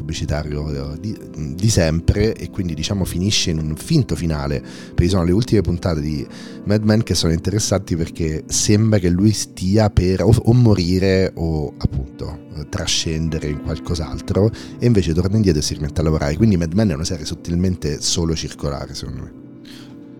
pubblicitario 0.03 0.97
di, 0.99 1.17
di, 1.55 1.69
sempre 1.69 2.35
e 2.35 2.49
quindi 2.49 2.73
diciamo 2.73 3.05
finisce 3.05 3.51
in 3.51 3.59
un 3.59 3.75
finto 3.77 4.15
finale 4.15 4.61
perché 4.93 5.07
sono 5.07 5.23
le 5.23 5.31
ultime 5.31 5.61
puntate 5.61 6.01
di 6.01 6.27
Mad 6.65 6.83
Men 6.83 7.03
che 7.03 7.15
sono 7.15 7.31
interessanti 7.31 7.95
perché 7.95 8.43
sembra 8.47 8.99
che 8.99 9.09
lui 9.09 9.31
stia 9.31 9.89
per 9.89 10.21
o, 10.21 10.29
o 10.29 10.53
morire 10.53 11.31
o 11.35 11.73
appunto 11.77 12.51
trascendere 12.69 13.47
in 13.47 13.61
qualcos'altro 13.61 14.51
e 14.77 14.85
invece 14.85 15.13
torna 15.13 15.37
indietro 15.37 15.61
e 15.61 15.63
si 15.63 15.73
rimette 15.73 16.01
a 16.01 16.03
lavorare 16.03 16.35
quindi 16.35 16.57
Mad 16.57 16.73
Men 16.73 16.89
è 16.89 16.93
una 16.93 17.05
serie 17.05 17.25
sottilmente 17.25 18.01
solo 18.01 18.35
circolare 18.35 18.93
secondo 18.93 19.21
me 19.21 19.41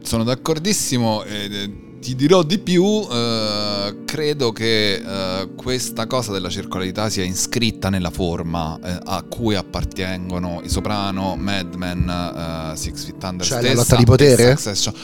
sono 0.04 0.24
d'accordissimo. 0.26 1.24
Eh, 1.24 1.92
ti 2.04 2.16
dirò 2.16 2.44
di 2.44 2.60
più, 2.60 2.84
eh, 3.10 3.96
credo 4.04 4.52
che 4.52 4.96
eh, 4.96 5.50
questa 5.56 6.06
cosa 6.06 6.34
della 6.34 6.50
circolarità 6.50 7.10
sia 7.10 7.24
iscritta 7.24 7.90
nella 7.90 8.10
forma 8.10 8.78
eh, 8.84 9.00
a 9.06 9.24
cui 9.24 9.56
appartengono 9.56 10.60
i 10.66 10.70
Soprano, 10.70 11.38
Mad 11.38 11.76
Men, 11.76 12.10
eh, 12.10 12.76
Six 12.76 13.06
Feet 13.06 13.24
Under 13.24 13.46
cioè 13.46 13.62
la 13.62 13.74
lotta 13.74 13.96
di 13.96 14.04
potere? 14.04 14.58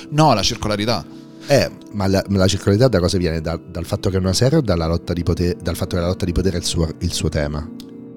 No, 0.09 0.33
la 0.33 0.43
circolarità. 0.43 1.05
Eh, 1.47 1.71
ma 1.93 2.05
la, 2.07 2.21
la, 2.27 2.47
circolarità 2.47 2.89
da 2.89 2.99
cosa 2.99 3.17
viene? 3.17 3.39
Da, 3.39 3.57
dal 3.57 3.85
fatto 3.85 4.09
che 4.09 4.17
è 4.17 4.19
una 4.19 4.33
serie 4.33 4.57
o 4.57 4.61
dalla 4.61 4.85
lotta 4.85 5.13
di 5.13 5.23
potere, 5.23 5.55
dal 5.59 5.77
fatto 5.77 5.95
che 5.95 6.01
la 6.01 6.07
lotta 6.07 6.25
di 6.25 6.33
potere 6.33 6.57
è 6.57 6.59
il 6.59 6.65
suo, 6.65 6.89
il 6.99 7.13
suo 7.13 7.29
tema? 7.29 7.65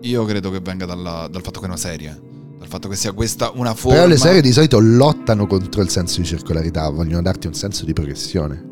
Io 0.00 0.24
credo 0.24 0.50
che 0.50 0.58
venga 0.58 0.86
dalla, 0.86 1.28
dal 1.30 1.42
fatto 1.42 1.60
che 1.60 1.66
è 1.66 1.68
una 1.68 1.78
serie 1.78 2.30
dal 2.58 2.68
fatto 2.70 2.88
che 2.88 2.94
sia 2.94 3.10
questa 3.10 3.50
una 3.54 3.74
forma. 3.74 3.96
Però 3.96 4.08
le 4.08 4.16
serie 4.16 4.40
di 4.40 4.52
solito 4.52 4.78
lottano 4.78 5.48
contro 5.48 5.82
il 5.82 5.88
senso 5.88 6.20
di 6.20 6.26
circolarità, 6.26 6.88
vogliono 6.90 7.20
darti 7.22 7.48
un 7.48 7.54
senso 7.54 7.84
di 7.84 7.92
progressione. 7.92 8.70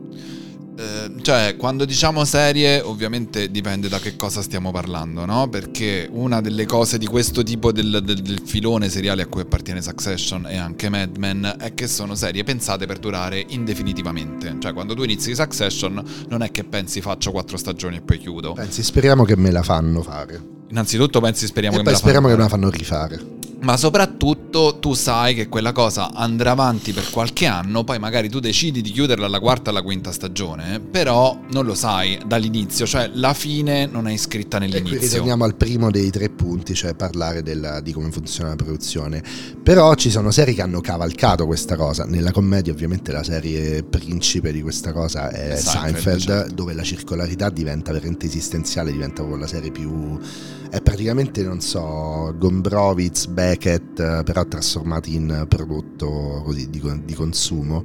Eh, 0.81 1.13
cioè, 1.21 1.57
quando 1.59 1.85
diciamo 1.85 2.25
serie, 2.25 2.81
ovviamente 2.81 3.51
dipende 3.51 3.89
da 3.89 3.99
che 3.99 4.17
cosa 4.17 4.41
stiamo 4.41 4.71
parlando, 4.71 5.27
no? 5.27 5.47
Perché 5.51 6.09
una 6.11 6.41
delle 6.41 6.65
cose 6.65 6.97
di 6.97 7.05
questo 7.05 7.43
tipo 7.43 7.71
del, 7.71 8.01
del, 8.03 8.23
del, 8.23 8.41
filone 8.43 8.89
seriale 8.89 9.21
a 9.21 9.27
cui 9.27 9.43
appartiene 9.43 9.83
Succession 9.83 10.47
e 10.47 10.57
anche 10.57 10.89
Mad 10.89 11.17
Men 11.19 11.57
è 11.59 11.75
che 11.75 11.87
sono 11.87 12.15
serie 12.15 12.45
pensate 12.45 12.87
per 12.87 12.99
durare 12.99 13.45
indefinitivamente. 13.49 14.57
Cioè, 14.59 14.73
quando 14.73 14.95
tu 14.95 15.03
inizi 15.03 15.35
Succession, 15.35 16.03
non 16.29 16.43
è 16.43 16.51
che 16.51 16.65
pensi 16.65 17.03
faccio 17.03 17.31
quattro 17.31 17.59
stagioni 17.59 17.97
e 17.97 18.01
poi 18.01 18.17
chiudo. 18.17 18.55
Pensi, 18.55 18.83
speriamo 18.83 19.25
che 19.25 19.37
me 19.37 19.51
la 19.51 19.63
fanno 19.63 20.01
fare. 20.01 20.60
Innanzitutto 20.71 21.21
pensi 21.21 21.47
speriamo 21.47 21.77
e 21.77 21.79
che 21.79 21.85
me 21.85 21.91
la 21.93 21.97
speriamo 21.97 22.29
fanno 22.29 22.37
che 22.37 22.43
me 22.43 22.49
la 22.49 22.57
fanno 22.57 22.71
rifare 22.71 23.39
ma 23.61 23.77
soprattutto 23.77 24.79
tu 24.81 24.95
sai 24.95 25.35
che 25.35 25.49
quella 25.49 25.73
cosa 25.73 26.13
andrà 26.13 26.53
avanti 26.53 26.93
per 26.93 27.11
qualche 27.11 27.47
anno, 27.47 27.85
poi 27.85 27.99
magari 27.99 28.29
tu 28.29 28.41
decidi 28.41 28.81
di 28.81 28.91
chiuderla 28.91 29.27
alla 29.27 29.39
quarta 29.39 29.69
o 29.69 29.73
alla 29.73 29.83
quinta 29.83 30.13
stagione, 30.13 30.81
però 30.81 31.39
non 31.51 31.67
lo 31.67 31.75
sai 31.75 32.19
dall'inizio, 32.27 32.87
cioè 32.87 33.11
la 33.13 33.35
fine 33.35 33.87
non 33.87 34.09
è 34.09 34.13
iscritta 34.13 34.59
nell'inizio. 34.59 34.95
E 34.95 34.99
qui 34.99 35.07
ritorniamo 35.07 35.45
al 35.45 35.57
primo 35.57 35.91
dei 35.91 36.11
tre 36.11 36.31
punti, 36.31 36.75
cioè 36.75 36.95
parlare 36.95 37.43
della, 37.43 37.81
di 37.81 37.93
come 37.93 38.11
funziona 38.11 38.51
la 38.51 38.57
produzione. 38.57 39.23
Però 39.63 39.95
ci 39.95 40.11
sono 40.11 40.31
serie 40.31 40.55
che 40.55 40.63
hanno 40.63 40.81
cavalcato 40.81 41.45
questa 41.45 41.77
cosa, 41.77 42.05
nella 42.05 42.33
commedia 42.33 42.73
ovviamente 42.73 43.13
la 43.13 43.23
serie 43.23 43.83
principe 43.83 44.53
di 44.53 44.63
questa 44.63 44.93
cosa 44.93 45.29
è 45.31 45.57
Seinfeld, 45.57 45.61
Seinfeld 45.61 46.21
certo. 46.21 46.55
dove 46.55 46.73
la 46.73 46.83
circolarità 46.83 47.51
diventa 47.51 47.93
veramente 47.93 48.25
esistenziale, 48.25 48.91
diventa 48.91 49.17
proprio 49.17 49.37
la 49.37 49.47
serie 49.47 49.71
più 49.71 50.19
è 50.69 50.81
praticamente, 50.81 51.43
non 51.43 51.61
so, 51.61 52.35
Gombrowitz, 52.37 53.27
Beckett, 53.27 53.99
eh, 53.99 54.23
però 54.25 54.47
trasformati 54.47 55.15
in 55.15 55.47
prodotto 55.49 56.43
così 56.45 56.69
di, 56.71 56.83
di 57.05 57.15
consumo. 57.15 57.85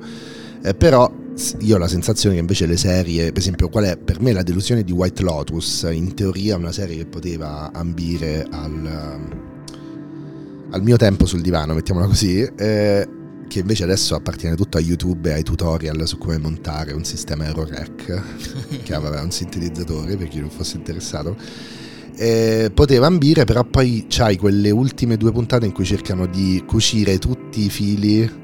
Eh, 0.62 0.74
però 0.74 1.12
io 1.60 1.76
ho 1.76 1.78
la 1.78 1.88
sensazione 1.88 2.36
che 2.36 2.42
invece 2.42 2.66
le 2.66 2.78
serie, 2.78 3.32
per 3.32 3.42
esempio, 3.42 3.70
qual 3.70 3.86
è 3.86 3.98
per 3.98 4.22
me 4.22 4.32
la 4.32 4.44
delusione 4.44 4.84
di 4.84 4.92
White 4.92 5.22
Lotus? 5.22 5.88
In 5.92 6.14
teoria 6.14 6.56
una 6.58 6.72
serie 6.72 6.98
che 6.98 7.06
poteva 7.06 7.72
ambire 7.72 8.48
al, 8.50 9.20
al 10.70 10.82
mio 10.82 10.98
tempo 10.98 11.26
sul 11.26 11.42
divano, 11.42 11.74
mettiamola 11.74 12.06
così, 12.08 12.42
eh, 12.42 13.08
che 13.48 13.60
invece 13.60 13.84
adesso 13.84 14.16
appartiene 14.16 14.56
tutto 14.56 14.78
a 14.78 14.82
YouTube 14.82 15.30
e 15.30 15.34
ai 15.34 15.44
tutorial 15.44 16.08
su 16.08 16.18
come 16.18 16.38
montare 16.38 16.94
un 16.94 17.04
sistema 17.04 17.46
Eurorec, 17.46 18.22
che 18.84 18.94
aveva 18.94 19.22
un 19.22 19.32
sintetizzatore 19.32 20.18
per 20.18 20.28
chi 20.28 20.40
non 20.40 20.50
fosse 20.50 20.78
interessato 20.78 21.36
eh, 22.18 22.72
poteva 22.74 23.08
ambire, 23.08 23.46
però 23.46 23.64
poi 23.64 24.06
c'hai 24.08 24.38
quelle 24.38 24.72
ultime 24.72 25.18
due 25.18 25.32
puntate 25.32 25.66
in 25.66 25.72
cui 25.72 25.86
cercano 25.86 26.26
di 26.26 26.64
cucire 26.66 27.18
tutti 27.18 27.66
i 27.66 27.70
fili 27.70 28.44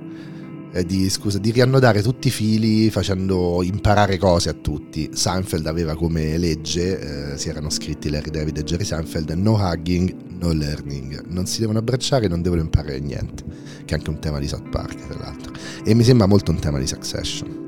eh, 0.74 0.86
di, 0.86 1.10
scusa, 1.10 1.38
di 1.38 1.52
riannodare 1.52 2.02
tutti 2.02 2.30
i 2.30 2.32
fili 2.32 2.90
facendo 2.90 3.62
imparare 3.64 4.18
cose 4.18 4.50
a 4.50 4.54
tutti. 4.54 5.10
Seinfeld 5.14 5.66
aveva 5.68 5.96
come 5.96 6.38
legge, 6.38 7.34
eh, 7.34 7.38
si 7.38 7.50
erano 7.50 7.70
scritti 7.70 8.10
Larry 8.10 8.30
David 8.30 8.58
e 8.58 8.64
Jerry 8.64 8.86
Seinfeld, 8.86 9.32
no 9.32 9.56
hugging, 9.56 10.16
no 10.40 10.52
learning. 10.54 11.26
Non 11.28 11.46
si 11.46 11.60
devono 11.60 11.80
abbracciare, 11.80 12.28
non 12.28 12.42
devono 12.42 12.62
imparare 12.62 13.00
niente. 13.00 13.44
Che 13.86 13.94
è 13.94 13.98
anche 13.98 14.10
un 14.10 14.20
tema 14.20 14.40
di 14.40 14.48
South 14.48 14.70
Park, 14.70 15.08
tra 15.08 15.20
l'altro. 15.20 15.54
E 15.84 15.94
mi 15.94 16.04
sembra 16.04 16.26
molto 16.26 16.52
un 16.52 16.60
tema 16.60 16.80
di 16.80 16.88
Succession. 16.88 17.61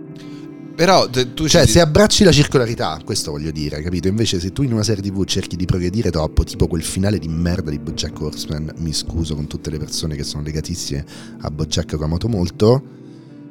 Però 0.76 1.08
tu 1.08 1.48
Cioè, 1.48 1.66
ci- 1.66 1.72
se 1.74 1.80
abbracci 1.82 2.24
la 2.24 2.32
circolarità, 2.32 3.00
questo 3.06 3.30
voglio 3.32 3.52
dire, 3.52 3.82
capito? 3.82 4.08
Invece, 4.08 4.40
se 4.40 4.52
tu 4.52 4.64
in 4.64 4.74
una 4.74 4.82
serie 4.84 5.04
TV 5.04 5.24
cerchi 5.26 5.56
di 5.56 5.66
progredire 5.66 6.10
troppo, 6.10 6.44
tipo 6.44 6.68
quel 6.68 6.82
finale 6.82 7.20
di 7.20 7.28
merda 7.28 7.70
di 7.70 7.78
Bojack 7.78 8.20
Horseman, 8.20 8.74
mi 8.78 8.92
scuso 8.92 9.36
con 9.36 9.46
tutte 9.48 9.70
le 9.70 9.78
persone 9.78 10.16
che 10.16 10.24
sono 10.24 10.42
legatissime 10.42 11.06
a 11.42 11.52
Bojack 11.52 11.90
che 11.90 11.96
ho 11.96 12.04
amato 12.04 12.28
molto, 12.28 12.82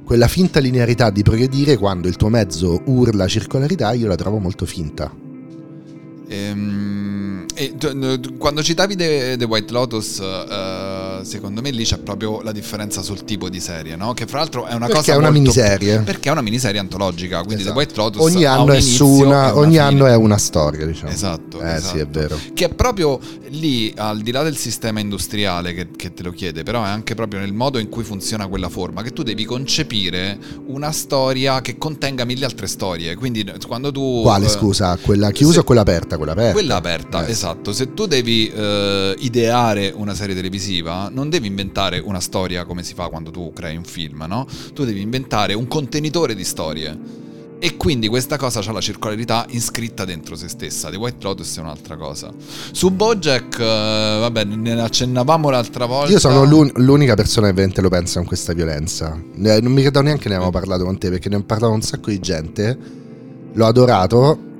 quella 0.04 0.26
finta 0.26 0.58
linearità 0.58 1.10
di 1.10 1.22
progredire 1.22 1.76
quando 1.76 2.08
il 2.08 2.16
tuo 2.16 2.28
mezzo 2.28 2.82
urla 2.86 3.28
circolarità, 3.28 3.92
io 3.92 4.08
la 4.08 4.16
trovo 4.16 4.38
molto 4.38 4.66
finta. 4.66 5.14
Ehm, 6.28 7.44
e 7.54 7.74
quando 8.38 8.62
citavi 8.62 8.96
The, 8.96 9.36
The 9.38 9.44
White 9.44 9.72
Lotus, 9.72 10.18
eh, 10.18 10.24
secondo 11.24 11.60
me 11.60 11.70
lì 11.70 11.84
c'è 11.84 11.98
proprio 11.98 12.40
la 12.42 12.52
differenza 12.52 13.02
sul 13.02 13.24
tipo 13.24 13.48
di 13.48 13.60
serie, 13.60 13.96
no? 13.96 14.12
Che 14.14 14.26
fra 14.26 14.38
l'altro 14.38 14.66
è 14.66 14.74
una 14.74 14.86
Perché 14.86 14.94
cosa 15.00 15.12
è 15.12 15.16
una 15.16 15.30
miniserie. 15.30 16.00
Perché 16.00 16.28
è 16.28 16.32
una 16.32 16.42
miniserie 16.42 16.80
antologica, 16.80 17.42
quindi 17.42 17.62
Esatto. 17.62 17.78
The 17.78 17.78
White 17.84 17.94
Lotus 18.00 18.20
Ogni 18.22 18.44
anno, 18.44 18.72
è 18.72 18.76
inizio 18.78 19.06
una, 19.06 19.52
una 19.52 19.56
ogni 19.56 19.78
anno 19.78 20.06
è 20.06 20.14
una 20.16 20.38
storia, 20.38 20.84
diciamo. 20.86 21.10
Esatto, 21.12 21.60
Eh 21.60 21.74
esatto. 21.74 21.96
sì, 21.96 22.02
è 22.02 22.06
vero. 22.06 22.38
Che 22.54 22.64
è 22.64 22.74
proprio 22.74 23.18
lì, 23.48 23.92
al 23.96 24.20
di 24.20 24.30
là 24.30 24.42
del 24.42 24.56
sistema 24.56 25.00
industriale 25.00 25.74
che, 25.74 25.88
che 25.96 26.12
te 26.14 26.22
lo 26.22 26.30
chiede, 26.30 26.62
però 26.62 26.82
è 26.84 26.88
anche 26.88 27.14
proprio 27.14 27.40
nel 27.40 27.52
modo 27.52 27.78
in 27.78 27.88
cui 27.88 28.04
funziona 28.04 28.46
quella 28.46 28.68
forma, 28.68 29.02
che 29.02 29.12
tu 29.12 29.22
devi 29.22 29.44
concepire 29.44 30.38
una 30.66 30.90
storia 30.92 31.60
che 31.60 31.78
contenga 31.78 32.24
mille 32.24 32.44
altre 32.44 32.66
storie. 32.66 33.14
Quindi 33.14 33.50
quando 33.66 33.90
tu... 33.92 34.20
Quale, 34.22 34.46
eh, 34.46 34.48
scusa? 34.50 34.96
Quella 35.00 35.30
chiusa 35.30 35.52
se- 35.54 35.58
o 35.60 35.64
quella 35.64 35.80
aperta? 35.82 36.16
Quella 36.16 36.32
aperta. 36.32 36.52
Quella 36.52 36.76
aperta, 36.76 37.26
Eh, 37.26 37.30
esatto. 37.30 37.72
Se 37.72 37.94
tu 37.94 38.06
devi 38.06 38.50
eh, 38.50 39.14
ideare 39.18 39.92
una 39.94 40.14
serie 40.14 40.34
televisiva, 40.34 41.08
non 41.12 41.28
devi 41.30 41.46
inventare 41.46 41.98
una 41.98 42.20
storia 42.20 42.64
come 42.64 42.82
si 42.82 42.94
fa 42.94 43.08
quando 43.08 43.30
tu 43.30 43.52
crei 43.52 43.76
un 43.76 43.84
film, 43.84 44.24
no? 44.28 44.46
Tu 44.74 44.84
devi 44.84 45.00
inventare 45.00 45.54
un 45.54 45.68
contenitore 45.68 46.34
di 46.34 46.44
storie. 46.44 47.20
E 47.64 47.76
quindi 47.76 48.08
questa 48.08 48.36
cosa 48.36 48.58
ha 48.58 48.72
la 48.72 48.80
circolarità 48.80 49.46
iscritta 49.50 50.04
dentro 50.04 50.34
se 50.34 50.48
stessa. 50.48 50.90
The 50.90 50.96
White 50.96 51.18
Lotus 51.20 51.56
è 51.58 51.60
un'altra 51.60 51.96
cosa. 51.96 52.32
Su 52.72 52.90
Bojack, 52.90 53.56
eh, 53.60 54.16
vabbè, 54.18 54.42
ne 54.44 54.80
accennavamo 54.80 55.48
l'altra 55.48 55.86
volta. 55.86 56.10
Io 56.10 56.18
sono 56.18 56.42
l'un- 56.42 56.72
l'unica 56.74 57.14
persona 57.14 57.46
che 57.46 57.52
veramente 57.52 57.80
lo 57.80 57.88
pensa 57.88 58.18
con 58.18 58.26
questa 58.26 58.52
violenza. 58.52 59.16
Non 59.36 59.60
mi 59.70 59.76
ricordo 59.76 60.00
neanche 60.00 60.28
ne 60.28 60.34
avevamo 60.34 60.50
parlato 60.50 60.82
con 60.82 60.98
te 60.98 61.08
perché 61.10 61.28
ne 61.28 61.36
ho 61.36 61.42
parlato 61.44 61.72
un 61.72 61.82
sacco 61.82 62.10
di 62.10 62.18
gente. 62.18 62.76
L'ho 63.52 63.66
adorato. 63.66 64.50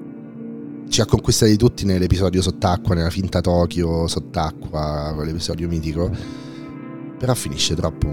Ci 0.93 1.01
ha 1.01 1.07
conquistati 1.07 1.57
tutti 1.57 1.87
nell'episodio 1.87 2.43
sott'acqua, 2.43 2.95
nella 2.95 3.09
finta 3.09 3.41
Tokyo 3.41 4.07
sott'acqua, 4.07 5.13
quell'episodio 5.15 5.67
mitico. 5.67 6.15
Però 7.19 7.33
finisce 7.33 7.75
troppo 7.75 8.09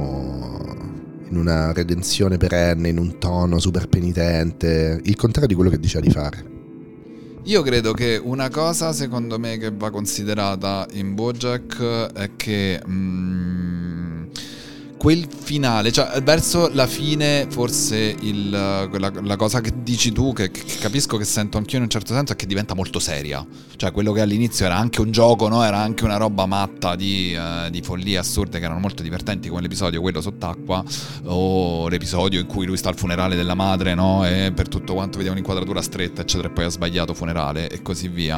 in 1.27 1.36
una 1.36 1.73
redenzione 1.73 2.38
perenne, 2.38 2.88
in 2.88 2.97
un 2.97 3.17
tono 3.19 3.59
super 3.59 3.89
penitente. 3.89 4.97
Il 5.03 5.17
contrario 5.17 5.49
di 5.49 5.55
quello 5.55 5.69
che 5.69 5.77
diceva 5.77 6.05
di 6.05 6.09
fare. 6.09 6.45
Io 7.43 7.61
credo 7.63 7.91
che 7.91 8.17
una 8.23 8.47
cosa, 8.49 8.93
secondo 8.93 9.38
me, 9.38 9.57
che 9.57 9.71
va 9.71 9.89
considerata 9.89 10.88
in 10.93 11.15
Bojack 11.15 12.13
è 12.13 12.30
che 12.38 12.82
mm, 12.88 14.23
quel 14.99 15.27
finale, 15.29 15.93
cioè 15.93 16.21
verso 16.21 16.69
la 16.73 16.85
fine, 16.85 17.47
forse 17.49 18.17
il- 18.19 18.87
quella- 18.89 19.13
la 19.23 19.35
cosa 19.37 19.61
che 19.61 19.71
dici 19.81 20.11
tu, 20.11 20.33
che, 20.33 20.51
che 20.51 20.61
capisco 20.77 21.15
che 21.15 21.23
sento 21.23 21.57
anch'io 21.57 21.77
in 21.77 21.83
un 21.85 21.89
certo 21.89 22.13
senso, 22.13 22.33
è 22.33 22.35
che 22.35 22.45
diventa 22.45 22.73
molto 22.75 22.99
seria. 22.99 23.45
Cioè, 23.77 23.93
quello 23.93 24.11
che 24.11 24.19
all'inizio 24.19 24.65
era 24.65 24.75
anche 24.75 24.99
un 24.99 25.11
gioco, 25.11 25.47
no? 25.47 25.63
Era 25.63 25.77
anche 25.77 26.03
una 26.03 26.17
roba 26.17 26.45
matta 26.45 26.97
di, 26.97 27.33
eh, 27.33 27.69
di 27.71 27.81
follie 27.81 28.17
assurde 28.17 28.59
che 28.59 28.65
erano 28.65 28.81
molto 28.81 29.01
divertenti, 29.01 29.47
come 29.47 29.61
l'episodio 29.61 30.01
quello 30.01 30.19
sott'acqua, 30.19 30.83
o 31.27 31.87
l'episodio 31.87 32.41
in 32.41 32.45
cui 32.45 32.65
lui 32.65 32.75
sta 32.75 32.89
al 32.89 32.97
funerale 32.97 33.37
della 33.37 33.55
madre, 33.55 33.95
no? 33.95 34.27
E 34.27 34.51
per 34.53 34.67
tutto 34.67 34.95
quanto 34.95 35.15
vediamo 35.15 35.37
un'inquadratura 35.37 35.81
stretta, 35.81 36.23
eccetera, 36.23 36.49
e 36.49 36.51
poi 36.51 36.65
ha 36.65 36.69
sbagliato 36.69 37.13
funerale 37.13 37.69
e 37.69 37.81
così 37.81 38.09
via. 38.09 38.37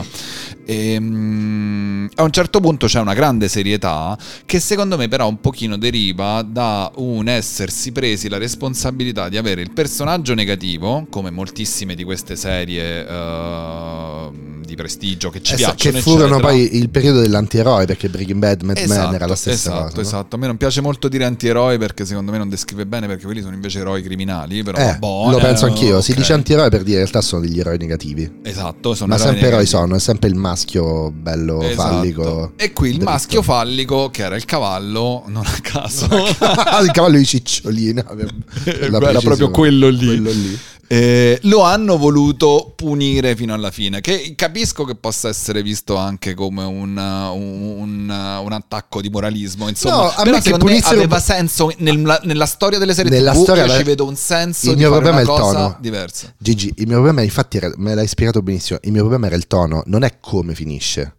E, 0.63 0.99
mm, 0.99 2.05
a 2.17 2.23
un 2.23 2.31
certo 2.31 2.59
punto 2.59 2.85
c'è 2.85 2.99
una 2.99 3.15
grande 3.15 3.47
serietà 3.47 4.15
che 4.45 4.59
secondo 4.59 4.95
me 4.95 5.07
però 5.07 5.27
un 5.27 5.39
pochino 5.39 5.75
deriva 5.75 6.43
da 6.51 6.91
un 6.95 7.27
essersi 7.29 7.91
presi 7.91 8.27
la 8.29 8.37
responsabilità 8.37 9.29
di 9.29 9.37
avere 9.37 9.61
il 9.61 9.71
personaggio 9.71 10.33
negativo, 10.33 11.05
come 11.09 11.29
moltissime 11.31 11.95
di 11.95 12.03
queste 12.03 12.35
serie 12.35 13.07
eh, 13.07 14.29
di 14.65 14.75
prestigio 14.75 15.29
che 15.29 15.41
ci 15.41 15.53
Eh, 15.53 15.57
sa- 15.57 15.65
piacciono. 15.73 15.95
che 15.95 16.01
furono 16.01 16.23
eccetera. 16.37 16.47
poi 16.47 16.75
il 16.77 16.89
periodo 16.89 17.19
dell'antieroe 17.21 17.85
perché 17.85 18.09
Breaking 18.09 18.39
Bad, 18.39 18.61
Mad 18.63 18.77
Men 18.77 18.85
Esatto, 18.85 19.15
era 19.15 19.25
la 19.27 19.35
stessa 19.35 19.69
esatto, 19.69 19.83
cosa. 19.83 19.95
no? 19.95 20.01
esatto. 20.01 20.35
A 20.35 20.39
me 20.39 20.47
non 20.47 20.57
piace 20.57 20.81
molto 20.81 21.07
dire 21.07 21.25
antieroi 21.25 21.77
perché 21.77 22.05
secondo 22.05 22.31
me 22.31 22.37
non 22.37 22.47
descrive 22.49 22.85
bene 22.85 23.07
perché 23.07 23.25
quelli 23.25 23.41
sono 23.41 23.53
invece 23.53 23.79
eroi 23.79 24.01
criminali. 24.01 24.63
Però 24.63 24.77
Eh, 24.77 24.95
boh, 24.97 25.29
lo 25.29 25.37
eh, 25.39 25.41
penso 25.41 25.65
anch'io. 25.65 26.01
Si 26.01 26.11
ok. 26.11 26.17
dice 26.17 26.33
antieroe 26.33 26.69
per 26.69 26.83
dire 26.83 26.91
in 26.99 27.03
realtà 27.03 27.21
sono 27.21 27.41
degli 27.41 27.59
eroi 27.59 27.77
negativi. 27.77 28.39
Esatto, 28.43 28.93
sono 28.93 29.09
Ma 29.09 29.15
eroi 29.15 29.27
sempre 29.27 29.47
eroi 29.47 29.59
negativi. 29.59 29.77
sono, 29.83 29.95
è 29.95 29.99
sempre 29.99 30.29
il 30.29 30.35
maschio 30.35 31.11
bello 31.11 31.61
Esatto. 31.61 31.81
fallico. 31.81 32.51
E 32.55 32.71
qui 32.73 32.89
il 32.91 33.01
maschio 33.03 33.41
fallico, 33.41 34.09
che 34.09 34.23
era 34.23 34.35
il 34.35 34.45
cavallo, 34.45 35.23
non 35.27 35.45
a 35.45 35.57
caso. 35.61 36.07
il 36.83 36.91
cavallo 36.91 37.17
di 37.17 37.25
cicciolina. 37.25 38.05
Era 38.65 39.19
proprio 39.19 39.49
quello 39.51 39.89
lì. 39.89 40.05
Quello 40.05 40.31
lì. 40.31 40.59
Eh, 40.91 41.39
lo 41.43 41.61
hanno 41.61 41.97
voluto 41.97 42.73
punire 42.75 43.33
fino 43.37 43.53
alla 43.53 43.71
fine. 43.71 44.01
Che 44.01 44.33
capisco 44.35 44.83
che 44.83 44.95
possa 44.95 45.29
essere 45.29 45.63
visto 45.63 45.95
anche 45.95 46.33
come 46.33 46.63
un, 46.65 46.97
un- 46.97 47.75
un- 47.77 48.09
un 48.43 48.51
attacco 48.51 48.99
di 48.99 49.09
moralismo. 49.09 49.69
Insomma, 49.69 49.95
No, 49.95 50.01
a 50.09 50.21
però 50.23 50.41
secondo 50.41 50.65
me 50.65 50.79
aveva 50.83 51.21
senso 51.21 51.71
nella, 51.77 52.19
nella 52.23 52.45
storia 52.45 52.77
delle 52.77 52.93
serie 52.93 53.09
Nella 53.09 53.31
TV. 53.31 53.41
storia 53.43 53.65
io 53.67 53.77
ci 53.77 53.83
vedo 53.83 54.05
un 54.05 54.17
senso 54.17 54.65
il 54.71 54.75
di 54.75 54.81
mio 54.81 54.89
fare 54.89 55.01
problema 55.01 55.19
è 55.19 55.33
il 55.33 55.39
tono. 55.39 55.77
diversa. 55.79 56.33
Gigi, 56.37 56.73
il 56.75 56.87
mio 56.87 56.95
problema, 56.95 57.21
infatti, 57.21 57.55
era- 57.55 57.71
me 57.77 57.95
l'hai 57.95 58.07
spiegato 58.07 58.41
benissimo. 58.41 58.79
Il 58.81 58.91
mio 58.91 59.01
problema 59.01 59.27
era 59.27 59.37
il 59.37 59.47
tono, 59.47 59.83
non 59.85 60.03
è 60.03 60.17
come 60.19 60.55
finisce. 60.55 61.15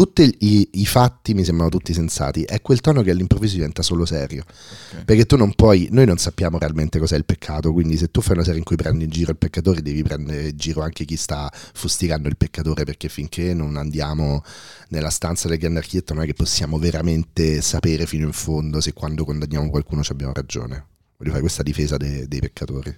Tutti 0.00 0.34
i, 0.38 0.66
i 0.80 0.86
fatti 0.86 1.34
mi 1.34 1.44
sembrano 1.44 1.68
tutti 1.68 1.92
sensati. 1.92 2.42
È 2.44 2.62
quel 2.62 2.80
tono 2.80 3.02
che 3.02 3.10
all'improvviso 3.10 3.56
diventa 3.56 3.82
solo 3.82 4.06
serio. 4.06 4.44
Ok. 4.46 5.04
Perché 5.04 5.26
tu 5.26 5.36
non 5.36 5.54
puoi, 5.54 5.88
noi 5.90 6.06
non 6.06 6.16
sappiamo 6.16 6.56
realmente 6.56 6.98
cos'è 6.98 7.18
il 7.18 7.26
peccato, 7.26 7.70
quindi 7.70 7.98
se 7.98 8.10
tu 8.10 8.22
fai 8.22 8.36
una 8.36 8.42
serie 8.42 8.60
in 8.60 8.64
cui 8.64 8.76
prendi 8.76 9.04
in 9.04 9.10
giro 9.10 9.32
il 9.32 9.36
peccatore, 9.36 9.82
devi 9.82 10.02
prendere 10.02 10.48
in 10.48 10.56
giro 10.56 10.80
anche 10.80 11.04
chi 11.04 11.16
sta 11.16 11.52
fustigando 11.52 12.28
il 12.28 12.38
peccatore, 12.38 12.84
perché 12.84 13.10
finché 13.10 13.52
non 13.52 13.76
andiamo 13.76 14.42
nella 14.88 15.10
stanza 15.10 15.48
del 15.48 15.58
grande 15.58 15.80
architetto 15.80 16.14
non 16.14 16.22
è 16.22 16.26
che 16.26 16.32
possiamo 16.32 16.78
veramente 16.78 17.60
sapere 17.60 18.06
fino 18.06 18.24
in 18.24 18.32
fondo 18.32 18.80
se 18.80 18.94
quando 18.94 19.26
condanniamo 19.26 19.68
qualcuno 19.68 20.02
ci 20.02 20.12
abbiamo 20.12 20.32
ragione. 20.32 20.86
Voglio 21.18 21.28
fare 21.28 21.42
questa 21.42 21.62
difesa 21.62 21.98
de- 21.98 22.26
dei 22.26 22.40
peccatori. 22.40 22.96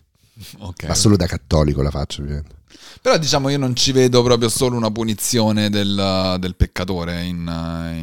Ok. 0.59 0.85
Ma 0.85 0.95
solo 0.95 1.17
da 1.17 1.27
cattolico 1.27 1.83
la 1.83 1.91
faccio, 1.91 2.23
ovviamente. 2.23 2.62
Però 3.03 3.19
diciamo 3.19 3.49
io 3.49 3.59
non 3.59 3.75
ci 3.75 3.91
vedo 3.91 4.23
proprio 4.23 4.49
solo 4.49 4.77
una 4.77 4.91
punizione 4.91 5.71
del, 5.71 6.37
del 6.39 6.55
peccatore 6.55 7.25
in, 7.25 7.39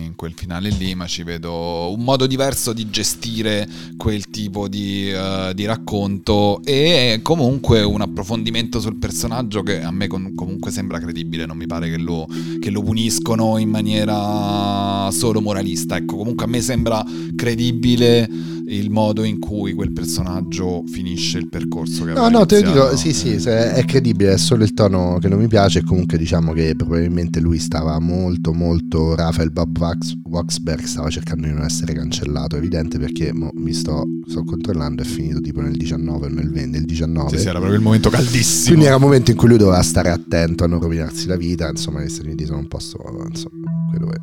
in 0.04 0.14
quel 0.16 0.34
finale 0.36 0.70
lì, 0.70 0.94
ma 0.94 1.08
ci 1.08 1.24
vedo 1.24 1.94
un 1.94 2.04
modo 2.04 2.28
diverso 2.28 2.74
di 2.74 2.90
gestire 2.90 3.66
quel 3.96 4.30
tipo 4.30 4.68
di, 4.68 5.10
eh, 5.10 5.54
di 5.56 5.66
racconto 5.66 6.62
e 6.66 7.22
comunque 7.24 7.82
un 7.82 8.02
approfondimento 8.02 8.82
sul 8.82 8.98
personaggio 8.98 9.64
che 9.64 9.82
a 9.82 9.92
me 9.92 10.08
con- 10.08 10.34
comunque 10.36 10.70
sembra 10.72 11.00
credibile, 11.00 11.46
non 11.46 11.56
mi 11.56 11.66
pare 11.66 11.90
che 11.90 11.98
lo, 11.98 12.28
che 12.60 12.70
lo 12.70 12.84
puniscono 12.84 13.58
in 13.58 13.70
maniera 13.70 15.10
solo 15.12 15.40
moralista. 15.40 15.96
Ecco, 15.96 16.18
comunque 16.18 16.46
a 16.46 16.50
me 16.50 16.62
sembra 16.62 17.04
credibile 17.36 18.30
il 18.70 18.90
modo 18.92 19.24
in 19.24 19.40
cui 19.40 19.74
quel 19.74 19.92
personaggio 19.92 20.84
finisce 20.86 21.38
il 21.38 21.50
percorso 21.50 22.04
che 22.04 22.12
No, 22.12 22.26
aveva 22.26 22.40
no, 22.40 22.46
te 22.46 22.62
lo 22.62 22.72
dico, 22.72 22.96
sì, 22.96 23.14
sì, 23.14 23.32
è 23.32 23.84
credibile, 23.86 24.34
è 24.34 24.38
solo 24.38 24.59
il 24.64 24.74
tono 24.74 25.18
che 25.20 25.28
non 25.28 25.40
mi 25.40 25.48
piace 25.48 25.84
comunque 25.84 26.18
diciamo 26.18 26.54
che 26.54 26.76
probabilmente 26.76 27.40
lui 27.40 27.60
stava 27.60 28.00
molto, 28.00 28.54
molto, 28.54 29.16
Rafael 29.16 29.52
Bob 29.52 29.78
Wax, 29.78 30.14
Waxberg 30.24 30.84
stava 30.84 31.10
cercando 31.10 31.48
di 31.48 31.54
non 31.54 31.64
essere 31.64 31.94
cancellato, 31.94 32.56
evidente 32.56 32.98
perché 33.00 33.34
mo 33.34 33.52
mi 33.56 33.74
sto, 33.74 34.06
sto 34.28 34.44
controllando, 34.44 35.02
è 35.02 35.06
finito 35.06 35.40
tipo 35.42 35.62
nel 35.62 35.76
19 35.76 36.26
o 36.26 36.30
nel 36.30 36.50
20, 36.50 36.70
nel 36.70 36.86
19. 36.86 37.30
Sì, 37.30 37.38
sì, 37.38 37.48
era 37.48 37.58
proprio 37.58 37.78
il 37.78 37.84
momento 37.84 38.10
caldissimo. 38.10 38.68
Quindi 38.68 38.86
era 38.86 38.96
un 38.96 39.02
momento 39.02 39.32
in 39.32 39.38
cui 39.38 39.48
lui 39.48 39.58
doveva 39.58 39.82
stare 39.82 40.10
attento 40.10 40.64
a 40.64 40.68
non 40.68 40.80
rovinarsi 40.80 41.28
la 41.28 41.36
vita, 41.36 41.70
insomma 41.70 42.02
gli 42.04 42.10
Stati 42.10 42.28
Uniti 42.28 42.46
sono 42.46 42.60
un 42.60 42.68
posto, 42.68 42.98
insomma, 43.30 43.88
quello 43.90 44.12
è... 44.12 44.16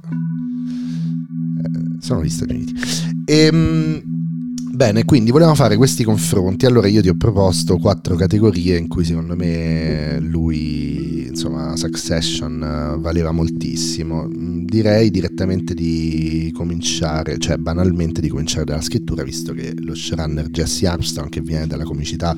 eh, 1.65 2.01
sono 2.01 2.23
gli 2.23 2.31
Stati 2.31 2.55
Uniti. 2.55 2.75
Ehm, 3.27 4.16
Bene, 4.77 5.07
quindi 5.07 5.31
volevamo 5.31 5.57
fare 5.57 5.75
questi 5.79 6.05
confronti. 6.05 6.67
Allora 6.67 6.87
io 6.87 7.01
ti 7.01 7.09
ho 7.09 7.15
proposto 7.15 7.79
quattro 7.79 8.15
categorie 8.15 8.77
in 8.77 8.89
cui 8.89 9.07
secondo 9.07 9.35
me 9.35 10.19
lui 10.21 11.29
insomma 11.29 11.75
Succession 11.77 12.63
eh, 12.63 13.01
valeva 13.01 13.33
moltissimo. 13.33 14.29
Mm, 14.29 14.67
direi 14.67 15.11
direttamente 15.11 15.73
di 15.73 16.53
cominciare, 16.55 17.39
cioè 17.39 17.57
banalmente 17.57 18.21
di 18.21 18.29
cominciare 18.29 18.67
dalla 18.67 18.83
scrittura, 18.83 19.23
visto 19.23 19.55
che 19.55 19.73
lo 19.79 19.95
showrunner 19.95 20.51
Jesse 20.51 20.87
Armstrong, 20.87 21.31
che 21.31 21.41
viene 21.41 21.67
dalla 21.67 21.85
comicità, 21.85 22.37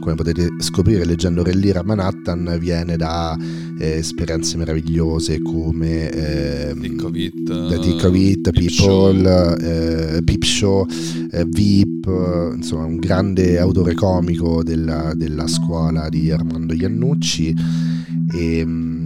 come 0.00 0.14
potete 0.14 0.48
scoprire 0.58 1.04
leggendo 1.04 1.42
Rellira 1.42 1.82
Manhattan, 1.82 2.56
viene 2.58 2.96
da 2.96 3.36
eh, 3.78 3.98
esperienze 3.98 4.56
meravigliose 4.56 5.40
come 5.42 6.10
eh, 6.10 6.74
Tick 6.80 7.02
of 7.04 7.14
It, 7.14 7.42
The 7.44 7.78
Tick 7.78 8.04
of 8.04 8.14
It, 8.14 8.50
People, 8.50 9.56
eh, 9.60 10.22
Peep 10.22 10.44
Show, 10.44 10.86
eh, 11.30 11.44
Veep, 11.44 12.06
eh, 12.06 12.54
insomma 12.56 12.84
un 12.84 12.96
grande 12.96 13.58
autore 13.58 13.94
comico 13.94 14.62
della, 14.62 15.12
della 15.14 15.46
scuola 15.46 16.08
di 16.08 16.30
Armando 16.30 16.74
Iannucci. 16.74 17.54
E, 18.32 18.64
mm, 18.64 19.05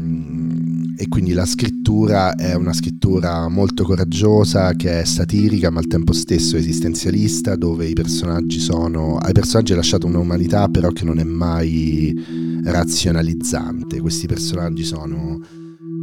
e 1.00 1.08
quindi 1.08 1.32
la 1.32 1.46
scrittura 1.46 2.34
è 2.34 2.52
una 2.52 2.74
scrittura 2.74 3.48
molto 3.48 3.84
coraggiosa 3.84 4.74
che 4.74 5.00
è 5.00 5.04
satirica 5.06 5.70
ma 5.70 5.78
al 5.78 5.86
tempo 5.86 6.12
stesso 6.12 6.58
esistenzialista 6.58 7.56
dove 7.56 7.86
i 7.86 7.94
personaggi 7.94 8.58
sono 8.58 9.16
ai 9.16 9.32
personaggi 9.32 9.72
è 9.72 9.76
lasciata 9.76 10.04
un'umanità 10.06 10.68
però 10.68 10.90
che 10.90 11.04
non 11.04 11.18
è 11.18 11.24
mai 11.24 12.60
razionalizzante. 12.64 13.98
Questi 13.98 14.26
personaggi 14.26 14.84
sono 14.84 15.40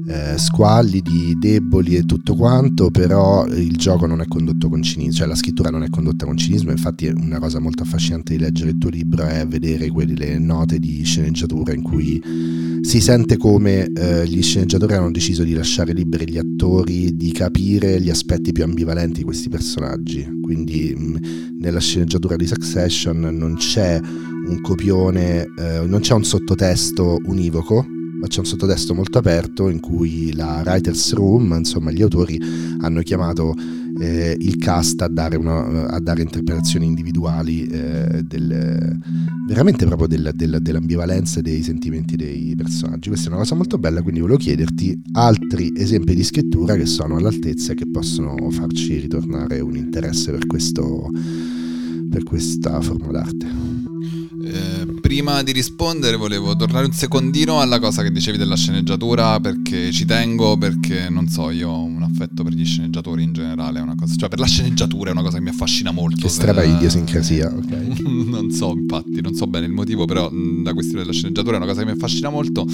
eh, 0.07 0.37
squallidi, 0.37 1.35
deboli 1.37 1.95
e 1.95 2.05
tutto 2.05 2.33
quanto, 2.35 2.89
però 2.89 3.45
il 3.47 3.75
gioco 3.75 4.05
non 4.05 4.21
è 4.21 4.27
condotto 4.27 4.69
con 4.69 4.81
cinismo, 4.81 5.11
cioè 5.11 5.27
la 5.27 5.35
scrittura 5.35 5.69
non 5.69 5.83
è 5.83 5.89
condotta 5.89 6.25
con 6.25 6.37
cinismo, 6.37 6.71
infatti 6.71 7.07
una 7.07 7.39
cosa 7.39 7.59
molto 7.59 7.83
affascinante 7.83 8.35
di 8.35 8.39
leggere 8.39 8.71
il 8.71 8.77
tuo 8.77 8.89
libro 8.89 9.25
è 9.25 9.45
vedere 9.45 9.89
quelle 9.89 10.39
note 10.39 10.79
di 10.79 11.03
sceneggiatura 11.03 11.73
in 11.73 11.81
cui 11.81 12.21
si 12.81 13.01
sente 13.01 13.35
come 13.35 13.91
eh, 13.91 14.25
gli 14.25 14.41
sceneggiatori 14.41 14.93
hanno 14.93 15.11
deciso 15.11 15.43
di 15.43 15.53
lasciare 15.53 15.91
liberi 15.91 16.29
gli 16.29 16.37
attori 16.37 17.15
di 17.17 17.31
capire 17.33 17.99
gli 17.99 18.09
aspetti 18.09 18.53
più 18.53 18.63
ambivalenti 18.63 19.19
di 19.19 19.23
questi 19.25 19.49
personaggi, 19.49 20.25
quindi 20.41 20.95
mh, 20.95 21.57
nella 21.59 21.79
sceneggiatura 21.79 22.37
di 22.37 22.47
Succession 22.47 23.19
non 23.19 23.55
c'è 23.55 23.99
un 23.99 24.61
copione, 24.61 25.41
eh, 25.57 25.81
non 25.85 25.99
c'è 25.99 26.13
un 26.13 26.23
sottotesto 26.23 27.19
univoco, 27.25 27.85
ma 28.19 28.27
c'è 28.27 28.39
un 28.39 28.45
sottotesto 28.45 28.93
molto 28.93 29.17
aperto 29.17 29.69
in 29.69 29.79
cui 29.79 30.33
la 30.33 30.61
writer's 30.65 31.13
room, 31.13 31.53
insomma 31.57 31.91
gli 31.91 32.01
autori 32.01 32.39
hanno 32.79 33.01
chiamato 33.01 33.53
eh, 33.99 34.35
il 34.39 34.57
cast 34.57 35.01
a 35.01 35.07
dare, 35.07 35.37
una, 35.37 35.87
a 35.87 35.99
dare 35.99 36.21
interpretazioni 36.21 36.85
individuali 36.85 37.65
eh, 37.67 38.23
del, 38.23 38.97
veramente 39.47 39.85
proprio 39.85 40.07
del, 40.07 40.31
del, 40.35 40.59
dell'ambivalenza 40.61 41.41
dei 41.41 41.61
sentimenti 41.63 42.15
dei 42.15 42.53
personaggi. 42.55 43.09
Questa 43.09 43.27
è 43.27 43.31
una 43.31 43.39
cosa 43.39 43.55
molto 43.55 43.77
bella, 43.77 44.01
quindi 44.01 44.19
volevo 44.19 44.37
chiederti 44.37 45.01
altri 45.13 45.73
esempi 45.75 46.15
di 46.15 46.23
scrittura 46.23 46.75
che 46.75 46.85
sono 46.85 47.17
all'altezza 47.17 47.71
e 47.71 47.75
che 47.75 47.89
possono 47.89 48.35
farci 48.49 48.99
ritornare 48.99 49.59
un 49.59 49.75
interesse 49.75 50.31
per, 50.31 50.45
questo, 50.45 51.09
per 52.09 52.23
questa 52.23 52.81
forma 52.81 53.11
d'arte. 53.11 53.45
Eh, 54.43 54.76
prima 55.07 55.41
di 55.41 55.53
rispondere 55.53 56.17
volevo 56.17 56.53
tornare 56.57 56.85
un 56.85 56.91
secondino 56.91 57.61
alla 57.61 57.79
cosa 57.79 58.03
che 58.03 58.11
dicevi 58.11 58.37
della 58.37 58.57
sceneggiatura 58.57 59.39
perché 59.39 59.89
ci 59.93 60.03
tengo, 60.03 60.57
perché 60.57 61.07
non 61.09 61.29
so, 61.29 61.49
io 61.49 61.69
ho 61.69 61.81
un 61.81 62.03
affetto 62.03 62.43
per 62.43 62.51
gli 62.51 62.65
sceneggiatori 62.65 63.23
in 63.23 63.31
generale, 63.31 63.81
cosa, 63.97 64.15
cioè 64.17 64.27
per 64.27 64.39
la 64.39 64.45
sceneggiatura 64.45 65.11
è 65.11 65.13
una 65.13 65.21
cosa 65.21 65.37
che 65.37 65.43
mi 65.43 65.49
affascina 65.49 65.91
molto. 65.91 66.23
Che 66.23 66.27
strada 66.27 66.61
se, 66.61 66.67
idiosincrasia, 66.67 67.47
ok. 67.55 67.99
non 68.01 68.51
so 68.51 68.73
infatti, 68.73 69.21
non 69.21 69.33
so 69.33 69.47
bene 69.47 69.65
il 69.65 69.71
motivo, 69.71 70.03
però 70.03 70.29
la 70.29 70.73
questione 70.73 71.03
della 71.03 71.13
sceneggiatura 71.13 71.55
è 71.55 71.57
una 71.59 71.67
cosa 71.67 71.79
che 71.79 71.85
mi 71.85 71.93
affascina 71.93 72.29
molto 72.29 72.65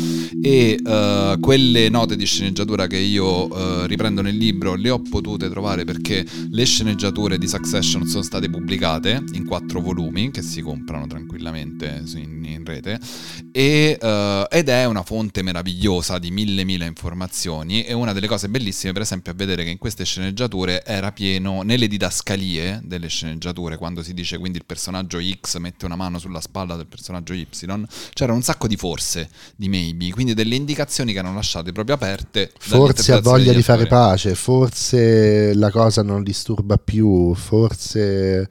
e 0.42 0.80
uh, 0.84 1.40
quelle 1.40 1.88
note 1.90 2.16
di 2.16 2.26
sceneggiatura 2.26 2.88
che 2.88 2.98
io 2.98 3.46
uh, 3.46 3.86
riprendo 3.86 4.24
nel 4.24 4.36
libro 4.36 4.74
le 4.74 4.90
ho 4.90 5.00
potute 5.00 5.50
trovare 5.50 5.86
perché 5.86 6.26
le 6.50 6.66
sceneggiature 6.66 7.38
di 7.38 7.48
Succession 7.48 8.08
sono 8.08 8.24
state 8.24 8.50
pubblicate 8.50 9.24
in 9.34 9.46
quattro 9.46 9.82
volumi 9.82 10.32
che 10.32 10.42
si 10.42 10.62
comprano 10.62 11.06
tranquillamente 11.06 11.42
gratuitamente 11.44 12.06
in, 12.24 12.44
in 12.46 12.66
rete 12.66 13.00
e, 13.52 13.98
uh, 14.02 14.46
ed 14.50 14.70
è 14.70 14.86
una 14.86 15.04
fonte 15.04 15.42
meravigliosa 15.42 16.18
di 16.20 16.32
mille 16.32 16.64
mille 16.64 16.86
informazioni 16.86 17.84
e 17.84 17.94
una 17.94 18.14
delle 18.14 18.28
cose 18.28 18.50
bellissime 18.50 18.94
per 18.94 19.02
esempio 19.02 19.32
è 19.32 19.36
vedere 19.36 19.64
che 19.64 19.70
in 19.70 19.78
queste 19.78 20.06
sceneggiature 20.06 20.84
era 20.86 21.12
pieno 21.12 21.62
nelle 21.62 21.88
didascalie 21.88 22.82
delle 22.84 23.08
sceneggiature 23.08 23.78
quando 23.78 24.02
si 24.02 24.14
dice 24.14 24.38
quindi 24.38 24.58
il 24.58 24.66
personaggio 24.66 25.20
X 25.22 25.58
mette 25.58 25.86
una 25.86 25.96
mano 25.96 26.20
sulla 26.20 26.42
spalla 26.42 26.76
del 26.76 26.88
personaggio 26.88 27.34
Y 27.34 27.48
c'era 28.14 28.34
un 28.34 28.42
sacco 28.42 28.68
di 28.68 28.76
forse 28.76 29.30
di 29.56 29.70
maybe 29.70 30.10
quindi 30.10 30.34
delle 30.34 30.56
indicazioni 30.56 31.14
che 31.14 31.20
erano 31.20 31.36
lasciate 31.36 31.72
proprio 31.72 31.96
aperte 31.96 32.52
forse 32.58 33.14
ha 33.14 33.22
voglia 33.22 33.54
di 33.54 33.62
fare 33.62 33.86
pace 33.88 34.36
forse 34.36 35.54
la 35.54 35.70
cosa 35.70 36.02
non 36.02 36.24
disturba 36.24 36.78
più 36.78 37.34
forse 37.34 38.50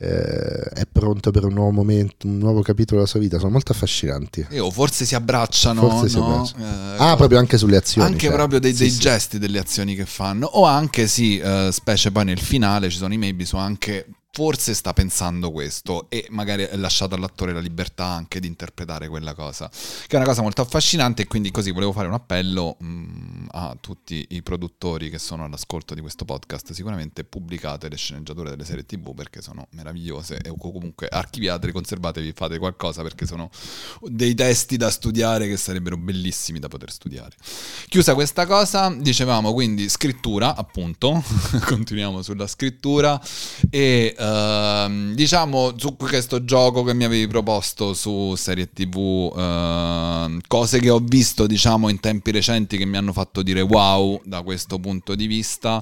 eh, 0.00 0.62
è 0.74 0.86
pronto 0.90 1.30
per 1.30 1.44
un 1.44 1.54
nuovo 1.54 1.72
momento, 1.72 2.26
un 2.26 2.38
nuovo 2.38 2.62
capitolo 2.62 2.98
della 2.98 3.10
sua 3.10 3.20
vita. 3.20 3.38
Sono 3.38 3.50
molto 3.50 3.72
affascinanti. 3.72 4.46
E 4.48 4.60
o 4.60 4.70
forse 4.70 5.04
si 5.04 5.14
abbracciano. 5.14 5.80
Forse 5.80 6.02
no? 6.02 6.08
si 6.08 6.18
abbracciano. 6.18 6.94
Eh, 6.94 6.96
ah, 6.98 7.16
proprio 7.16 7.38
anche 7.38 7.58
sulle 7.58 7.76
azioni. 7.76 8.06
Anche 8.06 8.26
cioè. 8.26 8.34
proprio 8.34 8.60
dei, 8.60 8.72
dei 8.72 8.90
sì, 8.90 8.98
gesti 8.98 9.36
sì. 9.36 9.38
delle 9.38 9.58
azioni 9.58 9.94
che 9.94 10.06
fanno. 10.06 10.46
O 10.46 10.64
anche, 10.64 11.06
sì, 11.08 11.40
uh, 11.42 11.70
specie 11.70 12.12
poi 12.12 12.26
nel 12.26 12.40
finale 12.40 12.88
ci 12.90 12.96
sono 12.96 13.12
i 13.12 13.18
maybe 13.18 13.44
su 13.44 13.56
anche 13.56 14.06
forse 14.30 14.74
sta 14.74 14.92
pensando 14.92 15.50
questo 15.50 16.08
e 16.10 16.26
magari 16.30 16.62
è 16.62 16.76
lasciato 16.76 17.14
all'attore 17.14 17.52
la 17.52 17.60
libertà 17.60 18.04
anche 18.04 18.38
di 18.40 18.46
interpretare 18.46 19.08
quella 19.08 19.34
cosa, 19.34 19.68
che 19.68 20.14
è 20.14 20.16
una 20.16 20.24
cosa 20.24 20.42
molto 20.42 20.62
affascinante 20.62 21.22
e 21.22 21.26
quindi 21.26 21.50
così 21.50 21.70
volevo 21.72 21.92
fare 21.92 22.06
un 22.06 22.14
appello 22.14 22.76
mh, 22.78 22.86
mm, 22.86 23.46
a 23.50 23.76
tutti 23.80 24.26
i 24.30 24.42
produttori 24.42 25.10
che 25.10 25.18
sono 25.18 25.44
all'ascolto 25.44 25.94
di 25.94 26.00
questo 26.00 26.24
podcast, 26.24 26.72
sicuramente 26.72 27.24
pubblicate 27.24 27.88
le 27.88 27.96
sceneggiature 27.96 28.50
delle 28.50 28.64
serie 28.64 28.84
tv 28.84 29.14
perché 29.14 29.42
sono 29.42 29.66
meravigliose 29.70 30.38
e 30.38 30.54
comunque 30.56 31.08
archiviatele, 31.08 31.72
conservatevi, 31.72 32.32
fate 32.32 32.58
qualcosa 32.58 33.02
perché 33.02 33.26
sono 33.26 33.50
dei 34.02 34.34
testi 34.34 34.76
da 34.76 34.90
studiare 34.90 35.48
che 35.48 35.56
sarebbero 35.56 35.96
bellissimi 35.96 36.58
da 36.58 36.68
poter 36.68 36.92
studiare. 36.92 37.34
Chiusa 37.88 38.14
questa 38.14 38.46
cosa, 38.46 38.94
dicevamo 38.96 39.52
quindi 39.52 39.88
scrittura, 39.88 40.54
appunto, 40.54 41.22
continuiamo 41.66 42.22
sulla 42.22 42.46
scrittura 42.46 43.20
e 43.70 44.14
Uh, 44.18 45.14
diciamo 45.14 45.74
su 45.76 45.94
questo 45.94 46.42
gioco 46.42 46.82
che 46.82 46.92
mi 46.92 47.04
avevi 47.04 47.28
proposto 47.28 47.94
su 47.94 48.34
serie 48.34 48.68
tv, 48.72 48.96
uh, 48.96 50.38
cose 50.48 50.80
che 50.80 50.90
ho 50.90 50.98
visto 50.98 51.46
diciamo 51.46 51.88
in 51.88 52.00
tempi 52.00 52.32
recenti 52.32 52.76
che 52.76 52.84
mi 52.84 52.96
hanno 52.96 53.12
fatto 53.12 53.42
dire 53.42 53.60
wow 53.60 54.20
da 54.24 54.42
questo 54.42 54.80
punto 54.80 55.14
di 55.14 55.28
vista. 55.28 55.80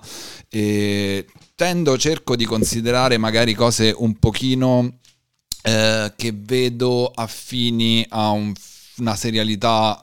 E 0.50 1.26
tendo, 1.54 1.96
cerco 1.96 2.36
di 2.36 2.44
considerare 2.44 3.16
magari 3.16 3.54
cose 3.54 3.94
un 3.96 4.18
pochino 4.18 4.78
uh, 4.80 6.12
che 6.14 6.34
vedo 6.34 7.10
affini 7.14 8.04
a 8.10 8.28
un, 8.32 8.52
una 8.98 9.16
serialità 9.16 9.98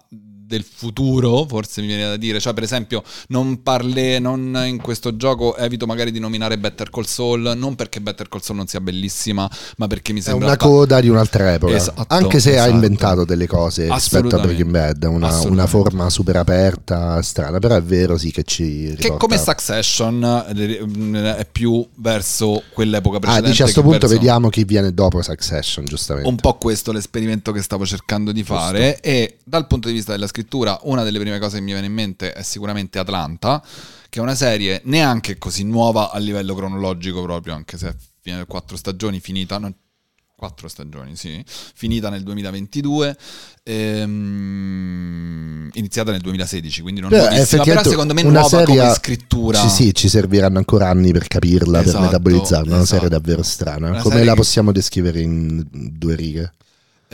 del 0.46 0.64
futuro, 0.64 1.46
forse 1.48 1.82
mi 1.82 1.88
viene 1.88 2.04
da 2.04 2.18
dire. 2.18 2.39
Cioè, 2.39 2.54
per 2.54 2.64
esempio, 2.64 3.04
non 3.28 3.62
parle, 3.64 4.20
non 4.20 4.62
in 4.66 4.82
questo 4.82 5.16
gioco 5.16 5.56
evito 5.56 5.86
magari 5.86 6.12
di 6.12 6.20
nominare 6.20 6.58
Better 6.58 6.89
Call 6.89 7.06
Saul, 7.06 7.54
non 7.56 7.76
perché 7.76 8.02
Better 8.02 8.30
Call 8.30 8.41
Saul 8.41 8.58
non 8.58 8.68
sia 8.68 8.82
bellissima, 8.82 9.50
ma 9.78 9.88
perché 9.88 10.14
mi 10.14 10.22
sembra... 10.22 10.46
È 10.46 10.50
una 10.50 10.58
coda 10.58 11.00
di 11.00 11.10
un'altra 11.10 11.54
epoca. 11.54 11.76
Esatto, 11.76 12.06
Anche 12.08 12.39
se 12.39 12.52
esatto. 12.52 12.70
ha 12.70 12.74
inventato 12.74 13.26
delle 13.26 13.48
cose 13.48 13.91
rispetto 13.91 14.36
a 14.36 14.39
Breaking 14.39 14.70
Bad, 14.70 15.04
una, 15.04 15.39
una, 15.41 15.68
forma 15.68 16.10
super 16.10 16.36
aperta, 16.36 17.22
strana, 17.22 17.60
però 17.60 17.76
è 17.76 17.84
vero 17.84 18.18
sì 18.18 18.32
che 18.32 18.44
ci... 18.44 18.89
Riporta... 18.89 19.08
Che 19.08 19.18
come 19.18 19.38
Succession 19.38 20.46
eh, 20.56 21.36
è 21.38 21.48
più 21.50 21.86
verso 21.96 22.64
quell'epoca 22.74 23.20
precedente. 23.20 23.48
Ah, 23.48 23.52
dice 23.52 23.62
a 23.62 23.66
questo 23.66 23.82
punto 23.82 24.00
verso... 24.00 24.16
vediamo 24.16 24.50
chi 24.50 24.64
viene 24.64 24.94
dopo 24.94 25.22
Succession, 25.22 25.86
giustamente. 25.86 26.30
Un 26.30 26.36
po' 26.36 26.56
questo 26.56 26.91
l'esperimento 26.91 27.52
che 27.52 27.62
stavo 27.62 27.86
cercando 27.86 28.32
di 28.32 28.44
fare 28.44 28.91
Giusto. 28.91 29.08
e 29.08 29.38
dal 29.44 29.68
punto 29.68 29.88
di 29.88 29.94
vista 29.94 30.12
della 30.12 30.28
scrittura 30.34 30.79
una 30.84 31.03
delle 31.03 31.19
prime 31.19 31.38
cose 31.38 31.57
che 31.57 31.61
mi 31.61 31.73
viene 31.73 31.86
in 31.86 31.93
mente 31.93 32.34
è 32.34 32.41
sicuramente 32.41 32.97
Atlanta, 32.97 33.63
che 34.09 34.17
è 34.17 34.21
una 34.21 34.34
serie 34.34 34.81
neanche 34.86 35.38
così 35.38 35.63
nuova 35.63 36.09
a 36.09 36.17
livello 36.17 36.55
cronologico 36.55 37.21
proprio, 37.21 37.53
anche 37.53 37.77
se 37.77 37.95
è 38.23 38.45
quattro 38.47 38.75
stagioni 38.75 39.19
finita, 39.19 39.59
non, 39.59 39.75
quattro 40.36 40.67
stagioni, 40.67 41.15
sì, 41.15 41.43
finita 41.45 42.09
nel 42.09 42.23
2022, 42.23 43.15
ehm, 43.61 44.89
iniziata 45.73 46.09
nel 46.09 46.21
2016, 46.21 46.81
quindi 46.81 47.01
non 47.01 47.11
Beh, 47.11 47.17
nuovissima, 47.19 47.63
però 47.63 47.84
secondo 47.84 48.15
me 48.15 48.23
nuova 48.23 48.47
serie, 48.47 48.65
come 48.79 48.93
scrittura. 48.93 49.59
Sì, 49.59 49.69
sì, 49.69 49.93
ci 49.93 50.09
serviranno 50.09 50.57
ancora 50.57 50.89
anni 50.89 51.11
per 51.11 51.27
capirla, 51.27 51.81
esatto, 51.81 51.99
per 51.99 52.05
metabolizzarla, 52.07 52.61
esatto. 52.61 52.75
una 52.75 52.86
serie 52.86 53.09
davvero 53.09 53.43
strana. 53.43 53.89
Una 53.89 54.01
come 54.01 54.15
serie 54.15 54.29
la 54.29 54.36
possiamo 54.36 54.71
descrivere 54.71 55.21
in 55.21 55.63
due 55.69 56.15
righe? 56.15 56.51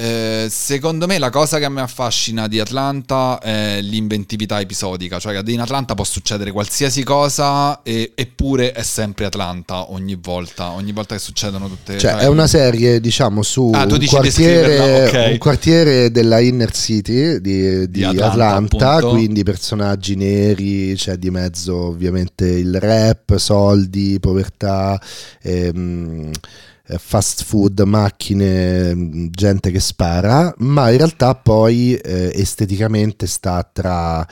Eh, 0.02 0.48
secondo 0.50 1.08
me 1.08 1.18
la 1.18 1.30
cosa 1.30 1.58
che 1.58 1.66
a 1.66 1.70
me 1.70 1.82
affascina 1.82 2.48
di 2.48 2.58
Atlanta 2.58 3.38
è 3.40 3.82
l'inventività 3.82 4.62
episodica, 4.62 5.20
cioè 5.20 5.42
che 5.42 5.52
in 5.52 5.60
Atlanta 5.60 5.94
può 5.94 6.06
succedere 6.06 6.54
qualsiasi 6.54 7.04
cosa 7.04 7.82
e, 7.84 8.14
eppure 8.16 8.72
è 8.72 8.82
sempre 8.82 9.26
Atlanta 9.26 9.92
ogni 9.92 10.18
volta, 10.18 10.70
ogni 10.70 10.94
volta 10.94 11.16
che 11.16 11.20
succedono 11.20 11.68
tutte 11.68 11.98
Cioè, 11.98 12.14
è 12.14 12.28
una 12.28 12.48
serie, 12.48 13.02
diciamo, 13.02 13.42
su 13.44 13.72
Ah, 13.74 13.84
un, 13.84 14.06
quartiere, 14.06 14.68
descriverla, 14.78 15.26
ok. 15.26 15.32
un 15.34 15.38
quartiere 15.38 16.12
della 16.12 16.40
inner 16.40 16.72
city 16.72 17.42
di, 17.42 17.90
di 17.90 18.02
Atlanta, 18.06 18.32
Atlanta, 18.32 18.90
appunto. 18.92 19.10
quindi 19.16 19.44
personaggi 19.44 20.16
neri, 20.16 20.94
c'è 20.96 21.18
di 21.18 21.30
mezzo 21.30 21.76
ovviamente 21.76 22.46
il 22.46 22.80
rap, 22.80 23.36
soldi, 23.36 24.18
povertà, 24.22 24.98
ehm, 25.42 26.32
eh, 26.32 26.79
fast 26.98 27.44
food, 27.44 27.80
macchine, 27.82 28.94
mh, 28.96 29.30
gente 29.30 29.72
che 29.72 29.80
spara, 29.80 30.54
ma 30.60 30.90
in 30.90 30.98
realtà 30.98 31.36
poi 31.36 31.96
eh, 31.96 32.32
esteticamente 32.34 33.28
sta 33.28 33.64
tra 33.72 34.26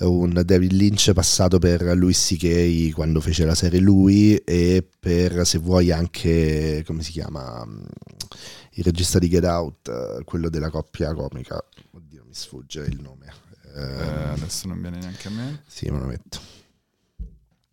un 0.00 0.40
David 0.44 0.72
Lynch 0.72 1.12
passato 1.12 1.58
per 1.58 1.82
Louis 1.96 2.18
C.K. 2.26 2.92
quando 2.94 3.20
fece 3.20 3.44
la 3.44 3.54
serie 3.54 3.80
lui 3.80 4.36
e 4.36 4.86
per, 4.98 5.46
se 5.46 5.58
vuoi, 5.58 5.90
anche, 5.92 6.82
come 6.86 7.02
si 7.02 7.10
chiama, 7.12 7.64
mm, 7.66 7.82
il 8.72 8.84
regista 8.84 9.18
di 9.18 9.28
Get 9.28 9.44
Out, 9.44 9.88
eh, 9.88 10.24
quello 10.24 10.48
della 10.48 10.70
coppia 10.70 11.12
comica. 11.14 11.62
Oddio, 11.92 12.24
mi 12.26 12.34
sfugge 12.34 12.82
il 12.82 13.00
nome. 13.00 13.26
Eh, 13.74 13.80
Eh, 13.80 14.28
adesso 14.30 14.66
non 14.66 14.80
viene 14.80 14.98
neanche 14.98 15.28
a 15.28 15.30
me. 15.30 15.62
sì, 15.66 15.88
me 15.90 15.98
lo 15.98 16.06
metto. 16.06 16.38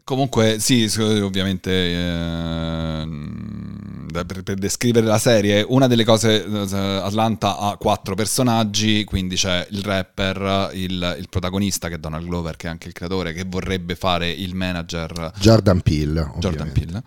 Comunque, 0.03 0.57
sì, 0.59 0.87
ovviamente 0.99 1.71
ehm, 1.71 3.03
da- 3.03 3.94
per, 4.23 4.43
per 4.43 4.55
descrivere 4.55 5.05
la 5.05 5.17
serie, 5.17 5.65
una 5.67 5.87
delle 5.87 6.05
cose, 6.05 6.45
eh, 6.45 6.77
Atlanta 6.77 7.57
ha 7.57 7.75
quattro 7.77 8.15
personaggi, 8.15 9.03
quindi 9.03 9.35
c'è 9.35 9.67
il 9.71 9.83
rapper, 9.83 10.69
il, 10.73 11.15
il 11.19 11.27
protagonista 11.29 11.89
che 11.89 11.95
è 11.95 11.97
Donald 11.97 12.25
Glover, 12.25 12.55
che 12.55 12.67
è 12.67 12.69
anche 12.69 12.87
il 12.87 12.93
creatore, 12.93 13.33
che 13.33 13.43
vorrebbe 13.47 13.95
fare 13.95 14.29
il 14.29 14.55
manager 14.55 15.31
Jordan 15.39 15.81
Peele. 15.81 16.31
Jordan. 16.37 16.71
Peele, 16.71 17.03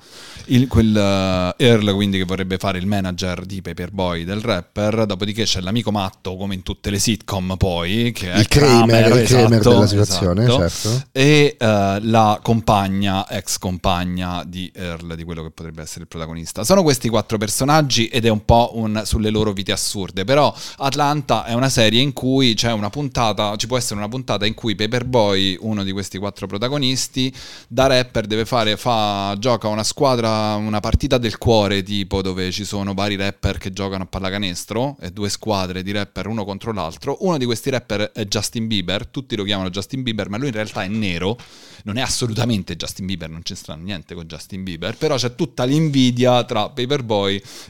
il, 0.46 0.66
quel 0.66 0.96
eh, 0.96 1.54
Earl 1.64 1.94
quindi 1.94 2.18
che 2.18 2.24
vorrebbe 2.24 2.59
fare 2.59 2.78
il 2.78 2.86
manager 2.86 3.44
di 3.44 3.62
Paperboy 3.62 4.24
del 4.24 4.40
rapper, 4.40 5.06
dopodiché 5.06 5.44
c'è 5.44 5.61
l'amico 5.61 5.90
matto 5.90 6.36
come 6.36 6.54
in 6.54 6.62
tutte 6.62 6.90
le 6.90 6.98
sitcom 6.98 7.56
poi, 7.56 8.12
che 8.12 8.32
è 8.32 8.38
Il 8.38 8.48
Kramer, 8.48 9.16
il 9.16 9.26
Kramer 9.26 9.61
esatto, 9.61 9.70
della 9.70 9.86
situazione, 9.86 10.44
esatto. 10.44 10.68
certo. 10.68 11.09
e 11.12 11.56
eh, 11.59 11.98
la 12.02 12.40
compagna, 12.42 13.28
ex 13.28 13.59
compagna 13.59 14.42
di 14.44 14.70
Earl, 14.74 15.14
di 15.14 15.24
quello 15.24 15.42
che 15.42 15.50
potrebbe 15.50 15.82
essere 15.82 16.02
il 16.02 16.09
protagonista. 16.09 16.64
Sono 16.64 16.82
questi 16.82 16.97
quattro 17.07 17.38
personaggi 17.38 18.09
ed 18.09 18.24
è 18.24 18.28
un 18.28 18.44
po' 18.44 18.72
un, 18.74 19.03
sulle 19.05 19.30
loro 19.30 19.53
vite 19.53 19.70
assurde, 19.70 20.24
però 20.24 20.53
Atlanta 20.78 21.44
è 21.44 21.55
una 21.55 21.68
serie 21.68 22.01
in 22.01 22.12
cui 22.12 22.55
c'è 22.55 22.72
una 22.72 22.90
puntata, 22.90 23.55
ci 23.55 23.68
può 23.68 23.76
essere 23.76 24.01
una 24.01 24.09
puntata 24.09 24.44
in 24.44 24.55
cui 24.55 24.74
Paperboy, 24.74 25.59
uno 25.61 25.84
di 25.84 25.92
questi 25.92 26.18
quattro 26.18 26.49
protagonisti, 26.49 27.32
da 27.68 27.86
rapper 27.86 28.26
deve 28.26 28.44
fare, 28.44 28.76
fa, 28.76 29.36
gioca 29.38 29.68
una 29.68 29.84
squadra, 29.84 30.57
una 30.57 30.80
partita 30.80 31.18
del 31.18 31.38
cuore 31.38 31.84
tipo 31.84 32.22
dove 32.22 32.51
ci 32.51 32.64
sono 32.64 32.94
vari 32.94 33.14
rapper 33.14 33.59
che 33.59 33.72
giocano 33.72 34.03
a 34.03 34.07
pallacanestro 34.07 34.96
e 35.01 35.11
due 35.11 35.28
squadre 35.28 35.82
di 35.82 35.92
rapper 35.92 36.26
uno 36.26 36.44
contro 36.44 36.72
l'altro. 36.72 37.18
Uno 37.20 37.38
di 37.38 37.44
questi 37.44 37.70
rapper 37.70 38.11
è 38.12 38.24
Justin 38.24 38.66
Bieber, 38.66 39.07
tutti 39.07 39.36
lo 39.36 39.44
chiamano 39.44 39.70
Justin 39.70 40.03
Bieber, 40.03 40.28
ma 40.28 40.38
lui 40.38 40.49
in 40.49 40.55
realtà 40.55 40.82
è 40.82 40.88
nero, 40.88 41.38
non 41.84 41.96
è 41.99 42.01
assolutamente 42.01 42.74
Justin 42.76 43.07
Bieber, 43.07 43.28
non 43.28 43.42
c'entra 43.42 43.74
niente 43.74 44.14
con 44.14 44.24
Justin 44.24 44.62
Bieber, 44.62 44.96
però 44.96 45.16
c'è 45.16 45.34
tutta 45.34 45.64
l'invidia 45.64 46.44
tra 46.44 46.70
Paperboy 46.70 46.88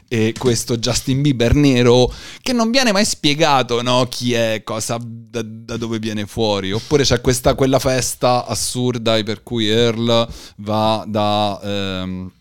e 0.07 0.33
questo 0.37 0.77
Justin 0.77 1.21
Bieber 1.21 1.53
nero 1.55 2.11
che 2.41 2.53
non 2.53 2.71
viene 2.71 2.91
mai 2.91 3.05
spiegato 3.05 3.81
no, 3.81 4.05
chi 4.09 4.33
è, 4.33 4.61
cosa, 4.63 4.97
da, 5.01 5.41
da 5.43 5.77
dove 5.77 5.99
viene 5.99 6.25
fuori. 6.25 6.71
Oppure 6.71 7.03
c'è 7.03 7.21
questa, 7.21 7.55
quella 7.55 7.79
festa 7.79 8.45
assurda 8.45 9.21
per 9.23 9.43
cui 9.43 9.67
Earl 9.67 10.27
va 10.57 11.03
da... 11.07 11.59
ehm, 11.63 12.31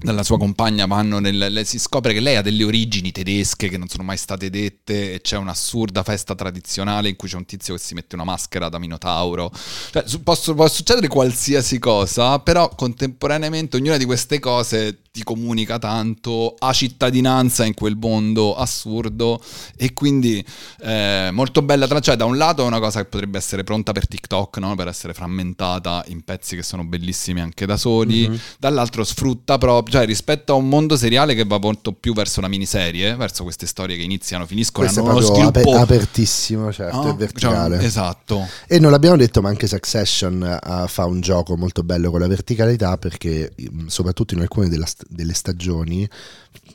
dalla 0.00 0.22
sua 0.22 0.38
compagna 0.38 0.86
vanno 0.86 1.18
nel, 1.18 1.62
si 1.64 1.78
scopre 1.78 2.12
che 2.12 2.20
lei 2.20 2.36
ha 2.36 2.42
delle 2.42 2.62
origini 2.62 3.10
tedesche 3.10 3.68
che 3.68 3.76
non 3.76 3.88
sono 3.88 4.04
mai 4.04 4.16
state 4.16 4.48
dette 4.48 5.14
e 5.14 5.20
c'è 5.20 5.36
un'assurda 5.36 6.02
festa 6.02 6.34
tradizionale 6.34 7.08
in 7.08 7.16
cui 7.16 7.28
c'è 7.28 7.36
un 7.36 7.44
tizio 7.44 7.74
che 7.74 7.80
si 7.80 7.94
mette 7.94 8.14
una 8.14 8.24
maschera 8.24 8.68
da 8.68 8.78
minotauro 8.78 9.50
cioè, 9.90 10.04
posso- 10.22 10.54
può 10.54 10.68
succedere 10.68 11.08
qualsiasi 11.08 11.78
cosa 11.78 12.38
però 12.38 12.68
contemporaneamente 12.68 13.76
ognuna 13.76 13.96
di 13.96 14.04
queste 14.04 14.38
cose 14.38 15.00
ti 15.18 15.24
comunica 15.24 15.78
tanto 15.80 16.54
ha 16.58 16.72
cittadinanza 16.72 17.64
in 17.64 17.74
quel 17.74 17.96
mondo 17.96 18.54
assurdo 18.54 19.40
e 19.76 19.92
quindi 19.92 20.44
eh, 20.80 21.30
molto 21.32 21.62
bella 21.62 21.88
tra- 21.88 21.98
cioè 21.98 22.14
da 22.14 22.24
un 22.24 22.36
lato 22.36 22.62
è 22.62 22.66
una 22.66 22.78
cosa 22.78 23.00
che 23.02 23.06
potrebbe 23.08 23.36
essere 23.36 23.64
pronta 23.64 23.90
per 23.90 24.06
TikTok 24.06 24.58
no? 24.58 24.76
per 24.76 24.86
essere 24.86 25.14
frammentata 25.14 26.04
in 26.08 26.22
pezzi 26.22 26.54
che 26.54 26.62
sono 26.62 26.84
bellissimi 26.84 27.40
anche 27.40 27.66
da 27.66 27.76
soli 27.76 28.28
Mhm. 28.28 28.38
dall'altro 28.58 29.02
sfrutta 29.04 29.58
proprio 29.58 29.96
cioè 29.96 30.06
rispetto 30.06 30.52
a 30.52 30.56
un 30.56 30.68
mondo 30.68 30.96
seriale 30.96 31.34
che 31.34 31.44
va 31.44 31.58
molto 31.58 31.92
più 31.92 32.12
verso 32.14 32.40
la 32.40 32.48
miniserie 32.48 33.16
verso 33.16 33.42
queste 33.42 33.66
storie 33.66 33.96
che 33.96 34.02
iniziano 34.02 34.46
finiscono 34.46 34.84
Questo 34.86 35.02
è 35.04 35.08
hanno 35.08 35.18
uno 35.18 35.26
sviluppo 35.26 35.72
apertissimo, 35.76 36.72
certo, 36.72 36.96
no? 36.96 37.10
è 37.10 37.14
verticale. 37.14 37.76
Cioè, 37.76 37.84
esatto 37.86 38.46
E 38.68 38.78
non 38.78 38.90
l'abbiamo 38.92 39.16
detto, 39.16 39.40
ma 39.40 39.48
anche 39.48 39.66
Succession 39.66 40.42
eh, 40.42 40.84
fa 40.88 41.04
un 41.06 41.20
gioco 41.20 41.56
molto 41.56 41.82
bello 41.82 42.10
con 42.10 42.20
la 42.20 42.28
verticalità 42.28 42.96
perché 42.98 43.52
soprattutto 43.86 44.34
in 44.34 44.40
alcune 44.40 44.68
della 44.68 44.86
st- 44.86 45.04
delle 45.08 45.34
stagioni, 45.34 46.08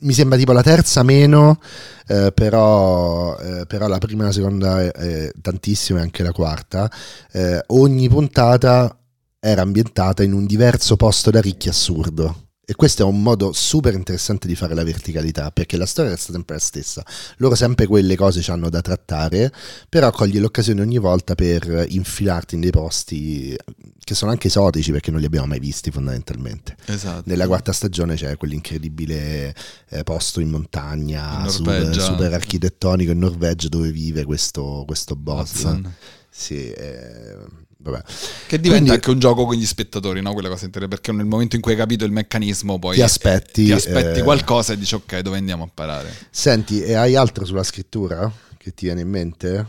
mi 0.02 0.14
sembra 0.14 0.38
tipo 0.38 0.52
la 0.52 0.62
terza 0.64 1.04
meno, 1.04 1.60
eh, 2.08 2.32
però, 2.34 3.38
eh, 3.38 3.66
però 3.66 3.88
la 3.88 4.00
prima 4.00 4.24
e 4.24 4.26
la 4.28 4.32
seconda 4.32 4.82
è, 4.82 5.32
tantissimo 5.42 6.00
e 6.00 6.02
anche 6.02 6.24
la 6.24 6.32
quarta, 6.32 6.92
eh, 7.32 7.64
ogni 7.68 8.10
puntata 8.10 8.98
era 9.40 9.62
ambientata 9.62 10.24
in 10.24 10.34
un 10.34 10.46
diverso 10.46 10.96
posto 10.96 11.30
da 11.30 11.42
ricchi 11.42 11.70
assurdo. 11.70 12.48
E 12.74 12.76
questo 12.76 13.04
è 13.04 13.06
un 13.06 13.22
modo 13.22 13.54
super 13.54 13.94
interessante 13.94 14.48
di 14.48 14.56
fare 14.56 14.74
la 14.74 14.84
verticalità, 14.84 15.52
perché 15.52 15.78
la 15.78 15.86
storia 15.86 16.10
resta 16.10 16.34
sempre 16.34 16.56
la 16.56 16.60
stessa. 16.62 17.06
Loro 17.38 17.54
sempre 17.54 17.86
quelle 17.86 18.16
cose 18.16 18.42
ci 18.42 18.50
hanno 18.50 18.68
da 18.68 18.82
trattare, 18.82 19.54
però 19.88 20.10
cogli 20.10 20.40
l'occasione 20.40 20.82
ogni 20.82 20.98
volta 20.98 21.36
per 21.36 21.86
infilarti 21.88 22.56
in 22.56 22.62
dei 22.62 22.72
posti 22.72 23.56
che 24.04 24.16
sono 24.16 24.32
anche 24.32 24.48
esotici 24.48 24.92
perché 24.92 25.12
non 25.12 25.20
li 25.20 25.28
abbiamo 25.28 25.46
mai 25.46 25.60
visti 25.60 25.92
fondamentalmente. 25.92 26.76
esatto 26.86 27.22
Nella 27.26 27.46
quarta 27.46 27.72
stagione 27.72 28.16
c'è 28.16 28.38
quell'incredibile 28.38 29.54
eh, 29.90 30.04
posto 30.04 30.40
in 30.40 30.50
montagna, 30.50 31.44
In 31.44 31.52
super, 31.52 31.94
super 32.02 32.34
architettonico 32.34 33.12
in 33.12 33.20
Norvegia 33.20 33.68
dove 33.68 33.92
vive 33.92 34.26
questo, 34.26 34.84
questo 34.88 35.16
boss. 35.16 35.80
Sì, 36.28 36.72
eh, 36.72 37.38
vabbè. 37.84 38.02
Che 38.48 38.60
diventa 38.60 38.70
Quindi- 38.70 38.90
anche 38.92 39.10
un 39.12 39.20
gioco 39.20 39.46
con 39.46 39.56
gli 39.56 39.66
spettatori, 39.66 40.22
no? 40.22 40.34
Quella 40.34 40.50
cosa 40.50 40.66
interessante, 40.66 41.02
perché 41.02 41.16
nel 41.16 41.26
momento 41.30 41.56
in 41.56 41.62
cui 41.62 41.74
hai 41.74 41.78
capito 41.78 42.06
il 42.06 42.12
meccanismo, 42.12 42.80
poi 42.80 42.96
Ti 42.96 43.02
aspetti, 43.02 43.66
ti 43.66 43.72
aspetti 43.72 44.20
eh, 44.20 44.24
qualcosa 44.24 44.74
e 44.74 44.78
dici 44.78 44.96
ok, 44.96 45.20
dove 45.20 45.38
andiamo 45.38 45.64
a 45.64 45.70
parare? 45.74 46.14
Senti, 46.30 46.82
e 46.82 46.94
hai 46.96 47.16
altro 47.16 47.46
sulla 47.46 47.64
scrittura 47.64 48.32
che 48.58 48.74
ti 48.74 48.86
viene 48.86 49.02
in 49.02 49.10
mente? 49.10 49.66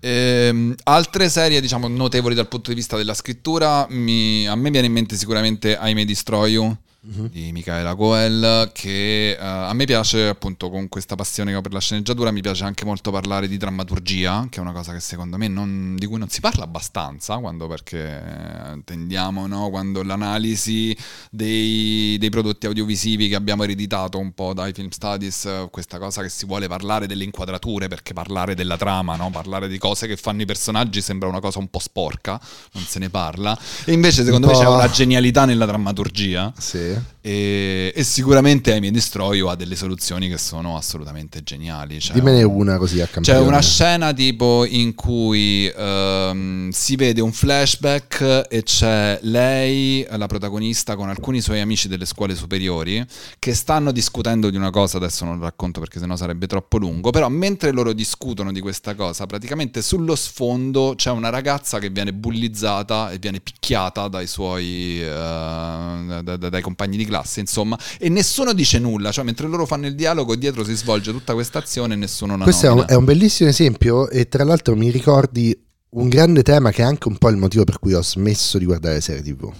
Ehm, 0.00 0.74
altre 0.84 1.28
serie, 1.28 1.60
diciamo, 1.60 1.88
notevoli 1.88 2.34
dal 2.34 2.48
punto 2.48 2.68
di 2.70 2.76
vista 2.76 2.96
della 2.96 3.14
scrittura, 3.14 3.86
mi- 3.90 4.46
a 4.46 4.54
me 4.54 4.70
viene 4.70 4.86
in 4.86 4.92
mente 4.92 5.16
sicuramente 5.16 5.78
I 5.80 5.94
May 5.94 6.04
Destroy 6.04 6.52
You 6.52 6.76
Mhm. 7.06 7.28
di 7.28 7.52
Michaela 7.52 7.94
Coel, 7.94 8.70
che 8.72 9.32
eh, 9.32 9.36
a 9.38 9.72
me 9.74 9.84
piace 9.84 10.26
appunto 10.28 10.70
con 10.70 10.88
questa 10.88 11.16
passione 11.16 11.50
che 11.50 11.56
ho 11.58 11.60
per 11.60 11.74
la 11.74 11.78
sceneggiatura, 11.80 12.30
mi 12.30 12.40
piace 12.40 12.64
anche 12.64 12.86
molto 12.86 13.10
parlare 13.10 13.46
di 13.46 13.58
drammaturgia, 13.58 14.46
che 14.48 14.58
è 14.58 14.62
una 14.62 14.72
cosa 14.72 14.92
che 14.94 15.00
secondo 15.00 15.36
me 15.36 15.46
non- 15.48 15.96
di 15.96 16.06
cui 16.06 16.18
non 16.18 16.30
si 16.30 16.40
parla 16.40 16.64
abbastanza, 16.64 17.36
quando 17.36 17.66
perché 17.66 18.22
eh, 18.22 18.80
tendiamo, 18.84 19.46
no? 19.46 19.68
quando 19.68 20.02
l'analisi 20.02 20.96
dei, 21.30 22.16
dei 22.18 22.30
prodotti 22.30 22.66
audiovisivi 22.66 23.28
che 23.28 23.34
abbiamo 23.34 23.64
ereditato 23.64 24.18
un 24.18 24.32
po' 24.32 24.54
dai 24.54 24.72
film 24.72 24.88
studies, 24.88 25.46
questa 25.70 25.98
cosa 25.98 26.22
che 26.22 26.30
si 26.30 26.46
vuole 26.46 26.68
parlare 26.68 27.06
delle 27.06 27.24
inquadrature, 27.24 27.86
perché 27.86 28.14
parlare 28.14 28.54
della 28.54 28.78
trama, 28.78 29.14
no? 29.16 29.28
parlare 29.30 29.68
di 29.68 29.76
cose 29.76 30.06
che 30.06 30.16
fanno 30.16 30.40
i 30.40 30.46
personaggi 30.46 31.02
sembra 31.02 31.28
una 31.28 31.40
cosa 31.40 31.58
un 31.58 31.68
po' 31.68 31.80
sporca, 31.80 32.40
non 32.72 32.82
se 32.84 32.98
ne 32.98 33.10
parla, 33.10 33.58
e 33.84 33.92
invece 33.92 34.24
secondo 34.24 34.46
me 34.46 34.54
c'è 34.54 34.66
una 34.66 34.88
genialità 34.88 35.44
nella 35.44 35.66
drammaturgia. 35.66 36.50
Sì. 36.58 36.92
E, 37.20 37.92
e 37.94 38.02
sicuramente 38.04 38.74
Amy 38.74 38.90
Destroy 38.90 39.40
ha 39.48 39.54
delle 39.54 39.76
soluzioni 39.76 40.28
che 40.28 40.36
sono 40.36 40.76
assolutamente 40.76 41.42
geniali. 41.42 41.98
Cioè, 41.98 42.12
Dimmene 42.14 42.42
una 42.42 42.76
così 42.76 43.00
a 43.00 43.06
c'è 43.06 43.12
campione. 43.12 43.40
una 43.40 43.60
scena 43.62 44.12
tipo 44.12 44.66
in 44.66 44.94
cui 44.94 45.66
ehm, 45.74 46.70
si 46.70 46.96
vede 46.96 47.22
un 47.22 47.32
flashback 47.32 48.46
e 48.50 48.62
c'è 48.62 49.18
lei, 49.22 50.06
la 50.10 50.26
protagonista, 50.26 50.96
con 50.96 51.08
alcuni 51.08 51.40
suoi 51.40 51.60
amici 51.60 51.88
delle 51.88 52.04
scuole 52.04 52.34
superiori 52.34 53.02
che 53.38 53.54
stanno 53.54 53.90
discutendo 53.90 54.50
di 54.50 54.56
una 54.56 54.68
cosa, 54.70 54.98
adesso 54.98 55.24
non 55.24 55.38
lo 55.38 55.44
racconto 55.44 55.80
perché 55.80 55.98
sennò 55.98 56.16
sarebbe 56.16 56.46
troppo 56.46 56.76
lungo, 56.76 57.08
però 57.10 57.28
mentre 57.30 57.70
loro 57.72 57.94
discutono 57.94 58.52
di 58.52 58.60
questa 58.60 58.94
cosa, 58.94 59.24
praticamente 59.24 59.80
sullo 59.80 60.14
sfondo 60.14 60.92
c'è 60.94 61.10
una 61.10 61.30
ragazza 61.30 61.78
che 61.78 61.88
viene 61.88 62.12
bullizzata 62.12 63.10
e 63.10 63.18
viene 63.18 63.40
picchiata 63.40 64.08
dai 64.08 64.26
suoi 64.26 65.00
eh, 65.00 65.06
da- 65.06 66.20
da- 66.22 66.36
dai 66.36 66.60
compagni 66.62 66.83
compagni 66.84 66.96
di 66.96 67.04
classe, 67.04 67.40
insomma, 67.40 67.78
e 67.98 68.08
nessuno 68.08 68.52
dice 68.52 68.78
nulla, 68.78 69.10
cioè 69.10 69.24
mentre 69.24 69.48
loro 69.48 69.66
fanno 69.66 69.86
il 69.86 69.94
dialogo 69.94 70.36
dietro 70.36 70.64
si 70.64 70.74
svolge 70.74 71.10
tutta 71.10 71.34
questa 71.34 71.58
azione 71.58 71.94
e 71.94 71.96
nessuno 71.96 72.36
la 72.36 72.44
Questo 72.44 72.66
è 72.66 72.70
un, 72.70 72.84
è 72.86 72.94
un 72.94 73.04
bellissimo 73.04 73.48
esempio 73.48 74.08
e 74.08 74.28
tra 74.28 74.44
l'altro 74.44 74.76
mi 74.76 74.90
ricordi 74.90 75.58
un 75.90 76.08
grande 76.08 76.42
tema 76.42 76.70
che 76.70 76.82
è 76.82 76.84
anche 76.84 77.08
un 77.08 77.18
po' 77.18 77.28
il 77.28 77.36
motivo 77.36 77.64
per 77.64 77.78
cui 77.78 77.94
ho 77.94 78.02
smesso 78.02 78.58
di 78.58 78.64
guardare 78.64 79.00
serie 79.00 79.22
tv. 79.22 79.52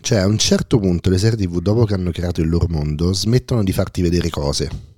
Cioè 0.00 0.18
a 0.18 0.26
un 0.26 0.38
certo 0.38 0.78
punto 0.78 1.10
le 1.10 1.18
serie 1.18 1.36
tv 1.36 1.60
dopo 1.60 1.84
che 1.84 1.94
hanno 1.94 2.10
creato 2.10 2.40
il 2.40 2.48
loro 2.48 2.66
mondo 2.68 3.12
smettono 3.12 3.62
di 3.62 3.72
farti 3.72 4.00
vedere 4.00 4.30
cose. 4.30 4.88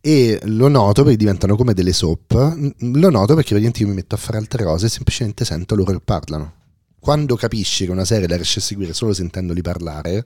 E 0.00 0.40
lo 0.44 0.68
noto 0.68 1.02
perché 1.02 1.18
diventano 1.18 1.56
come 1.56 1.74
delle 1.74 1.92
soap, 1.92 2.32
lo 2.32 3.10
noto 3.10 3.34
perché 3.34 3.50
praticamente 3.50 3.82
io 3.82 3.88
mi 3.88 3.94
metto 3.94 4.14
a 4.14 4.18
fare 4.18 4.38
altre 4.38 4.64
cose 4.64 4.86
e 4.86 4.88
semplicemente 4.88 5.44
sento 5.44 5.74
loro 5.74 5.92
che 5.92 6.00
parlano 6.02 6.59
quando 7.00 7.34
capisci 7.34 7.86
che 7.86 7.90
una 7.90 8.04
serie 8.04 8.28
la 8.28 8.36
riesci 8.36 8.58
a 8.58 8.62
seguire 8.62 8.92
solo 8.92 9.14
sentendoli 9.14 9.62
parlare, 9.62 10.22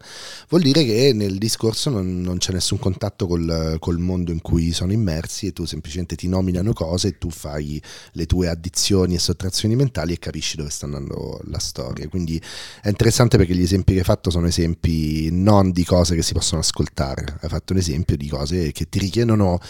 vuol 0.49 0.63
dire 0.63 0.85
che 0.85 1.13
nel 1.15 1.39
discorso 1.39 1.89
non, 1.89 2.21
non 2.21 2.39
c'è 2.39 2.53
nessun 2.53 2.81
contatto 2.81 3.29
col, 3.29 3.77
col, 3.79 3.99
mondo 3.99 4.33
in 4.33 4.41
cui 4.41 4.73
sono 4.73 4.91
immersi 4.91 5.47
e 5.47 5.53
tu 5.53 5.65
semplicemente 5.67 6.17
ti 6.17 6.27
nominano 6.27 6.73
cose 6.73 7.09
e 7.09 7.19
tu 7.19 7.31
fai 7.31 7.81
le 8.13 8.27
tue 8.27 8.49
addizioni 8.49 9.15
e 9.15 9.21
sottrazioni 9.21 9.77
mentali 9.77 10.15
e 10.15 10.19
capisci 10.19 10.57
dove 10.57 10.71
sta 10.71 10.87
andando 10.87 11.41
la 11.45 11.61
storia. 11.61 12.09
Quindi 12.09 12.43
è 12.83 12.89
interessante 12.89 13.37
perché 13.37 13.55
gli 13.55 13.63
esempi 13.63 13.93
che 13.93 14.01
hai 14.01 14.05
fatto 14.05 14.31
sono 14.31 14.49
esempi 14.49 15.29
non 15.31 15.71
di 15.71 15.85
cose 15.85 16.17
che 16.17 16.23
si 16.23 16.33
possono 16.33 16.61
ascoltare, 16.61 17.39
hai 17.41 17.49
fatto 17.49 17.73
un 17.73 17.79
esempio 17.79 18.17
di 18.17 18.29
cose 18.29 18.73
che 18.73 18.89
ti 18.89 18.99
richiedono 18.99 19.61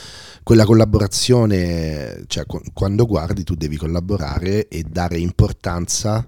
quella 0.43 0.65
collaborazione, 0.65 2.25
cioè 2.29 2.45
quando 2.73 3.05
guardi 3.05 3.45
tu 3.45 3.55
devi 3.55 3.77
collaborare 3.77 4.69
e 4.69 4.85
dare 4.85 5.19
importanza 5.19 6.27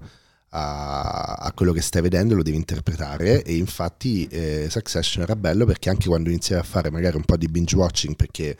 a, 0.57 1.33
a, 1.35 1.53
quello 1.53 1.71
che 1.71 1.81
stai 1.81 2.01
vedendo 2.01 2.35
lo 2.35 2.43
devi 2.43 2.57
interpretare. 2.57 3.43
E 3.43 3.55
infatti 3.55 4.27
eh, 4.27 4.67
Succession 4.69 5.23
era 5.23 5.35
bello 5.35 5.65
perché 5.65 5.89
anche 5.89 6.07
quando 6.07 6.29
iniziavi 6.29 6.61
a 6.61 6.65
fare 6.65 6.89
magari 6.89 7.15
un 7.15 7.23
po' 7.23 7.37
di 7.37 7.47
binge 7.47 7.75
watching 7.75 8.15
perché 8.15 8.57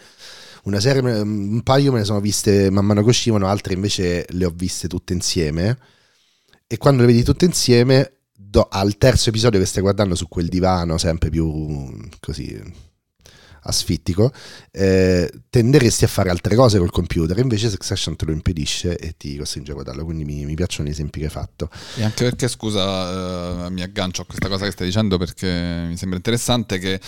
una 0.64 0.80
serie, 0.80 1.02
un 1.02 1.62
paio 1.64 1.92
me 1.92 2.00
ne 2.00 2.06
sono 2.06 2.20
viste 2.20 2.70
man 2.70 2.86
mano 2.86 3.02
che 3.02 3.10
uscivano, 3.10 3.48
altre 3.48 3.74
invece 3.74 4.26
le 4.30 4.46
ho 4.46 4.54
viste 4.54 4.88
tutte 4.88 5.14
insieme. 5.14 5.78
E 6.68 6.78
quando 6.78 7.02
le 7.02 7.08
vedi 7.08 7.24
tutte 7.24 7.46
insieme 7.46 8.18
do, 8.34 8.68
al 8.70 8.98
terzo 8.98 9.30
episodio 9.30 9.60
che 9.60 9.66
stai 9.66 9.82
guardando 9.82 10.16
su 10.16 10.28
quel 10.28 10.48
divano 10.48 10.98
sempre 10.98 11.30
più 11.30 12.08
così 12.20 12.86
asfittico, 13.68 14.32
eh, 14.72 15.30
tenderesti 15.50 16.06
a 16.06 16.08
fare 16.08 16.30
altre 16.30 16.56
cose 16.56 16.80
col 16.80 16.92
computer, 16.92 17.38
invece 17.38 17.70
Succession 17.70 18.16
te 18.16 18.26
lo 18.26 18.32
impedisce 18.32 18.98
e 18.98 19.16
ti 19.18 19.38
costringe 19.38 19.72
a 19.72 19.74
guardarlo, 19.74 20.04
quindi 20.04 20.24
mi, 20.24 20.46
mi 20.46 20.56
piacciono 20.56 20.88
gli 20.88 20.92
esempi 20.92 21.20
che 21.20 21.26
hai 21.26 21.32
fatto. 21.32 21.70
E 21.96 22.04
anche 22.04 22.24
perché, 22.24 22.48
scusa, 22.48 23.66
eh, 23.66 23.70
mi 23.70 23.82
aggancio 23.82 24.22
a 24.22 24.26
questa 24.26 24.48
cosa 24.48 24.66
che 24.66 24.72
stai 24.72 24.88
dicendo 24.88 25.18
perché 25.18 25.86
mi 25.88 25.98
sembra 25.98 26.18
interessante 26.18 26.80
che 26.80 27.00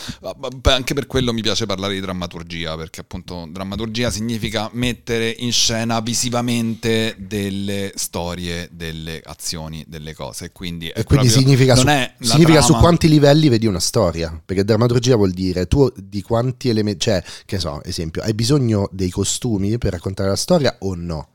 anche 0.63 0.93
per 0.93 1.07
quello 1.07 1.33
mi 1.33 1.41
piace 1.41 1.65
parlare 1.65 1.93
di 1.93 2.01
drammaturgia, 2.01 2.75
perché 2.75 3.01
appunto 3.01 3.47
drammaturgia 3.49 4.11
significa 4.11 4.69
mettere 4.73 5.33
in 5.39 5.51
scena 5.51 5.99
visivamente 6.01 7.15
delle 7.17 7.91
storie, 7.95 8.69
delle 8.71 9.21
azioni, 9.23 9.85
delle 9.87 10.13
cose, 10.13 10.51
quindi, 10.51 10.89
e 10.89 11.03
quindi 11.03 11.29
significa, 11.29 11.75
su, 11.75 11.87
significa 12.19 12.61
su 12.61 12.73
quanti 12.73 13.07
livelli 13.07 13.49
vedi 13.49 13.65
una 13.65 13.79
storia, 13.79 14.39
perché 14.43 14.63
drammaturgia 14.63 15.15
vuol 15.15 15.31
dire 15.31 15.67
tu 15.67 15.91
di 15.95 16.21
quanti 16.21 16.48
quanti 16.49 16.69
elementi, 16.69 16.99
cioè, 17.01 17.23
che 17.45 17.59
so, 17.59 17.83
esempio, 17.83 18.21
hai 18.23 18.33
bisogno 18.33 18.89
dei 18.91 19.09
costumi 19.09 19.77
per 19.77 19.93
raccontare 19.93 20.29
la 20.29 20.35
storia 20.35 20.75
o 20.79 20.95
no? 20.95 21.29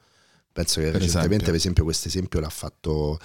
Penso 0.52 0.80
che 0.80 0.90
per 0.90 1.00
recentemente, 1.00 1.26
esempio. 1.26 1.46
per 1.46 1.54
esempio, 1.54 1.84
questo 1.84 2.08
esempio 2.08 2.40
l'ha 2.40 2.48
fatto, 2.48 3.18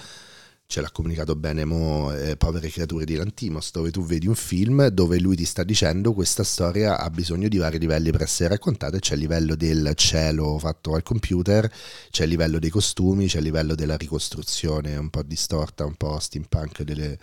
ce 0.66 0.80
l'ha 0.80 0.90
comunicato 0.90 1.36
bene 1.36 1.64
Mo, 1.64 2.12
eh, 2.12 2.36
Povere 2.36 2.68
creature 2.68 3.04
di 3.04 3.14
Lantimos, 3.14 3.70
dove 3.72 3.90
tu 3.90 4.04
vedi 4.04 4.26
un 4.26 4.34
film 4.34 4.88
dove 4.88 5.18
lui 5.20 5.36
ti 5.36 5.44
sta 5.44 5.62
dicendo 5.62 6.12
questa 6.12 6.42
storia 6.42 6.98
ha 6.98 7.10
bisogno 7.10 7.48
di 7.48 7.58
vari 7.58 7.78
livelli 7.78 8.10
per 8.10 8.22
essere 8.22 8.48
raccontata, 8.48 8.98
c'è 8.98 9.14
il 9.14 9.20
livello 9.20 9.54
del 9.54 9.92
cielo 9.94 10.58
fatto 10.58 10.94
al 10.94 11.02
computer, 11.02 11.70
c'è 12.10 12.24
il 12.24 12.30
livello 12.30 12.58
dei 12.58 12.70
costumi, 12.70 13.26
c'è 13.26 13.38
il 13.38 13.44
livello 13.44 13.74
della 13.74 13.96
ricostruzione 13.96 14.96
un 14.96 15.10
po' 15.10 15.22
distorta, 15.22 15.84
un 15.84 15.94
po' 15.94 16.18
steampunk 16.18 16.82
delle 16.82 17.16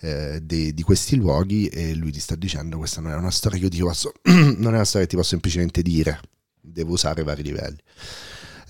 eh, 0.00 0.40
di, 0.42 0.72
di, 0.72 0.82
questi 0.82 1.16
luoghi 1.16 1.68
e 1.68 1.94
lui 1.94 2.10
ti 2.10 2.20
sta 2.20 2.34
dicendo 2.34 2.78
questa 2.78 3.00
non 3.00 3.12
è 3.12 3.16
una 3.16 3.30
storia 3.30 3.58
che 3.58 3.64
io 3.64 3.70
ti 3.70 3.80
posso, 3.80 4.12
non 4.24 4.72
è 4.72 4.76
una 4.76 4.84
storia 4.84 5.06
che 5.06 5.12
ti 5.12 5.16
posso 5.16 5.30
semplicemente 5.30 5.82
dire, 5.82 6.20
devo 6.60 6.92
usare 6.92 7.22
vari 7.22 7.42
livelli. 7.42 7.78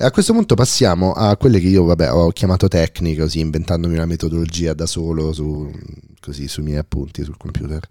E 0.01 0.05
a 0.07 0.11
questo 0.11 0.33
punto 0.33 0.55
passiamo 0.55 1.13
a 1.13 1.37
quelle 1.37 1.61
che 1.61 1.69
io 1.69 1.85
vabbè, 1.85 2.11
ho 2.11 2.31
chiamato 2.31 2.69
tecniche, 2.69 3.21
così 3.21 3.41
inventandomi 3.41 3.97
una 3.97 4.07
metodologia 4.07 4.73
da 4.73 4.87
solo 4.87 5.31
su, 5.35 5.71
così, 6.19 6.49
sui 6.49 6.63
miei 6.63 6.79
appunti 6.79 7.23
sul 7.23 7.37
computer. 7.37 7.87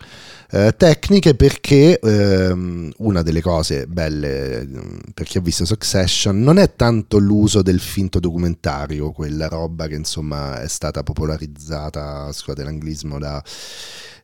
Eh, 0.50 0.74
tecniche 0.76 1.36
perché 1.36 2.00
ehm, 2.00 2.94
una 2.98 3.22
delle 3.22 3.42
cose 3.42 3.86
belle 3.86 4.66
mm, 4.66 4.98
per 5.14 5.28
chi 5.28 5.38
ha 5.38 5.42
visto 5.42 5.66
Succession 5.66 6.42
non 6.42 6.58
è 6.58 6.74
tanto 6.76 7.20
l'uso 7.20 7.62
del 7.62 7.80
finto 7.80 8.20
documentario, 8.20 9.12
quella 9.12 9.48
roba 9.48 9.86
che 9.86 9.94
insomma 9.94 10.62
è 10.62 10.68
stata 10.68 11.04
popolarizzata, 11.04 12.32
scusate 12.32 12.64
l'anglismo, 12.64 13.20
da, 13.20 13.40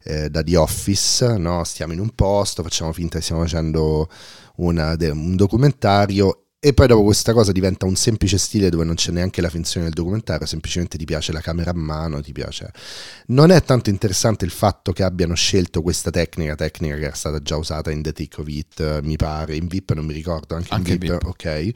eh, 0.05 0.31
da 0.31 0.41
The 0.41 0.57
Office, 0.57 1.37
no? 1.37 1.63
stiamo 1.63 1.93
in 1.93 1.99
un 1.99 2.09
posto, 2.15 2.63
facciamo 2.63 2.91
finta 2.93 3.19
che 3.19 3.23
stiamo 3.23 3.43
facendo 3.43 4.09
una, 4.55 4.97
un 4.99 5.35
documentario 5.35 6.44
e 6.65 6.73
poi 6.73 6.87
dopo 6.87 7.03
questa 7.03 7.31
cosa 7.31 7.51
diventa 7.51 7.85
un 7.85 7.95
semplice 7.95 8.39
stile 8.39 8.71
dove 8.71 8.85
non 8.85 8.95
c'è 8.95 9.11
neanche 9.11 9.39
la 9.39 9.51
finzione 9.51 9.85
del 9.85 9.93
documentario, 9.93 10.47
semplicemente 10.47 10.97
ti 10.97 11.05
piace 11.05 11.31
la 11.31 11.39
camera 11.39 11.69
a 11.69 11.75
mano, 11.75 12.23
ti 12.23 12.31
piace. 12.31 12.71
Non 13.27 13.51
è 13.51 13.61
tanto 13.61 13.91
interessante 13.91 14.45
il 14.45 14.51
fatto 14.51 14.91
che 14.91 15.03
abbiano 15.03 15.35
scelto 15.35 15.83
questa 15.83 16.09
tecnica, 16.09 16.55
tecnica 16.55 16.95
che 16.95 17.03
era 17.03 17.13
stata 17.13 17.39
già 17.39 17.55
usata 17.55 17.91
in 17.91 18.01
The 18.01 18.13
Tick 18.13 18.39
of 18.39 18.47
It, 18.47 19.01
mi 19.01 19.15
pare, 19.15 19.55
in 19.55 19.67
VIP 19.67 19.91
non 19.91 20.05
mi 20.05 20.13
ricordo, 20.13 20.55
anche, 20.55 20.73
anche 20.73 20.93
in 20.93 20.97
VIP, 20.97 21.11
VIP. 21.11 21.25
ok 21.27 21.71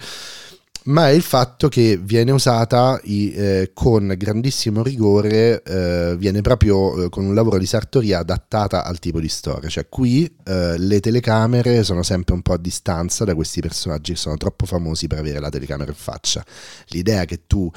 ma 0.90 1.10
è 1.10 1.12
il 1.12 1.22
fatto 1.22 1.68
che 1.70 1.98
viene 2.02 2.32
usata 2.32 3.00
eh, 3.02 3.72
con 3.74 4.14
grandissimo 4.18 4.82
rigore, 4.82 5.62
eh, 5.62 6.16
viene 6.18 6.42
proprio 6.42 7.06
eh, 7.06 7.10
con 7.10 7.26
un 7.26 7.36
lavoro 7.36 7.60
di 7.60 7.68
sartoria 7.68 8.20
adattata 8.20 8.84
al 8.84 8.98
tipo 8.98 9.20
di 9.20 9.28
storia. 9.28 9.70
Cioè 9.70 9.88
qui 9.88 10.26
eh, 10.46 10.78
le 10.78 11.00
telecamere 11.00 11.84
sono 11.84 12.02
sempre 12.02 12.34
un 12.34 12.42
po' 12.42 12.54
a 12.54 12.58
distanza 12.58 13.24
da 13.24 13.36
questi 13.36 13.62
personaggi 13.62 14.14
che 14.14 14.18
sono 14.18 14.38
troppo 14.38 14.66
famosi 14.66 15.06
per 15.08 15.20
avere 15.20 15.40
la 15.40 15.50
telecamera 15.50 15.92
in 15.92 15.98
faccia. 15.98 16.44
L'idea 16.88 17.26
che 17.26 17.46
tu, 17.46 17.70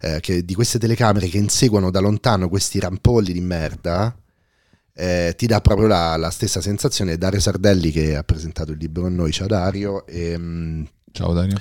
eh, 0.00 0.20
che 0.20 0.44
di 0.44 0.54
queste 0.54 0.78
telecamere 0.78 1.26
che 1.26 1.38
inseguono 1.38 1.90
da 1.90 1.98
lontano 1.98 2.48
questi 2.48 2.78
rampolli 2.78 3.32
di 3.32 3.40
merda, 3.40 4.14
eh, 4.94 5.34
ti 5.36 5.46
dà 5.46 5.60
proprio 5.60 5.88
la, 5.88 6.16
la, 6.16 6.30
stessa 6.30 6.60
sensazione. 6.60 7.18
Dario 7.18 7.40
Sardelli 7.40 7.90
che 7.90 8.14
ha 8.14 8.22
presentato 8.22 8.70
il 8.70 8.78
libro 8.78 9.02
con 9.02 9.14
noi, 9.14 9.32
ciao 9.32 9.46
Dario. 9.48 10.06
E, 10.06 10.30
ehm, 10.32 10.86
ciao 11.12 11.32
Dario 11.32 11.58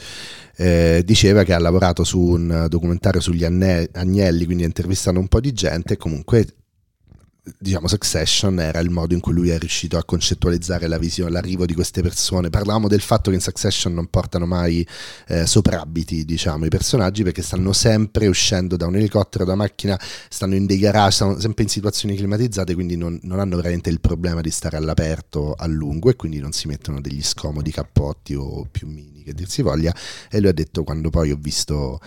eh, 0.62 1.04
diceva 1.06 1.44
che 1.44 1.54
ha 1.54 1.60
lavorato 1.60 2.04
su 2.04 2.20
un 2.20 2.66
documentario 2.68 3.22
sugli 3.22 3.46
agnelli, 3.46 4.44
quindi 4.44 4.64
intervistando 4.64 5.18
un 5.22 5.30
po' 5.30 5.40
di 5.40 5.54
gente. 5.54 5.94
E 5.94 5.98
comunque 5.98 6.46
diciamo 7.58 7.88
Succession 7.88 8.60
era 8.60 8.80
il 8.80 8.90
modo 8.90 9.14
in 9.14 9.20
cui 9.20 9.34
lui 9.34 9.50
è 9.50 9.58
riuscito 9.58 9.98
a 9.98 10.04
concettualizzare 10.04 10.88
la 10.88 10.98
visione, 10.98 11.32
l'arrivo 11.32 11.66
di 11.66 11.74
queste 11.74 12.02
persone. 12.02 12.50
Parlavamo 12.50 12.88
del 12.88 13.02
fatto 13.02 13.30
che 13.30 13.38
in 13.38 13.42
Succession 13.42 13.94
non 13.94 14.08
portano 14.08 14.46
mai 14.46 14.86
eh, 15.28 15.46
soprabiti, 15.46 16.26
diciamo, 16.26 16.66
i 16.66 16.70
personaggi 16.70 17.24
perché 17.24 17.42
stanno 17.42 17.74
sempre 17.74 18.28
uscendo 18.28 18.76
da 18.76 18.86
un 18.86 18.96
elicottero, 18.96 19.46
da 19.46 19.56
macchina, 19.56 20.00
stanno 20.30 20.56
in 20.56 20.66
dei 20.66 20.78
garage, 20.78 21.16
stanno 21.16 21.40
sempre 21.40 21.64
in 21.64 21.70
situazioni 21.70 22.16
climatizzate, 22.16 22.74
quindi 22.74 22.96
non, 22.96 23.20
non 23.24 23.40
hanno 23.40 23.56
veramente 23.56 23.90
il 23.90 24.00
problema 24.00 24.42
di 24.42 24.52
stare 24.52 24.78
all'aperto 24.78 25.54
a 25.54 25.66
lungo 25.66 26.10
e 26.10 26.16
quindi 26.16 26.40
non 26.40 26.52
si 26.52 26.68
mettono 26.68 27.02
degli 27.02 27.24
scomodi 27.24 27.72
cappotti 27.72 28.36
o 28.36 28.68
più 28.70 28.88
mini 28.88 29.24
che 29.24 29.34
dir 29.34 29.50
si 29.50 29.62
voglia. 29.62 29.96
E 30.30 30.40
lui 30.40 30.50
ha 30.50 30.54
detto 30.54 30.84
quando 30.84 31.10
poi 31.10 31.32
ho 31.32 31.38
visto 31.40 32.00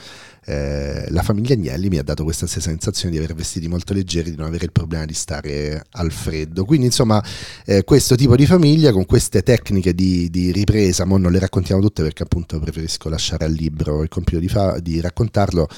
eh, 0.45 1.07
la 1.11 1.23
famiglia 1.23 1.55
Agnelli 1.55 1.89
mi 1.89 1.99
ha 1.99 2.03
dato 2.03 2.25
questa 2.25 2.47
sensazione 2.47 3.13
di 3.13 3.19
aver 3.23 3.35
vestiti 3.35 3.69
molto 3.69 3.95
leggeri, 3.95 4.31
di 4.31 4.37
non 4.37 4.47
avere 4.47 4.65
il 4.65 4.73
problema 4.73 5.05
di 5.05 5.15
stare 5.23 5.85
al 5.93 6.11
freddo. 6.11 6.65
Quindi, 6.65 6.87
insomma, 6.87 7.23
eh, 7.65 7.85
questo 7.85 8.17
tipo 8.17 8.37
di 8.37 8.45
famiglia 8.45 8.93
con 8.93 9.07
queste 9.07 9.43
tecniche 9.43 9.95
di, 9.95 10.29
di 10.29 10.53
ripresa, 10.53 11.05
mo 11.05 11.17
non 11.17 11.33
le 11.33 11.39
raccontiamo 11.39 11.81
tutte 11.81 12.03
perché 12.03 12.25
appunto 12.25 12.59
preferisco 12.59 13.09
lasciare 13.09 13.45
al 13.45 13.53
libro 13.53 14.03
il 14.03 14.09
compito 14.09 14.39
di, 14.39 14.49
fa- 14.49 14.79
di 14.81 15.01
raccontarlo. 15.01 15.69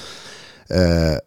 Eh, 0.67 1.23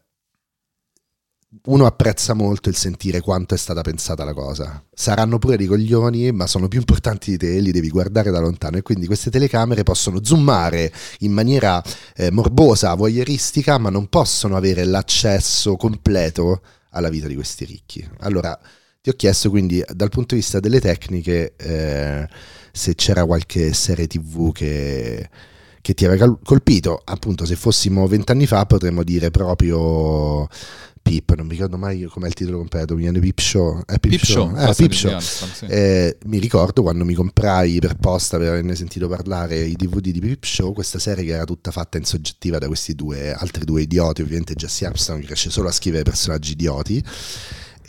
uno 1.64 1.86
apprezza 1.86 2.34
molto 2.34 2.68
il 2.68 2.76
sentire 2.76 3.20
quanto 3.20 3.54
è 3.54 3.58
stata 3.58 3.80
pensata 3.80 4.24
la 4.24 4.34
cosa. 4.34 4.82
Saranno 4.92 5.38
pure 5.38 5.56
dei 5.56 5.66
coglioni, 5.66 6.30
ma 6.32 6.46
sono 6.46 6.68
più 6.68 6.78
importanti 6.78 7.32
di 7.32 7.36
te, 7.38 7.58
li 7.60 7.70
devi 7.70 7.88
guardare 7.88 8.30
da 8.30 8.38
lontano 8.38 8.76
e 8.76 8.82
quindi 8.82 9.06
queste 9.06 9.30
telecamere 9.30 9.82
possono 9.82 10.22
zoomare 10.22 10.92
in 11.20 11.32
maniera 11.32 11.82
eh, 12.16 12.30
morbosa, 12.30 12.94
voyeuristica, 12.94 13.78
ma 13.78 13.90
non 13.90 14.08
possono 14.08 14.56
avere 14.56 14.84
l'accesso 14.84 15.76
completo 15.76 16.60
alla 16.90 17.08
vita 17.08 17.26
di 17.26 17.34
questi 17.34 17.64
ricchi. 17.64 18.08
Allora, 18.20 18.58
ti 19.00 19.10
ho 19.10 19.12
chiesto 19.14 19.50
quindi 19.50 19.82
dal 19.92 20.08
punto 20.10 20.34
di 20.34 20.40
vista 20.40 20.60
delle 20.60 20.80
tecniche 20.80 21.54
eh, 21.56 22.28
se 22.72 22.94
c'era 22.94 23.24
qualche 23.24 23.72
serie 23.72 24.06
tv 24.06 24.52
che 24.52 25.28
che 25.80 25.94
ti 25.94 26.04
aveva 26.04 26.38
colpito. 26.44 27.00
Appunto, 27.02 27.46
se 27.46 27.56
fossimo 27.56 28.06
vent'anni 28.06 28.46
fa 28.46 28.66
potremmo 28.66 29.02
dire 29.02 29.30
proprio 29.30 30.46
Peep, 31.08 31.34
non 31.36 31.46
mi 31.46 31.52
ricordo 31.52 31.78
mai 31.78 32.02
com'è 32.02 32.26
il 32.26 32.34
titolo 32.34 32.58
completo, 32.58 32.94
mi 32.94 33.00
viene 33.02 33.18
Peep 33.18 33.40
Show. 33.40 33.82
È 33.86 33.98
Show, 34.18 34.50
Eh, 34.50 34.60
la 34.66 34.74
Peep 34.74 34.74
serie 34.74 34.94
Show. 34.94 35.08
di 35.08 35.14
Alstom, 35.14 35.48
sì. 35.52 35.64
Eh, 35.66 36.18
mi 36.26 36.38
ricordo 36.38 36.82
quando 36.82 37.04
mi 37.06 37.14
comprai 37.14 37.78
per 37.78 37.96
posta 37.96 38.36
per 38.36 38.48
averne 38.48 38.74
sentito 38.74 39.08
parlare 39.08 39.58
i 39.64 39.74
DVD 39.74 40.10
di 40.10 40.20
Peep 40.20 40.44
Show, 40.44 40.74
questa 40.74 40.98
serie 40.98 41.24
che 41.24 41.32
era 41.32 41.44
tutta 41.44 41.70
fatta 41.70 41.96
in 41.96 42.04
soggettiva 42.04 42.58
da 42.58 42.66
questi 42.66 42.94
due, 42.94 43.32
altri 43.32 43.64
due 43.64 43.82
idioti, 43.82 44.20
ovviamente 44.20 44.54
Jesse 44.54 44.84
Armstrong 44.84 45.20
che 45.20 45.26
riesce 45.28 45.48
solo 45.50 45.68
a 45.68 45.72
scrivere 45.72 46.02
personaggi 46.02 46.52
idioti. 46.52 47.02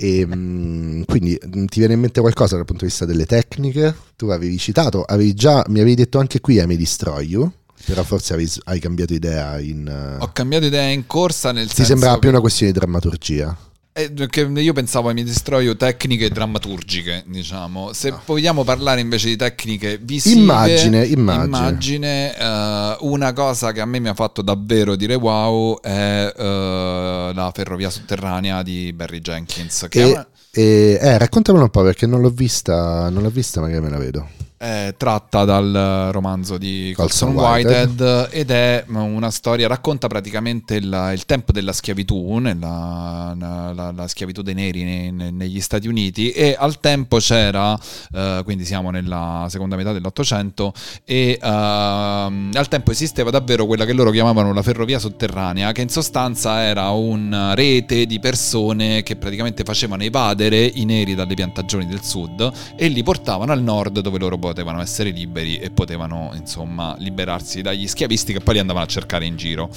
E, 0.02 0.26
mm, 0.26 1.02
quindi 1.04 1.38
mm, 1.46 1.66
ti 1.66 1.80
viene 1.80 1.96
in 1.96 2.00
mente 2.00 2.22
qualcosa 2.22 2.56
dal 2.56 2.64
punto 2.64 2.86
di 2.86 2.90
vista 2.90 3.04
delle 3.06 3.26
tecniche? 3.26 3.94
Tu 4.16 4.28
avevi 4.28 4.58
citato, 4.58 5.04
avevi 5.04 5.34
già, 5.34 5.66
mi 5.68 5.80
avevi 5.82 5.96
detto 5.96 6.20
anche 6.20 6.40
qui 6.40 6.58
I 6.58 6.66
May 6.66 6.78
Destroy 6.78 7.26
You, 7.28 7.52
però 7.90 8.04
forse 8.04 8.34
avevi- 8.34 8.62
hai 8.66 8.80
cambiato 8.80 9.14
idea 9.14 9.60
in... 9.60 9.88
eh, 9.88 10.24
Ho 10.24 10.30
cambiato 10.32 10.66
idea 10.66 10.84
in 10.90 11.08
corsa 11.08 11.52
nel 11.52 11.68
ti 11.68 11.76
senso 11.76 11.92
sembrava 11.92 12.14
che- 12.14 12.20
più 12.22 12.30
una 12.30 12.40
questione 12.40 12.72
di 12.72 12.78
drammaturgia. 12.78 13.58
Eh, 13.92 14.14
io 14.62 14.72
pensavo 14.72 15.10
ai 15.10 15.16
mi 15.16 15.24
destroio 15.24 15.76
tecniche 15.76 16.30
drammaturgiche, 16.30 17.24
diciamo. 17.28 17.92
Se 17.92 18.14
vogliamo 18.26 18.64
parlare 18.64 19.02
invece 19.02 19.28
di 19.28 19.36
tecniche 19.36 20.00
visive, 20.02 20.40
Immagine, 20.40 21.06
immagine. 21.06 21.46
immagine, 21.46 22.38
eh, 22.38 22.98
una 23.02 23.34
cosa 23.34 23.72
che 23.74 23.82
a 23.82 23.86
me 23.86 24.00
mi 24.00 24.08
ha 24.08 24.14
fatto 24.14 24.42
davvero 24.42 24.96
dire 24.96 25.16
wow 25.16 25.82
è 25.82 26.32
eh, 26.38 27.32
la 27.34 27.52
ferrovia 27.54 27.90
sotterranea 27.90 28.62
di 28.64 28.94
Barry 28.94 29.20
Jenkins, 29.20 29.88
che 29.90 30.00
E, 30.02 30.06
una- 30.06 30.28
e- 30.52 30.98
eh, 31.02 31.18
raccontamelo 31.18 31.66
un 31.66 31.72
po' 31.72 31.82
perché 31.84 32.06
non 32.06 32.22
l'ho 32.22 32.30
vista, 32.30 33.10
non 33.10 33.22
l'ho 33.24 33.32
vista, 33.32 33.60
magari 33.60 33.82
me 33.82 33.90
la 33.90 33.98
vedo. 33.98 34.30
È 34.60 34.94
tratta 34.98 35.46
dal 35.46 36.10
romanzo 36.12 36.58
di 36.58 36.92
Colson 36.94 37.32
Whitehead. 37.34 38.28
Ed 38.30 38.52
è 38.52 38.84
una 38.88 39.32
storia, 39.32 39.68
racconta 39.68 40.08
praticamente 40.08 40.76
il, 40.76 41.12
il 41.14 41.26
tempo 41.26 41.54
della 41.54 41.72
schiavitù, 41.72 42.38
nella, 42.40 43.34
la, 43.38 43.92
la 43.96 44.08
schiavitù 44.08 44.42
dei 44.42 44.54
neri 44.54 44.84
ne- 44.84 45.12
ne- 45.12 45.32
negli 45.32 45.62
Stati 45.62 45.88
Uniti 45.88 46.32
e 46.32 46.58
al 46.60 46.82
tempo 46.82 47.20
c'era, 47.20 47.80
eh, 48.14 48.42
quindi 48.44 48.66
siamo 48.66 48.90
nella 48.90 49.48
seconda 49.50 49.78
metà 49.78 49.94
dell'Ottocento 49.94 50.74
e 51.06 51.40
ehm, 51.42 52.52
al 52.54 52.68
tempo 52.68 52.92
esisteva 52.92 53.30
davvero 53.30 53.66
quella 53.66 53.86
che 53.86 53.94
loro 53.94 54.12
chiamavano 54.12 54.52
la 54.52 54.62
ferrovia 54.62 55.00
sotterranea 55.00 55.72
che 55.72 55.82
in 55.82 55.90
sostanza 55.90 56.64
era 56.64 56.90
una 56.90 57.54
rete 57.54 58.06
di 58.06 58.20
persone 58.20 59.04
che 59.04 59.16
praticamente 59.16 59.64
facevano 59.64 60.04
evadere 60.04 60.66
i 60.66 60.84
neri 60.84 61.16
dalle 61.16 61.34
piantagioni 61.34 61.86
del 61.88 62.04
sud 62.04 62.52
e 62.76 62.88
li 62.90 63.04
portavano 63.04 63.54
al 63.54 63.62
nord 63.62 64.00
dove 64.00 64.20
loro 64.20 64.38
potevano 64.50 64.82
essere 64.82 65.12
liberi 65.12 65.58
e 65.58 65.70
potevano 65.70 66.32
insomma 66.34 66.96
liberarsi 66.98 67.62
dagli 67.62 67.88
schiavisti 67.88 68.34
che 68.34 68.40
poi 68.40 68.56
li 68.56 68.60
andavano 68.60 68.86
a 68.86 68.88
cercare 68.88 69.26
in 69.26 69.36
giro. 69.36 69.70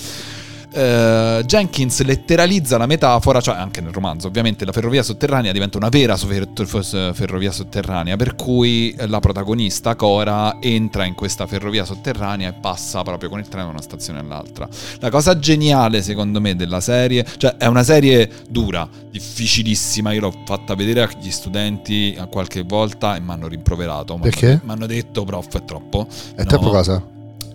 Eh, 0.73 1.43
Jenkins 1.45 2.03
letteralizza 2.03 2.79
la 2.79 2.87
metafora, 2.87 3.41
cioè 3.41 3.57
anche 3.57 3.81
nel 3.81 3.93
romanzo, 3.93 4.29
ovviamente 4.29 4.65
la 4.65 4.73
ferrovia 4.73 5.03
sotterranea 5.03 5.53
diventa 5.53 5.77
una 5.77 5.89
vera 5.89 6.17
fer- 6.17 6.49
fer- 6.65 7.15
ferrovia 7.15 7.53
sotterranea, 7.53 8.17
per 8.17 8.35
cui 8.35 8.95
la 9.07 9.21
protagonista 9.21 9.95
Cora 9.97 10.57
entra 10.61 11.05
in 11.05 11.15
questa 11.15 11.47
ferrovia 11.47 11.85
sotterranea 11.85 12.49
e 12.49 12.53
passa 12.55 13.03
proprio 13.03 13.29
con 13.29 13.39
il 13.39 13.49
treno 13.49 13.67
da 13.67 13.73
una 13.73 13.83
stazione 13.83 14.21
all'altra. 14.21 14.69
La 15.01 15.11
cosa 15.11 15.39
geniale, 15.39 16.03
secondo 16.03 16.41
me, 16.41 16.57
della 16.57 16.81
serie, 16.81 17.27
cioè 17.37 17.57
è 17.57 17.67
una 17.67 17.83
serie 17.83 18.31
dura, 18.49 18.89
difficilissima. 19.11 20.13
Io 20.13 20.21
l'ho 20.21 20.35
fatta 20.45 20.75
vedere 20.75 21.03
agli 21.03 21.31
studenti 21.31 22.19
qualche 22.31 22.63
volta 22.63 23.17
e 23.17 23.21
mi 23.21 23.31
hanno 23.31 23.49
rimproverato. 23.49 24.17
Perché? 24.17 24.61
Mi 24.65 24.73
hanno 24.73 24.87
detto, 24.87 25.25
prof, 25.25 25.57
è 25.57 25.65
troppo. 25.65 26.07
È 26.35 26.43
No, 26.43 26.45
troppo 26.45 26.71
cosa? 26.71 27.12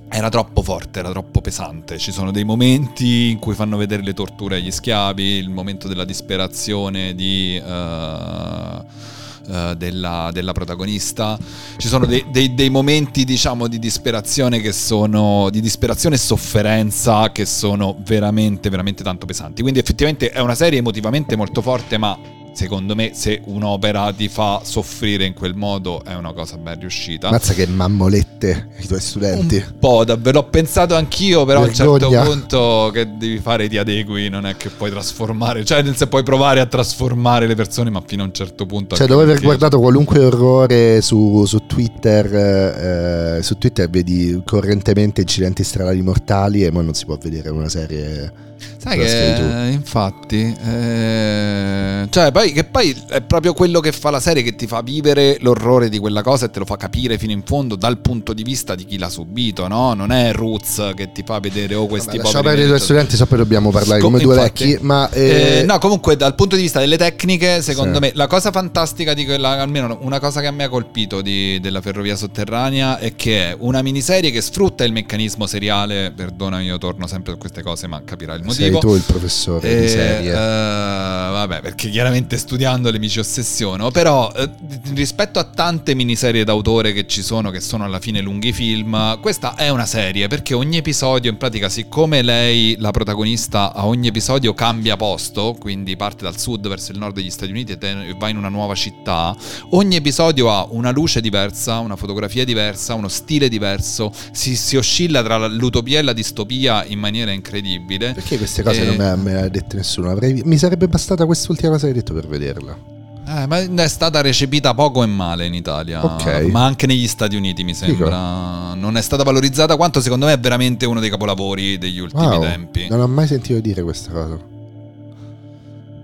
Era 0.09 0.29
troppo 0.29 0.61
forte, 0.61 0.99
era 0.99 1.11
troppo 1.11 1.41
pesante. 1.41 1.97
Ci 1.97 2.11
sono 2.11 2.31
dei 2.31 2.43
momenti 2.43 3.29
in 3.29 3.39
cui 3.39 3.53
fanno 3.53 3.77
vedere 3.77 4.01
le 4.03 4.13
torture 4.13 4.55
agli 4.55 4.71
schiavi, 4.71 5.23
il 5.23 5.49
momento 5.49 5.87
della 5.87 6.05
disperazione 6.05 7.13
di. 7.13 7.55
eh, 7.63 9.15
eh, 9.49 9.75
della, 9.77 10.29
della 10.33 10.51
protagonista 10.51 11.37
ci 11.77 11.87
sono 11.87 12.05
dei, 12.05 12.25
dei- 12.29 12.53
dei 12.53 12.69
momenti 12.69 13.23
diciamo 13.23 13.69
di 13.69 13.79
disperazione 13.79 14.59
che 14.59 14.73
sono 14.73 15.49
di 15.49 15.61
disperazione 15.61 16.15
e 16.15 16.17
sofferenza 16.17 17.31
che 17.31 17.45
sono 17.45 17.95
veramente 17.99 18.69
veramente 18.69 19.03
tanto 19.03 19.25
pesanti 19.25 19.61
quindi 19.61 19.79
effettivamente 19.79 20.31
è 20.31 20.41
una 20.41 20.53
serie 20.53 20.79
emotivamente 20.79 21.37
molto 21.37 21.61
forte 21.61 21.97
ma 21.97 22.19
secondo 22.57 22.95
me 22.95 23.11
se 23.13 23.39
un'opera 23.45 24.11
ti 24.11 24.29
fa 24.29 24.61
soffrire 24.63 25.25
in 25.25 25.33
quel 25.35 25.53
modo 25.53 26.03
è 26.03 26.15
una 26.15 26.33
cosa 26.33 26.57
ben 26.57 26.79
riuscita 26.79 27.29
Mazza 27.29 27.53
che 27.53 27.67
mammolette 27.67 28.69
i 28.79 28.87
tuoi 28.87 28.99
studenti. 28.99 29.57
un 29.57 29.75
po' 29.79 30.03
davvero, 30.03 30.39
l'ho 30.39 30.47
pensato 30.49 30.95
anch'io, 30.95 31.45
però 31.45 31.61
a 31.61 31.65
un 31.65 31.73
certo 31.73 31.91
Vergogna. 31.91 32.23
punto 32.23 32.89
che 32.91 33.07
devi 33.15 33.37
fare 33.37 33.67
ti 33.67 33.77
adegui, 33.77 34.27
non 34.29 34.47
è 34.47 34.57
che 34.57 34.69
puoi 34.69 34.89
trasformare, 34.89 35.63
cioè 35.63 35.83
senso 35.83 36.07
puoi 36.07 36.23
provare 36.23 36.59
a 36.59 36.65
trasformare 36.65 37.45
le 37.45 37.53
persone, 37.53 37.91
ma 37.91 38.01
fino 38.05 38.23
a 38.23 38.25
un 38.25 38.33
certo 38.33 38.65
punto... 38.65 38.95
Cioè, 38.95 39.05
dopo 39.05 39.21
aver 39.21 39.39
guardato 39.39 39.79
qualunque 39.79 40.19
orrore 40.19 41.01
su, 41.01 41.45
su 41.45 41.65
Twitter, 41.67 43.37
eh, 43.37 43.43
su 43.43 43.57
Twitter 43.59 43.87
vedi 43.87 44.41
correntemente 44.43 45.21
incidenti 45.21 45.63
stradali 45.63 46.01
mortali 46.01 46.65
e 46.65 46.71
poi 46.71 46.83
non 46.83 46.95
si 46.95 47.05
può 47.05 47.17
vedere 47.21 47.49
una 47.49 47.69
serie. 47.69 48.45
Sai 48.77 48.97
che 48.99 49.69
infatti, 49.71 50.55
eh, 50.65 52.07
cioè 52.09 52.31
poi, 52.31 52.51
che 52.51 52.63
poi 52.63 52.95
è 53.09 53.21
proprio 53.21 53.53
quello 53.53 53.79
che 53.79 53.91
fa 53.91 54.09
la 54.09 54.19
serie 54.19 54.43
che 54.43 54.55
ti 54.55 54.67
fa 54.67 54.81
vivere 54.81 55.37
l'orrore 55.41 55.89
di 55.89 55.97
quella 55.99 56.21
cosa 56.21 56.45
e 56.45 56.49
te 56.49 56.59
lo 56.59 56.65
fa 56.65 56.75
capire 56.77 57.17
fino 57.17 57.31
in 57.31 57.43
fondo 57.43 57.75
dal 57.75 57.99
punto 57.99 58.33
di 58.33 58.43
vista 58.43 58.75
di 58.75 58.85
chi 58.85 58.97
l'ha 58.97 59.09
subito, 59.09 59.67
no? 59.67 59.93
Non 59.93 60.11
è 60.11 60.31
Roots 60.33 60.91
che 60.95 61.11
ti 61.11 61.23
fa 61.25 61.39
vedere 61.39 61.75
oh 61.75 61.87
questi 61.87 62.17
Vabbè, 62.17 62.31
poveri 62.31 62.63
i 62.63 62.65
tuoi 62.67 62.79
studenti, 62.79 63.15
so 63.15 63.25
poi 63.25 63.37
dobbiamo 63.39 63.71
parlare 63.71 63.99
Com- 63.99 64.11
come 64.11 64.23
due 64.23 64.35
infatti. 64.35 64.65
vecchi. 64.71 64.83
Ma 64.83 65.09
Eh, 65.11 65.59
eh, 65.59 65.63
no, 65.65 65.77
comunque 65.79 66.15
dal 66.15 66.35
punto 66.35 66.55
di 66.55 66.61
vista 66.63 66.79
delle 66.79 66.97
tecniche, 66.97 67.61
secondo 67.61 67.95
Sì. 67.95 67.99
me 68.01 68.11
la 68.13 68.27
cosa 68.27 68.51
fantastica 68.51 69.13
di 69.13 69.25
quella, 69.25 69.61
almeno 69.61 69.97
una 70.01 70.19
cosa 70.19 70.41
che 70.41 70.47
a 70.47 70.51
me 70.51 70.63
ha 70.65 70.69
colpito 70.69 71.21
di- 71.21 71.59
della 71.59 71.81
ferrovia 71.81 72.15
sotterranea 72.15 72.99
è 72.99 73.15
che 73.15 73.49
è 73.51 73.55
una 73.59 73.81
miniserie 73.81 74.31
che 74.31 74.41
sfrutta 74.41 74.83
il 74.83 74.91
meccanismo 74.91 75.45
seriale, 75.47 76.11
perdonami 76.15 76.65
io 76.65 76.77
torno 76.77 77.07
sempre 77.07 77.33
su 77.33 77.37
queste 77.37 77.61
cose 77.61 77.87
ma 77.87 78.01
capirai 78.03 78.37
il 78.37 78.43
sei 78.51 78.71
motivo. 78.71 78.91
tu 78.91 78.97
il 78.97 79.03
professore 79.05 79.67
di 79.77 79.83
Eh, 79.85 79.87
serie. 79.87 80.31
eh, 80.31 80.35
vabbè, 80.35 81.61
perché 81.61 81.89
chiaramente 81.89 82.37
studiandole 82.37 82.99
mi 82.99 83.09
ci 83.09 83.19
ossessiono. 83.19 83.91
Però 83.91 84.31
eh, 84.35 84.49
rispetto 84.93 85.39
a 85.39 85.43
tante 85.43 85.93
miniserie 85.93 86.43
d'autore 86.43 86.93
che 86.93 87.07
ci 87.07 87.21
sono, 87.21 87.49
che 87.51 87.59
sono 87.59 87.83
alla 87.83 87.99
fine 87.99 88.21
lunghi 88.21 88.53
film, 88.53 89.19
questa 89.21 89.55
è 89.55 89.69
una 89.69 89.85
serie 89.85 90.27
perché 90.27 90.53
ogni 90.53 90.77
episodio, 90.77 91.29
in 91.29 91.37
pratica, 91.37 91.69
siccome 91.69 92.21
lei, 92.21 92.75
la 92.79 92.91
protagonista, 92.91 93.73
a 93.73 93.85
ogni 93.85 94.07
episodio 94.07 94.53
cambia 94.53 94.95
posto, 94.97 95.55
quindi 95.59 95.95
parte 95.95 96.23
dal 96.23 96.37
sud 96.39 96.67
verso 96.67 96.91
il 96.91 96.97
nord 96.97 97.15
degli 97.15 97.29
Stati 97.29 97.51
Uniti 97.51 97.73
e 97.73 97.77
te- 97.77 98.15
va 98.17 98.29
in 98.29 98.37
una 98.37 98.49
nuova 98.49 98.75
città, 98.75 99.35
ogni 99.71 99.95
episodio 99.95 100.51
ha 100.51 100.65
una 100.69 100.91
luce 100.91 101.21
diversa, 101.21 101.79
una 101.79 101.95
fotografia 101.95 102.45
diversa, 102.45 102.93
uno 102.93 103.07
stile 103.07 103.49
diverso, 103.49 104.11
si, 104.31 104.55
si 104.55 104.75
oscilla 104.77 105.23
tra 105.23 105.47
l'utopia 105.47 105.99
e 105.99 106.01
la 106.01 106.13
distopia 106.13 106.83
in 106.85 106.99
maniera 106.99 107.31
incredibile. 107.31 108.13
Perché 108.13 108.36
queste 108.37 108.63
cose 108.63 108.81
eh, 108.81 108.85
non 108.85 108.95
me, 108.95 109.15
me 109.15 109.33
le 109.33 109.41
ha 109.41 109.49
dette 109.49 109.75
nessuno? 109.75 110.09
Avrei- 110.09 110.41
mi 110.45 110.57
sarebbe 110.57 110.87
bastata 110.87 111.25
quest'ultima 111.25 111.69
cosa 111.71 111.83
che 111.83 111.87
hai 111.93 111.93
detto 111.97 112.13
per 112.13 112.27
vederla. 112.27 112.95
Eh, 113.29 113.45
ma 113.45 113.59
è 113.59 113.87
stata 113.89 114.21
recepita 114.21 114.73
poco 114.73 115.03
e 115.03 115.05
male 115.05 115.45
in 115.45 115.53
Italia, 115.53 116.01
Ok. 116.03 116.47
ma 116.49 116.63
anche 116.63 116.87
negli 116.87 117.07
Stati 117.07 117.35
Uniti 117.35 117.63
mi 117.65 117.73
sembra. 117.73 118.73
Non 118.73 118.95
è 118.95 119.01
stata 119.01 119.23
valorizzata 119.23 119.75
quanto 119.75 119.99
secondo 119.99 120.27
me 120.27 120.33
è 120.33 120.39
veramente 120.39 120.85
uno 120.85 121.01
dei 121.01 121.09
capolavori 121.09 121.77
degli 121.77 121.99
ultimi 121.99 122.25
Wow, 122.25 122.41
tempi. 122.41 122.87
non 122.89 123.01
ho 123.01 123.07
mai 123.07 123.27
sentito 123.27 123.59
dire 123.59 123.81
questa 123.83 124.11
cosa. 124.11 124.39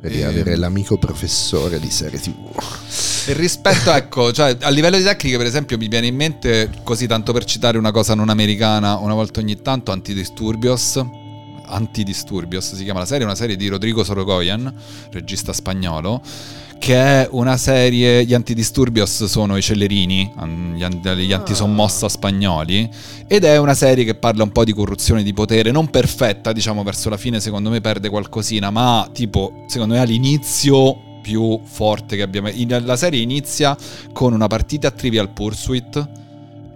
Vedi, 0.02 0.20
Ehm. 0.22 0.28
avere 0.28 0.58
l'amico 0.58 0.98
professore 0.98 1.80
di 1.80 1.90
serie 1.90 2.20
TV. 2.20 2.34
E 3.28 3.32
rispetto, 3.32 3.90
ecco, 3.96 4.34
cioè 4.34 4.58
a 4.60 4.68
livello 4.70 4.98
di 4.98 5.04
tecniche, 5.04 5.38
per 5.38 5.46
esempio, 5.46 5.78
mi 5.78 5.88
viene 5.88 6.08
in 6.08 6.16
mente, 6.18 6.70
così 6.84 7.08
tanto 7.08 7.32
per 7.32 7.46
citare 7.46 7.78
una 7.78 7.92
cosa 7.92 8.16
non 8.16 8.28
americana, 8.28 8.98
una 8.98 9.14
volta 9.14 9.40
ogni 9.40 9.62
tanto, 9.62 9.92
Antidisturbios. 9.94 11.02
Antidisturbios 11.74 12.76
si 12.76 12.84
chiama 12.84 13.00
la 13.00 13.06
serie, 13.06 13.24
è 13.24 13.26
una 13.26 13.36
serie 13.36 13.56
di 13.56 13.68
Rodrigo 13.68 14.04
Sorogoyen, 14.04 14.74
regista 15.12 15.54
spagnolo, 15.54 16.22
che 16.80 16.96
è 16.96 17.28
una 17.32 17.58
serie, 17.58 18.26
gli 18.26 18.34
Antidisturbios 18.34 19.26
sono 19.26 19.56
i 19.58 19.62
cellerini, 19.62 20.32
gli, 20.76 20.86
gli 20.86 21.34
antisommossa 21.34 22.10
spagnoli, 22.10 22.90
ed 23.28 23.44
è 23.44 23.58
una 23.58 23.74
serie 23.74 24.04
che 24.04 24.16
parla 24.16 24.44
un 24.44 24.52
po' 24.52 24.64
di 24.64 24.74
corruzione 24.74 25.24
di 25.24 25.34
potere, 25.34 25.72
non 25.72 25.90
perfetta, 25.90 26.52
diciamo 26.52 26.84
verso 26.84 27.10
la 27.10 27.18
fine 27.18 27.40
secondo 27.40 27.70
me 27.70 27.82
perde 27.82 28.10
qualcosina, 28.10 28.70
ma 28.70 29.10
tipo, 29.12 29.64
secondo 29.68 29.96
me 29.96 30.02
all'inizio 30.02 31.12
più 31.22 31.60
forte 31.64 32.18
che 32.18 32.22
abbiamo. 32.22 32.50
la 32.68 32.98
serie 32.98 33.22
inizia 33.22 33.76
con 34.12 34.34
una 34.34 34.48
partita 34.48 34.90
a 34.90 34.92
Trivial 34.92 35.30
Pursuit 35.30 36.23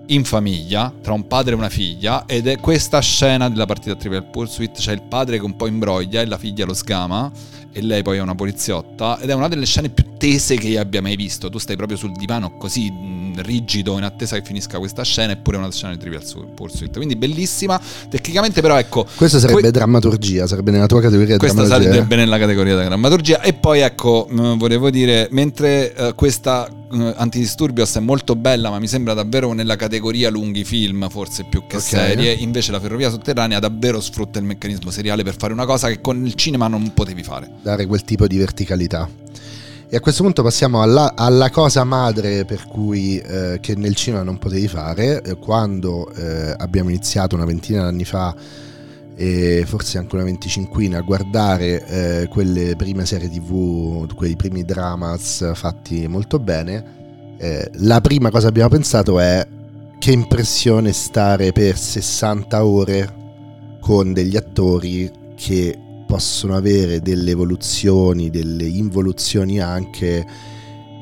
in 0.07 0.23
famiglia 0.23 0.93
tra 1.01 1.13
un 1.13 1.27
padre 1.27 1.53
e 1.53 1.55
una 1.55 1.69
figlia 1.69 2.25
ed 2.25 2.47
è 2.47 2.59
questa 2.59 2.99
scena 3.01 3.49
della 3.49 3.65
partita 3.65 3.95
Trivial 3.95 4.25
Pursuit 4.25 4.77
c'è 4.77 4.93
il 4.93 5.01
padre 5.01 5.37
che 5.37 5.43
un 5.43 5.55
po' 5.55 5.67
imbroglia 5.67 6.21
e 6.21 6.25
la 6.25 6.37
figlia 6.37 6.65
lo 6.65 6.73
sgama 6.73 7.31
e 7.71 7.81
lei 7.81 8.01
poi 8.01 8.17
è 8.17 8.21
una 8.21 8.35
poliziotta 8.35 9.19
ed 9.19 9.29
è 9.29 9.33
una 9.33 9.47
delle 9.47 9.65
scene 9.65 9.89
più 9.89 10.15
tese 10.17 10.55
che 10.55 10.67
io 10.67 10.81
abbia 10.81 11.01
mai 11.01 11.15
visto. 11.15 11.49
Tu 11.49 11.59
stai 11.59 11.75
proprio 11.75 11.97
sul 11.97 12.11
divano 12.13 12.57
così 12.57 12.89
rigido 13.41 13.97
in 13.97 14.03
attesa 14.03 14.35
che 14.37 14.43
finisca 14.43 14.77
questa 14.77 15.03
scena 15.03 15.33
eppure 15.33 15.57
una 15.57 15.71
scena 15.71 15.93
di 15.93 15.99
Trivial 15.99 16.23
Pursuit. 16.53 16.95
Quindi 16.95 17.15
bellissima. 17.15 17.79
Tecnicamente 18.09 18.61
però 18.61 18.77
ecco 18.77 19.05
questa 19.15 19.39
sarebbe 19.39 19.61
que- 19.61 19.71
drammaturgia 19.71 20.47
sarebbe 20.47 20.71
nella 20.71 20.85
tua 20.85 21.01
categoria 21.01 21.37
questa 21.37 21.65
sarebbe 21.65 22.15
nella 22.15 22.37
categoria 22.37 22.75
della 22.75 22.87
drammaturgia. 22.87 23.41
E 23.41 23.53
poi 23.53 23.79
ecco 23.79 24.27
volevo 24.29 24.89
dire 24.89 25.27
mentre 25.31 25.93
uh, 25.97 26.15
questa 26.15 26.67
uh, 26.69 27.13
Antidisturbios 27.15 27.95
è 27.95 27.99
molto 27.99 28.35
bella 28.35 28.69
ma 28.69 28.79
mi 28.79 28.87
sembra 28.87 29.13
davvero 29.13 29.53
nella 29.53 29.75
categoria 29.75 30.29
lunghi 30.29 30.63
film 30.63 31.09
forse 31.09 31.45
più 31.49 31.61
che 31.67 31.77
okay. 31.77 31.87
serie 31.87 32.33
invece 32.33 32.71
la 32.71 32.79
ferrovia 32.79 33.09
sotterranea 33.09 33.59
davvero 33.59 33.99
sfrutta 33.99 34.39
il 34.39 34.45
meccanismo 34.45 34.91
seriale 34.91 35.23
per 35.23 35.35
fare 35.37 35.53
una 35.53 35.65
cosa 35.65 35.87
che 35.89 36.01
con 36.01 36.25
il 36.25 36.33
cinema 36.35 36.67
non 36.67 36.93
potevi 36.93 37.23
fare. 37.23 37.49
Dare 37.61 37.85
quel 37.85 38.03
tipo 38.03 38.27
di 38.27 38.37
verticalità 38.37 39.09
e 39.89 39.95
a 39.95 39.99
questo 40.01 40.23
punto 40.23 40.43
passiamo 40.43 40.81
alla, 40.81 41.13
alla 41.15 41.49
cosa 41.49 41.85
madre 41.85 42.43
per 42.43 42.67
cui 42.67 43.19
eh, 43.19 43.59
che 43.61 43.75
nel 43.75 43.95
cinema 43.95 44.21
non 44.21 44.37
potevi 44.37 44.67
fare, 44.67 45.21
eh, 45.21 45.37
quando 45.37 46.11
eh, 46.13 46.53
abbiamo 46.57 46.89
iniziato 46.89 47.35
una 47.35 47.45
ventina 47.45 47.83
d'anni 47.83 48.03
fa 48.03 48.35
e 49.15 49.63
forse 49.65 49.97
anche 49.97 50.15
una 50.15 50.25
venticinquina 50.25 50.97
a 50.97 51.01
guardare 51.01 51.85
eh, 51.87 52.27
quelle 52.27 52.75
prime 52.75 53.05
serie 53.05 53.29
tv, 53.29 54.13
quei 54.13 54.35
primi 54.35 54.63
dramas 54.63 55.53
fatti 55.55 56.05
molto 56.07 56.37
bene, 56.37 57.35
eh, 57.37 57.69
la 57.75 58.01
prima 58.01 58.29
cosa 58.29 58.43
che 58.43 58.49
abbiamo 58.49 58.69
pensato 58.69 59.19
è 59.19 59.47
che 59.99 60.11
impressione 60.11 60.91
stare 60.91 61.53
per 61.53 61.77
60 61.77 62.65
ore 62.65 63.13
con 63.79 64.11
degli 64.11 64.35
attori 64.35 65.09
che 65.35 65.86
possono 66.07 66.55
avere 66.55 67.01
delle 67.01 67.31
evoluzioni, 67.31 68.31
delle 68.31 68.65
involuzioni 68.65 69.59
anche, 69.59 70.25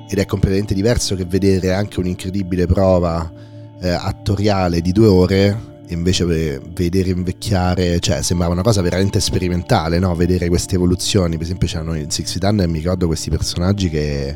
ed 0.09 0.17
è 0.17 0.25
completamente 0.25 0.73
diverso 0.73 1.15
che 1.15 1.23
vedere 1.23 1.73
anche 1.73 1.99
un'incredibile 1.99 2.65
prova 2.65 3.31
eh, 3.79 3.89
attoriale 3.89 4.81
di 4.81 4.91
due 4.91 5.07
ore 5.07 5.73
e 5.87 5.93
invece 5.93 6.25
vedere 6.25 7.11
invecchiare, 7.11 7.99
cioè 7.99 8.23
sembrava 8.23 8.53
una 8.53 8.63
cosa 8.63 8.81
veramente 8.81 9.19
sperimentale, 9.19 9.99
no? 9.99 10.15
vedere 10.15 10.47
queste 10.49 10.75
evoluzioni, 10.75 11.35
per 11.35 11.45
esempio 11.45 11.67
c'erano 11.67 11.95
in 11.95 12.09
Six 12.09 12.31
Feet 12.31 12.43
Under, 12.43 12.67
mi 12.67 12.79
ricordo 12.79 13.05
questi 13.05 13.29
personaggi 13.29 13.89
che 13.89 14.35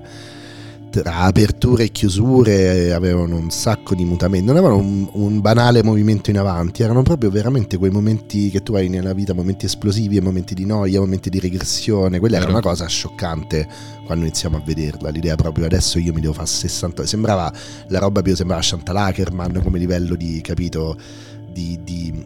tra 0.90 1.20
aperture 1.20 1.86
e 1.86 1.92
chiusure 1.92 2.94
avevano 2.94 3.38
un 3.38 3.52
sacco 3.52 3.96
di 3.96 4.04
mutamenti, 4.06 4.46
non 4.46 4.58
avevano 4.58 4.78
un, 4.78 5.08
un, 5.14 5.40
banale 5.40 5.84
movimento 5.84 6.30
in 6.30 6.38
avanti, 6.38 6.84
erano 6.84 7.04
proprio 7.04 7.30
veramente 7.30 7.78
quei 7.78 7.92
momenti 7.92 8.50
che 8.50 8.64
tu 8.64 8.74
hai 8.74 8.90
nella 8.90 9.14
vita, 9.14 9.34
momenti 9.34 9.66
esplosivi, 9.66 10.20
momenti 10.20 10.54
di 10.54 10.66
noia, 10.66 11.00
momenti 11.00 11.30
di 11.30 11.40
regressione, 11.40 12.20
quella 12.20 12.38
era 12.38 12.50
una 12.50 12.62
cosa 12.62 12.88
scioccante 12.88 13.68
quando 14.06 14.26
iniziamo 14.26 14.58
a 14.58 14.62
vederla, 14.66 15.10
l'idea 15.10 15.36
proprio 15.36 15.66
adesso 15.66 16.00
io 16.00 16.14
mi 16.14 16.22
devo 16.22 16.34
fare 16.34 16.48
60, 16.48 17.06
sembrava 17.06 17.52
la 17.88 18.00
roba 18.00 18.22
più, 18.22 18.36
sembrava 18.36 18.62
Chantal 18.64 18.98
Ackerman 18.98 19.62
come 19.64 19.78
livello 19.78 20.16
di, 20.16 20.42
capito, 20.42 20.98
di, 21.52 21.80
di 21.84 22.26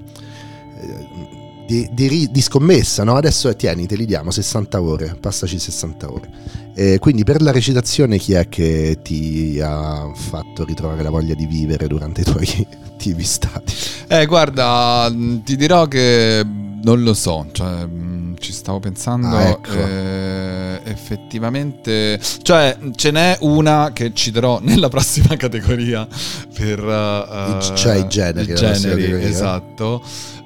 eh, 0.80 1.42
di, 1.66 1.90
di, 1.94 2.30
di, 2.30 2.42
scommessa, 2.42 3.04
no? 3.06 3.16
Adesso 3.16 3.56
tieni, 3.56 3.88
te 3.88 3.96
li 3.96 4.06
diamo 4.06 4.32
60 4.32 4.82
ore, 4.82 5.16
passaci 5.20 5.58
60 5.58 6.12
ore. 6.12 6.30
E 6.76 6.98
quindi 7.00 7.24
per 7.24 7.42
la 7.42 7.52
recitazione 7.52 8.18
chi 8.18 8.34
è 8.34 8.50
che 8.50 9.00
ti 9.04 9.60
ha 9.62 10.12
fatto 10.14 10.66
ritrovare 10.66 11.04
la 11.04 11.12
voglia 11.12 11.36
di 11.36 11.46
vivere 11.46 11.88
durante 11.88 12.22
i 12.22 12.24
tuoi 12.24 12.68
attivi 12.86 13.24
stati? 13.24 13.74
Eh, 14.08 14.26
guarda, 14.26 15.12
ti 15.44 15.56
dirò 15.56 15.88
che 15.88 16.44
non 16.84 17.04
lo 17.04 17.14
so, 17.14 17.48
cioè, 17.52 17.86
mm, 17.86 18.36
ci 18.40 18.52
stavo 18.52 18.80
pensando. 18.80 19.28
Ah, 19.28 19.50
ecco. 19.50 19.72
eh, 19.72 20.82
effettivamente, 20.86 22.20
cioè, 22.42 22.78
ce 22.96 23.12
n'è 23.12 23.38
una 23.42 23.92
che 23.94 24.12
citerò 24.14 24.60
nella 24.64 24.90
prossima 24.90 25.36
categoria 25.36 26.08
per 26.54 26.80
uh, 26.80 27.76
cioè 27.76 27.96
i 27.96 28.08
generi, 28.08 28.52
i 28.52 28.56
generi 28.56 29.24
esatto 29.24 30.04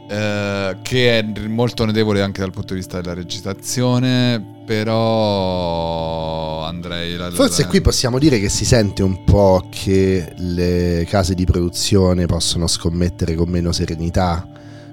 eh, 0.10 0.78
che 0.82 1.20
è 1.20 1.24
molto 1.48 1.84
notevole 1.84 2.22
anche 2.22 2.40
dal 2.40 2.52
punto 2.52 2.74
di 2.74 2.80
vista 2.80 3.02
della 3.02 3.14
recitazione, 3.14 4.62
però 4.66 6.64
andrei... 6.64 7.18
La, 7.18 7.30
Forse 7.30 7.64
la... 7.64 7.68
qui 7.68 7.82
possiamo 7.82 8.18
dire 8.18 8.40
che 8.40 8.48
si 8.48 8.64
sente 8.64 9.04
un 9.04 9.26
po' 9.26 9.68
che 9.70 10.34
le 10.38 11.06
case 11.10 11.34
di 11.34 11.44
produzione 11.44 12.26
possono 12.26 12.68
scommettere 12.68 13.36
con 13.36 13.50
meno 13.50 13.74
serenità 13.74 14.48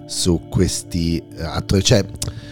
su 0.06 0.48
questi 0.48 1.18
eh, 1.18 1.42
attori, 1.44 1.84
cioè 1.84 2.04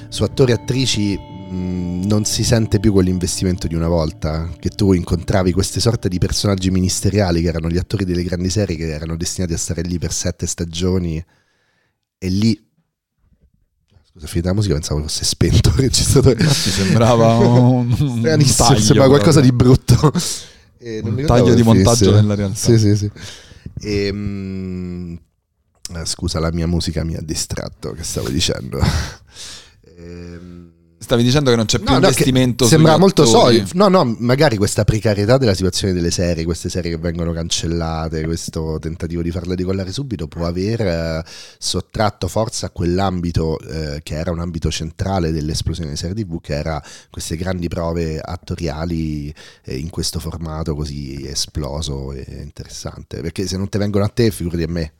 su 0.08 0.22
attori 0.22 0.52
e 0.52 0.54
attrici 0.54 1.18
mm, 1.18 2.04
non 2.04 2.24
si 2.24 2.44
sente 2.44 2.78
più 2.78 2.92
quell'investimento 2.92 3.66
di 3.66 3.74
una 3.74 3.88
volta, 3.88 4.48
che 4.58 4.68
tu 4.68 4.92
incontravi 4.92 5.50
queste 5.50 5.80
sorte 5.80 6.08
di 6.08 6.18
personaggi 6.18 6.70
ministeriali 6.70 7.42
che 7.42 7.48
erano 7.48 7.68
gli 7.68 7.78
attori 7.78 8.04
delle 8.04 8.22
grandi 8.22 8.50
serie 8.50 8.76
che 8.76 8.88
erano 8.88 9.16
destinati 9.16 9.52
a 9.52 9.58
stare 9.58 9.82
lì 9.82 9.98
per 9.98 10.12
sette 10.12 10.46
stagioni 10.46 11.22
e 12.22 12.28
lì 12.28 12.70
Scusa, 14.12 14.26
finita 14.26 14.48
la 14.50 14.54
musica 14.54 14.74
pensavo 14.74 15.00
fosse 15.00 15.24
spento 15.24 15.70
il 15.70 15.74
registratore. 15.76 16.36
Mi 16.44 16.50
sembrava 16.50 17.34
un, 17.38 17.96
un 17.98 18.22
taglio, 18.22 18.80
sembrava 18.80 19.08
qualcosa 19.08 19.40
di 19.40 19.52
brutto. 19.52 20.12
E 20.84 21.00
un 21.00 21.24
taglio 21.24 21.54
di 21.54 21.62
montaggio 21.62 22.12
nella 22.12 22.34
realtà. 22.34 22.56
Sì, 22.56 22.76
sì, 22.76 22.96
sì. 22.96 23.08
E, 23.78 24.10
um, 24.10 25.16
scusa, 26.02 26.40
la 26.40 26.50
mia 26.50 26.66
musica 26.66 27.04
mi 27.04 27.14
ha 27.14 27.20
distratto, 27.20 27.92
che 27.92 28.02
stavo 28.02 28.28
dicendo. 28.28 28.80
e, 28.80 29.94
ehm, 29.94 30.72
Stavi 31.02 31.24
dicendo 31.24 31.50
che 31.50 31.56
non 31.56 31.66
c'è 31.66 31.78
più 31.78 31.90
no, 31.90 31.96
investimento 31.96 32.62
no, 32.64 32.70
Sembra 32.70 32.96
molto 32.96 33.24
solido. 33.24 33.68
No, 33.72 33.88
no, 33.88 34.14
magari 34.20 34.56
questa 34.56 34.84
precarietà 34.84 35.36
della 35.36 35.54
situazione 35.54 35.92
delle 35.92 36.12
serie, 36.12 36.44
queste 36.44 36.68
serie 36.68 36.92
che 36.92 36.96
vengono 36.96 37.32
cancellate, 37.32 38.24
questo 38.24 38.78
tentativo 38.80 39.20
di 39.20 39.32
farle 39.32 39.56
decollare 39.56 39.90
subito 39.90 40.28
può 40.28 40.46
aver 40.46 40.80
eh, 40.80 41.24
sottratto 41.58 42.28
forza 42.28 42.66
a 42.66 42.70
quell'ambito 42.70 43.58
eh, 43.58 44.00
che 44.04 44.14
era 44.14 44.30
un 44.30 44.38
ambito 44.38 44.70
centrale 44.70 45.32
dell'esplosione 45.32 45.88
delle 45.88 46.00
serie 46.00 46.14
TV, 46.22 46.40
che 46.40 46.54
era 46.54 46.82
queste 47.10 47.36
grandi 47.36 47.66
prove 47.66 48.20
attoriali 48.20 49.34
eh, 49.64 49.76
in 49.76 49.90
questo 49.90 50.20
formato 50.20 50.76
così 50.76 51.26
esploso 51.26 52.12
e 52.12 52.24
interessante. 52.42 53.20
Perché 53.20 53.46
se 53.48 53.56
non 53.56 53.68
te 53.68 53.78
vengono 53.78 54.04
a 54.04 54.08
te, 54.08 54.30
figurati 54.30 54.62
a 54.62 54.68
me. 54.68 54.92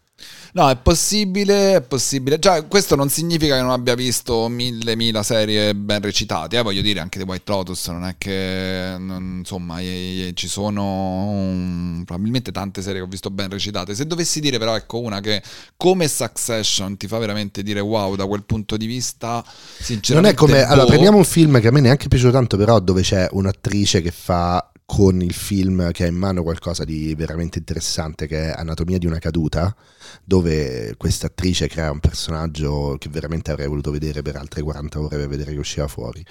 No, 0.55 0.69
è 0.69 0.77
possibile, 0.77 1.77
è 1.77 1.81
possibile. 1.81 2.39
Già, 2.39 2.63
questo 2.65 2.95
non 2.95 3.09
significa 3.09 3.57
che 3.57 3.63
non 3.63 3.71
abbia 3.71 3.95
visto 3.95 4.49
mille, 4.49 4.97
mila 4.97 5.23
serie 5.23 5.75
ben 5.75 6.03
recitate. 6.03 6.59
Eh? 6.59 6.63
Voglio 6.63 6.83
dire, 6.83 7.01
anche 7.01 7.19
The 7.19 7.25
White 7.25 7.51
Lotus 7.51 7.89
non 7.89 8.05
è 8.05 8.17
che, 8.19 8.95
non, 8.99 9.37
insomma, 9.39 9.79
ci 9.79 10.49
sono 10.49 10.83
um, 11.31 12.03
probabilmente 12.05 12.53
tante 12.53 12.83
serie 12.83 13.01
che 13.01 13.07
ho 13.07 13.11
visto 13.11 13.31
ben 13.31 13.49
recitate. 13.49 13.95
Se 13.95 14.07
dovessi 14.07 14.41
dire 14.41 14.59
però, 14.59 14.77
ecco, 14.77 14.99
una 14.99 15.21
che 15.21 15.43
come 15.77 16.07
Succession 16.07 16.99
ti 16.99 17.07
fa 17.07 17.17
veramente 17.17 17.63
dire 17.63 17.81
wow 17.81 18.15
da 18.15 18.27
quel 18.27 18.45
punto 18.45 18.77
di 18.77 18.85
vista, 18.85 19.43
sinceramente... 19.79 20.13
Non 20.15 20.25
è 20.27 20.35
come... 20.35 20.67
Boh. 20.67 20.73
Allora, 20.73 20.87
prendiamo 20.87 21.17
un 21.17 21.25
film 21.25 21.61
che 21.61 21.69
a 21.69 21.71
me 21.71 21.81
neanche 21.81 22.05
è 22.05 22.09
piaciuto 22.09 22.33
tanto, 22.33 22.59
però 22.59 22.79
dove 22.79 23.01
c'è 23.01 23.27
un'attrice 23.31 24.03
che 24.03 24.11
fa 24.11 24.67
con 24.93 25.23
il 25.23 25.33
film 25.33 25.91
che 25.91 26.05
ha 26.05 26.07
in 26.07 26.17
mano 26.17 26.43
qualcosa 26.43 26.85
di 26.85 27.15
veramente 27.15 27.59
interessante 27.59 28.27
che 28.27 28.51
è 28.51 28.53
Anatomia 28.55 28.99
di 28.99 29.07
una 29.07 29.19
caduta, 29.19 29.75
dove 30.23 30.97
questa 30.99 31.29
attrice 31.29 31.67
crea 31.67 31.91
un 31.91 31.99
personaggio 31.99 32.97
che 32.99 33.09
veramente 33.09 33.51
avrei 33.51 33.69
voluto 33.69 33.91
vedere 33.91 34.21
per 34.21 34.37
altre 34.37 34.61
40 34.61 35.01
ore 35.01 35.17
per 35.17 35.29
vedere 35.29 35.53
che 35.53 35.59
usciva 35.59 35.89
fuori. 35.89 36.23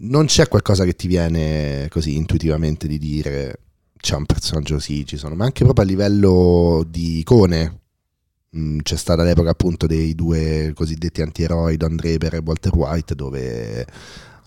Non 0.00 0.26
c'è 0.26 0.48
qualcosa 0.48 0.84
che 0.84 0.96
ti 0.96 1.08
viene 1.08 1.88
così 1.88 2.14
intuitivamente 2.14 2.86
di 2.86 2.98
dire 2.98 3.60
c'è 3.96 4.16
un 4.16 4.26
personaggio 4.26 4.74
così, 4.74 5.06
ci 5.06 5.16
sono, 5.16 5.34
ma 5.34 5.46
anche 5.46 5.64
proprio 5.64 5.86
a 5.86 5.88
livello 5.88 6.84
di 6.86 7.20
icone. 7.20 7.80
Mm, 8.54 8.80
c'è 8.80 8.96
stata 8.98 9.22
l'epoca 9.22 9.48
appunto 9.48 9.86
dei 9.86 10.14
due 10.14 10.72
cosiddetti 10.74 11.22
antieroi, 11.22 11.78
Don 11.78 11.96
Draper 11.96 12.34
e 12.34 12.42
Walter 12.44 12.74
White, 12.74 13.14
dove 13.14 13.86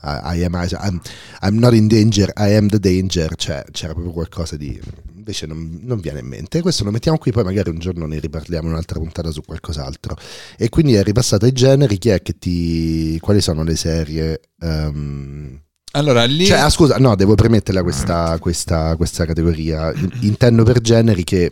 I 0.04 0.43
am, 0.43 0.56
I'm, 0.56 1.02
I'm, 1.41 1.60
not 1.60 1.74
in 1.74 1.88
danger, 1.88 2.32
I 2.36 2.56
am 2.56 2.68
the 2.68 2.80
danger, 2.80 3.36
cioè 3.36 3.64
c'era 3.72 3.93
proprio 3.93 4.14
qualcosa 4.14 4.58
di... 4.58 4.80
invece 5.16 5.45
non, 5.45 5.80
non, 5.84 5.99
viene 5.99 6.20
in 6.20 6.26
mente. 6.26 6.62
Questo 6.62 6.84
lo 6.84 6.91
mettiamo 6.91 7.20
qui, 7.20 7.32
poi 7.32 7.43
magari 7.43 7.70
un 7.70 7.78
giorno 7.78 8.08
ne 8.08 8.20
riparliamo 8.20 8.66
in 8.66 8.74
un'altra 8.74 8.99
puntata 8.99 9.30
su 9.30 9.41
qualcos'altro. 9.41 10.16
E 10.58 10.70
quindi 10.70 10.95
è 10.95 11.04
ripassato 11.04 11.45
ai 11.45 11.52
generi, 11.52 11.99
chi 11.99 12.10
è 12.10 12.22
che 12.22 12.38
ti... 12.38 13.20
quali 13.20 13.41
sono 13.41 13.64
le 13.64 13.76
serie... 13.76 14.41
Um... 14.62 15.62
Allora, 15.91 16.24
lì... 16.24 16.45
Cioè, 16.45 16.60
ah, 16.60 16.70
scusa, 16.70 16.97
no, 16.97 17.16
devo 17.16 17.36
premetterla 17.36 17.84
questa, 17.84 18.39
questa, 18.39 18.95
questa 18.95 19.26
categoria. 19.26 19.93
Intendo 20.22 20.64
per 20.64 20.82
generi 20.82 21.24
che 21.24 21.52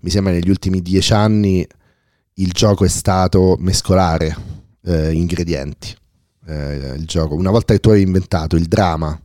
mi 0.00 0.10
sembra 0.10 0.32
negli 0.32 0.48
ultimi 0.48 0.80
dieci 0.80 1.12
anni 1.12 1.66
il 2.34 2.52
gioco 2.52 2.84
è 2.84 2.88
stato 2.88 3.56
mescolare 3.58 4.36
eh, 4.84 5.12
ingredienti 5.12 5.92
eh, 6.48 6.94
il 6.96 7.04
gioco. 7.04 7.34
Una 7.34 7.50
volta 7.50 7.74
che 7.74 7.80
tu 7.80 7.90
hai 7.90 8.02
inventato 8.02 8.56
il 8.56 8.66
drama, 8.66 9.18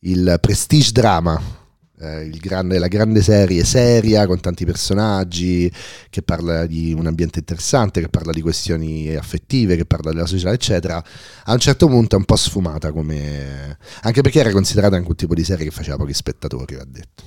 il 0.00 0.38
prestige 0.40 0.92
drama, 0.92 1.58
eh, 1.98 2.30
grande, 2.40 2.78
la 2.78 2.88
grande 2.88 3.22
serie 3.22 3.64
seria 3.64 4.26
con 4.26 4.40
tanti 4.40 4.64
personaggi, 4.64 5.70
che 6.08 6.22
parla 6.22 6.66
di 6.66 6.92
un 6.92 7.06
ambiente 7.06 7.40
interessante, 7.40 8.00
che 8.00 8.08
parla 8.08 8.32
di 8.32 8.40
questioni 8.40 9.14
affettive, 9.14 9.76
che 9.76 9.84
parla 9.84 10.12
della 10.12 10.26
società, 10.26 10.52
eccetera, 10.52 11.02
a 11.44 11.52
un 11.52 11.58
certo 11.58 11.86
punto 11.88 12.14
è 12.14 12.18
un 12.18 12.24
po' 12.24 12.36
sfumata 12.36 12.92
come... 12.92 13.76
anche 14.02 14.22
perché 14.22 14.40
era 14.40 14.50
considerata 14.50 14.96
anche 14.96 15.08
un 15.08 15.16
tipo 15.16 15.34
di 15.34 15.44
serie 15.44 15.66
che 15.66 15.72
faceva 15.72 15.96
pochi 15.96 16.14
spettatori, 16.14 16.76
va 16.76 16.84
detto. 16.86 17.24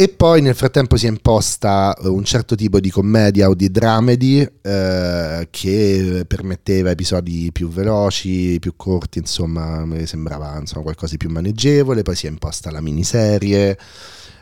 E 0.00 0.08
poi 0.08 0.40
nel 0.42 0.54
frattempo 0.54 0.96
si 0.96 1.06
è 1.06 1.08
imposta 1.08 1.92
eh, 1.96 2.06
un 2.06 2.22
certo 2.22 2.54
tipo 2.54 2.78
di 2.78 2.88
commedia 2.88 3.48
o 3.48 3.54
di 3.56 3.68
dramedy 3.68 4.48
eh, 4.62 5.48
che 5.50 6.24
permetteva 6.24 6.90
episodi 6.90 7.50
più 7.50 7.68
veloci, 7.68 8.58
più 8.60 8.74
corti, 8.76 9.18
insomma, 9.18 9.84
mi 9.84 10.06
sembrava 10.06 10.56
insomma, 10.56 10.84
qualcosa 10.84 11.16
di 11.16 11.16
più 11.16 11.30
maneggevole. 11.30 12.02
Poi 12.02 12.14
si 12.14 12.26
è 12.26 12.28
imposta 12.28 12.70
la 12.70 12.80
miniserie, 12.80 13.76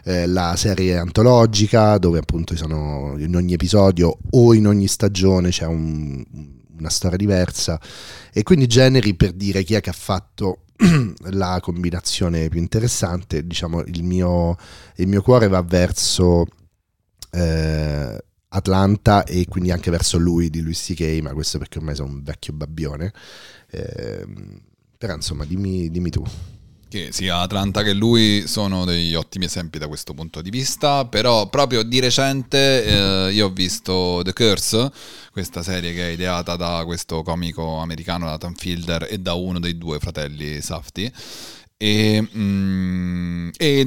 eh, 0.04 0.26
la 0.26 0.56
serie 0.58 0.98
antologica, 0.98 1.96
dove 1.96 2.18
appunto 2.18 2.54
sono 2.54 3.14
in 3.16 3.34
ogni 3.34 3.54
episodio 3.54 4.18
o 4.32 4.52
in 4.52 4.66
ogni 4.66 4.88
stagione 4.88 5.48
c'è 5.48 5.64
un, 5.64 6.22
una 6.78 6.90
storia 6.90 7.16
diversa. 7.16 7.80
E 8.32 8.42
quindi 8.42 8.66
generi 8.66 9.14
per 9.14 9.32
dire 9.32 9.62
chi 9.62 9.74
è 9.74 9.80
che 9.80 9.90
ha 9.90 9.94
fatto 9.94 10.62
la 11.30 11.58
combinazione 11.60 12.48
più 12.48 12.60
interessante, 12.60 13.46
diciamo, 13.46 13.82
il 13.82 14.02
mio, 14.02 14.56
il 14.96 15.08
mio 15.08 15.22
cuore 15.22 15.48
va 15.48 15.62
verso 15.62 16.46
eh, 17.30 18.24
Atlanta 18.48 19.24
e 19.24 19.46
quindi 19.48 19.70
anche 19.70 19.90
verso 19.90 20.18
lui 20.18 20.50
di 20.50 20.60
Luis 20.60 20.82
C.K., 20.82 21.20
ma 21.22 21.32
questo 21.32 21.58
perché 21.58 21.78
ormai 21.78 21.94
sono 21.94 22.10
un 22.10 22.22
vecchio 22.22 22.52
babbione. 22.52 23.12
Eh, 23.70 24.26
però 24.98 25.14
insomma, 25.14 25.44
dimmi, 25.44 25.90
dimmi 25.90 26.10
tu 26.10 26.24
che 26.88 27.08
sia 27.10 27.38
Atlanta 27.40 27.82
che 27.82 27.92
lui 27.92 28.44
sono 28.46 28.84
degli 28.84 29.14
ottimi 29.14 29.46
esempi 29.46 29.78
da 29.78 29.88
questo 29.88 30.14
punto 30.14 30.40
di 30.40 30.50
vista, 30.50 31.04
però 31.06 31.48
proprio 31.48 31.82
di 31.82 31.98
recente 32.00 32.84
eh, 33.28 33.32
io 33.32 33.46
ho 33.46 33.50
visto 33.50 34.20
The 34.22 34.32
Curse, 34.32 34.90
questa 35.32 35.62
serie 35.62 35.92
che 35.92 36.08
è 36.08 36.12
ideata 36.12 36.56
da 36.56 36.82
questo 36.84 37.22
comico 37.22 37.78
americano 37.78 38.26
Nathan 38.26 38.54
Fielder 38.54 39.06
e 39.10 39.18
da 39.18 39.34
uno 39.34 39.58
dei 39.58 39.76
due 39.76 39.98
fratelli 39.98 40.60
Safti. 40.60 41.12
E, 41.78 42.26
mm, 42.34 43.48
e 43.58 43.86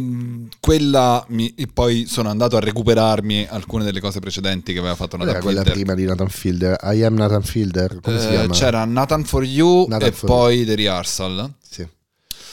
quella 0.59 1.25
mi, 1.29 1.51
e 1.55 1.65
poi 1.73 2.05
sono 2.05 2.29
andato 2.29 2.55
a 2.55 2.59
recuperarmi 2.59 3.47
alcune 3.49 3.83
delle 3.83 3.99
cose 3.99 4.19
precedenti 4.19 4.73
che 4.73 4.79
aveva 4.79 4.93
fatto 4.93 5.17
Nathan 5.17 5.35
Era 5.35 5.41
Fielder. 5.41 5.63
quella 5.63 5.75
prima 5.75 5.95
di 5.95 6.05
Nathan 6.05 6.29
Fielder, 6.29 6.77
I 6.83 7.03
am 7.03 7.15
Nathan 7.15 7.41
Fielder, 7.41 7.99
come 8.01 8.19
si 8.19 8.27
Eh, 8.27 8.29
chiama? 8.29 8.53
c'era 8.53 8.85
Nathan 8.85 9.23
for 9.23 9.43
You 9.43 9.87
Nathan 9.87 10.07
e 10.09 10.11
for 10.11 10.29
poi 10.29 10.65
The 10.65 10.75
Rehearsal. 10.75 11.51
Sì. 11.67 11.87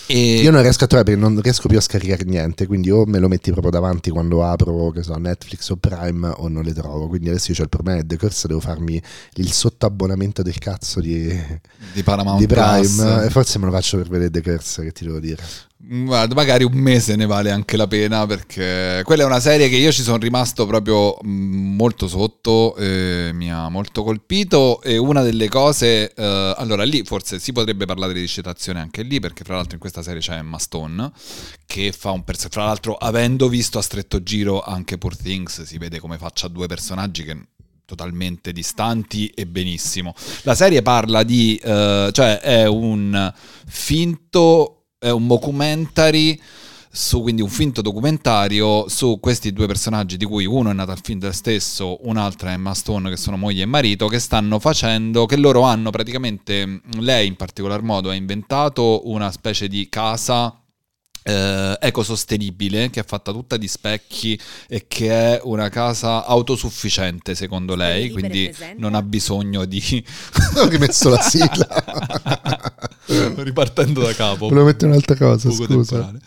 E 0.09 0.41
Io 0.41 0.53
non 0.53 0.63
riesco 0.63 0.85
a 0.85 0.87
trovare 0.87 1.11
perché 1.11 1.29
non 1.29 1.41
riesco 1.41 1.67
più 1.69 1.79
a 1.79 1.81
scaricare 1.81 2.23
niente, 2.25 2.67
quindi 2.67 2.91
o 2.91 3.05
me 3.07 3.19
lo 3.19 3.27
metti 3.27 3.51
proprio 3.51 3.73
davanti 3.73 4.11
quando 4.11 4.45
apro, 4.45 4.91
che 4.91 5.03
so, 5.03 5.17
Netflix 5.17 5.69
o 5.71 5.77
Prime 5.77 6.29
o 6.29 6.49
non 6.49 6.63
le 6.63 6.73
trovo. 6.73 7.09
Quindi 7.09 7.29
adesso 7.29 7.51
io 7.51 7.59
ho 7.59 7.63
il 7.63 7.69
problema 7.69 7.99
del 7.99 8.07
decorso, 8.07 8.47
devo 8.47 8.61
farmi 8.61 9.03
il 9.35 9.53
sottoabbonamento 9.53 10.43
del 10.43 10.59
cazzo 10.59 11.01
di, 11.01 11.27
di 11.93 12.03
Paramount 12.05 12.39
di 12.39 12.47
Prime 12.47 12.81
Plus. 12.81 13.25
e 13.25 13.31
forse 13.31 13.59
me 13.59 13.65
lo 13.65 13.73
faccio 13.73 13.97
per 13.97 14.09
vedere 14.09 14.31
The 14.31 14.43
Curse, 14.43 14.85
che 14.85 14.93
ti 14.93 15.05
devo 15.05 15.19
dire. 15.19 15.43
Guarda, 15.79 16.35
magari 16.35 16.65
un 16.65 16.73
mese 16.73 17.17
ne 17.17 17.27
vale 17.27 17.51
anche 17.51 17.77
la 17.77 17.87
pena 17.87 18.25
perché 18.25 19.03
quella 19.05 19.25
è 19.25 19.27
una 19.27 19.41
serie 19.41 19.69
che 19.69 19.77
io 19.77 19.93
ci 19.93 20.01
sono 20.01 20.17
rimasto 20.17 20.65
proprio 20.65 21.19
mh, 21.21 21.29
molto 21.29 22.09
sotto, 22.09 22.75
eh, 22.77 23.31
mi 23.35 23.53
ha 23.53 23.69
molto 23.69 24.03
colpito 24.03 24.81
e 24.81 24.97
una 24.97 25.21
delle 25.21 25.49
cose, 25.51 26.15
eh, 26.15 26.55
allora 26.57 26.83
lì 26.83 27.05
forse 27.05 27.39
si 27.39 27.53
potrebbe 27.53 27.85
parlare 27.85 28.15
di 28.15 28.27
citazione 28.27 28.81
anche 28.81 29.03
lì 29.03 29.21
perché 29.21 29.45
fra 29.45 29.57
l'altro 29.57 29.75
in 29.75 29.81
questa 29.81 30.03
serie 30.03 30.21
c'è 30.21 30.37
Emma 30.37 30.59
Stone 30.59 31.13
che 31.67 31.93
fa 31.93 32.11
un 32.11 32.25
personaggio, 32.25 32.55
fra 32.59 32.65
l'altro 32.65 32.95
avendo 32.95 33.47
visto 33.49 33.77
a 33.77 33.83
stretto 33.83 34.23
giro 34.23 34.63
anche 34.63 34.97
Poor 34.97 35.15
Things 35.15 35.63
si 35.63 35.77
vede 35.77 36.01
come 36.01 36.17
faccia 36.17 36.49
due 36.49 36.67
personaggi 36.67 37.23
che 37.23 37.39
totalmente 37.85 38.53
distanti 38.53 39.29
e 39.29 39.47
benissimo. 39.47 40.15
La 40.43 40.57
serie 40.57 40.83
parla 40.83 41.23
di, 41.23 41.55
eh, 41.63 42.11
cioè 42.13 42.41
è 42.41 42.67
un 42.67 43.33
finto 43.67 44.76
è 45.07 45.11
un 45.13 45.27
documentary 45.29 46.39
su, 46.91 47.21
quindi 47.21 47.43
un 47.43 47.49
finto 47.49 47.81
documentario 47.81 48.89
su 48.89 49.19
questi 49.21 49.53
due 49.53 49.67
personaggi 49.67 50.17
di 50.17 50.25
cui 50.25 50.47
uno 50.47 50.71
è 50.71 50.73
nato 50.73 50.91
al 50.91 51.01
film 51.01 51.21
del 51.21 51.35
stesso, 51.35 51.99
un'altra 52.09 52.51
è 52.51 52.55
Emma 52.55 52.75
Stone 52.75 53.11
che 53.11 53.17
sono 53.17 53.37
moglie 53.37 53.63
e 53.63 53.67
marito 53.67 54.09
che 54.09 54.19
stanno 54.19 54.59
facendo, 54.59 55.27
che 55.27 55.37
loro 55.37 55.63
hanno 55.63 55.91
praticamente, 55.91 56.81
lei 56.99 57.27
in 57.27 57.37
particolar 57.37 57.83
modo 57.83 58.11
ha 58.11 58.15
inventato 58.15 59.09
una 59.09 59.31
specie 59.31 59.69
di 59.69 59.89
casa 59.89 60.61
eh, 61.23 61.77
ecosostenibile 61.81 62.89
che 62.89 63.01
è 63.01 63.05
fatta 63.05 63.31
tutta 63.31 63.57
di 63.57 63.69
specchi 63.69 64.41
e 64.67 64.87
che 64.89 65.11
è 65.11 65.41
una 65.45 65.69
casa 65.69 66.25
autosufficiente 66.25 67.35
secondo 67.35 67.75
lei, 67.75 68.11
quindi 68.11 68.53
non 68.79 68.95
ha 68.95 69.03
bisogno 69.03 69.67
di... 69.67 70.05
Ho 70.57 70.67
rimesso 70.67 71.11
la 71.11 71.21
sigla. 71.21 72.89
Ripartendo 73.07 74.03
da 74.03 74.13
capo. 74.15 74.49
Volevo 74.49 74.67
mettere 74.67 74.91
un'altra 74.91 75.17
cosa, 75.17 75.51
scusa. 75.51 75.67
temporale. 75.67 76.21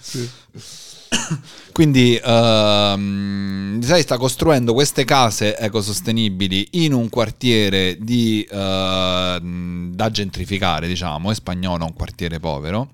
Quindi 1.72 2.20
ehm, 2.22 3.82
sai, 3.82 4.02
sta 4.02 4.18
costruendo 4.18 4.74
queste 4.74 5.06
case 5.06 5.58
ecosostenibili 5.58 6.68
in 6.72 6.94
un 6.94 7.10
quartiere 7.10 7.98
di, 8.00 8.48
ehm, 8.50 9.94
da 9.94 10.10
gentrificare, 10.12 10.88
diciamo, 10.88 11.32
è 11.32 11.34
spagnolo, 11.34 11.86
un 11.86 11.94
quartiere 11.94 12.40
povero. 12.40 12.90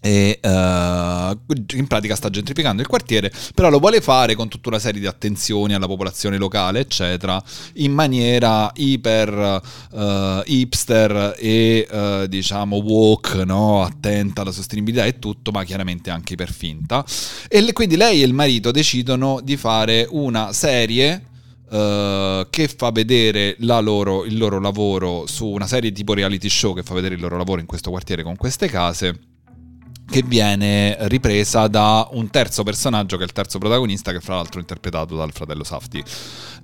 E 0.00 0.38
eh, 0.40 1.38
in 1.74 1.86
pratica 1.86 2.14
sta 2.14 2.30
gentrificando 2.30 2.82
il 2.82 2.88
quartiere, 2.88 3.32
però 3.54 3.70
lo 3.70 3.78
vuole 3.78 4.00
fare 4.00 4.34
con 4.34 4.48
tutta 4.48 4.68
una 4.68 4.78
serie 4.78 5.00
di 5.00 5.06
attenzioni 5.06 5.74
alla 5.74 5.86
popolazione 5.86 6.36
locale, 6.38 6.80
eccetera, 6.80 7.42
in 7.74 7.92
maniera 7.92 8.70
iper 8.74 9.60
eh, 9.92 10.42
hipster 10.46 11.34
e 11.38 11.86
eh, 11.90 12.26
diciamo 12.28 12.76
woke, 12.76 13.44
no? 13.44 13.82
attenta 13.82 14.42
alla 14.42 14.52
sostenibilità 14.52 15.04
e 15.04 15.18
tutto, 15.18 15.50
ma 15.50 15.64
chiaramente 15.64 16.10
anche 16.10 16.34
iper 16.34 16.52
finta. 16.52 17.04
E 17.48 17.60
le- 17.60 17.72
quindi 17.72 17.96
lei 17.96 18.22
e 18.22 18.26
il 18.26 18.34
marito 18.34 18.70
decidono 18.70 19.40
di 19.42 19.56
fare 19.56 20.06
una 20.10 20.52
serie 20.52 21.22
eh, 21.70 22.46
che 22.48 22.68
fa 22.68 22.90
vedere 22.90 23.56
loro- 23.58 24.24
il 24.24 24.36
loro 24.38 24.60
lavoro 24.60 25.26
su 25.26 25.46
una 25.46 25.66
serie 25.66 25.90
tipo 25.92 26.14
reality 26.14 26.48
show 26.48 26.74
che 26.74 26.82
fa 26.82 26.94
vedere 26.94 27.14
il 27.14 27.20
loro 27.20 27.36
lavoro 27.36 27.60
in 27.60 27.66
questo 27.66 27.90
quartiere 27.90 28.22
con 28.22 28.36
queste 28.36 28.68
case 28.68 29.18
che 30.08 30.22
viene 30.22 30.96
ripresa 31.08 31.66
da 31.66 32.08
un 32.12 32.30
terzo 32.30 32.62
personaggio 32.62 33.16
che 33.16 33.22
è 33.22 33.26
il 33.26 33.32
terzo 33.32 33.58
protagonista 33.58 34.12
che 34.12 34.20
fra 34.20 34.36
l'altro 34.36 34.58
è 34.58 34.60
interpretato 34.60 35.16
dal 35.16 35.32
fratello 35.32 35.64
Safti 35.64 36.02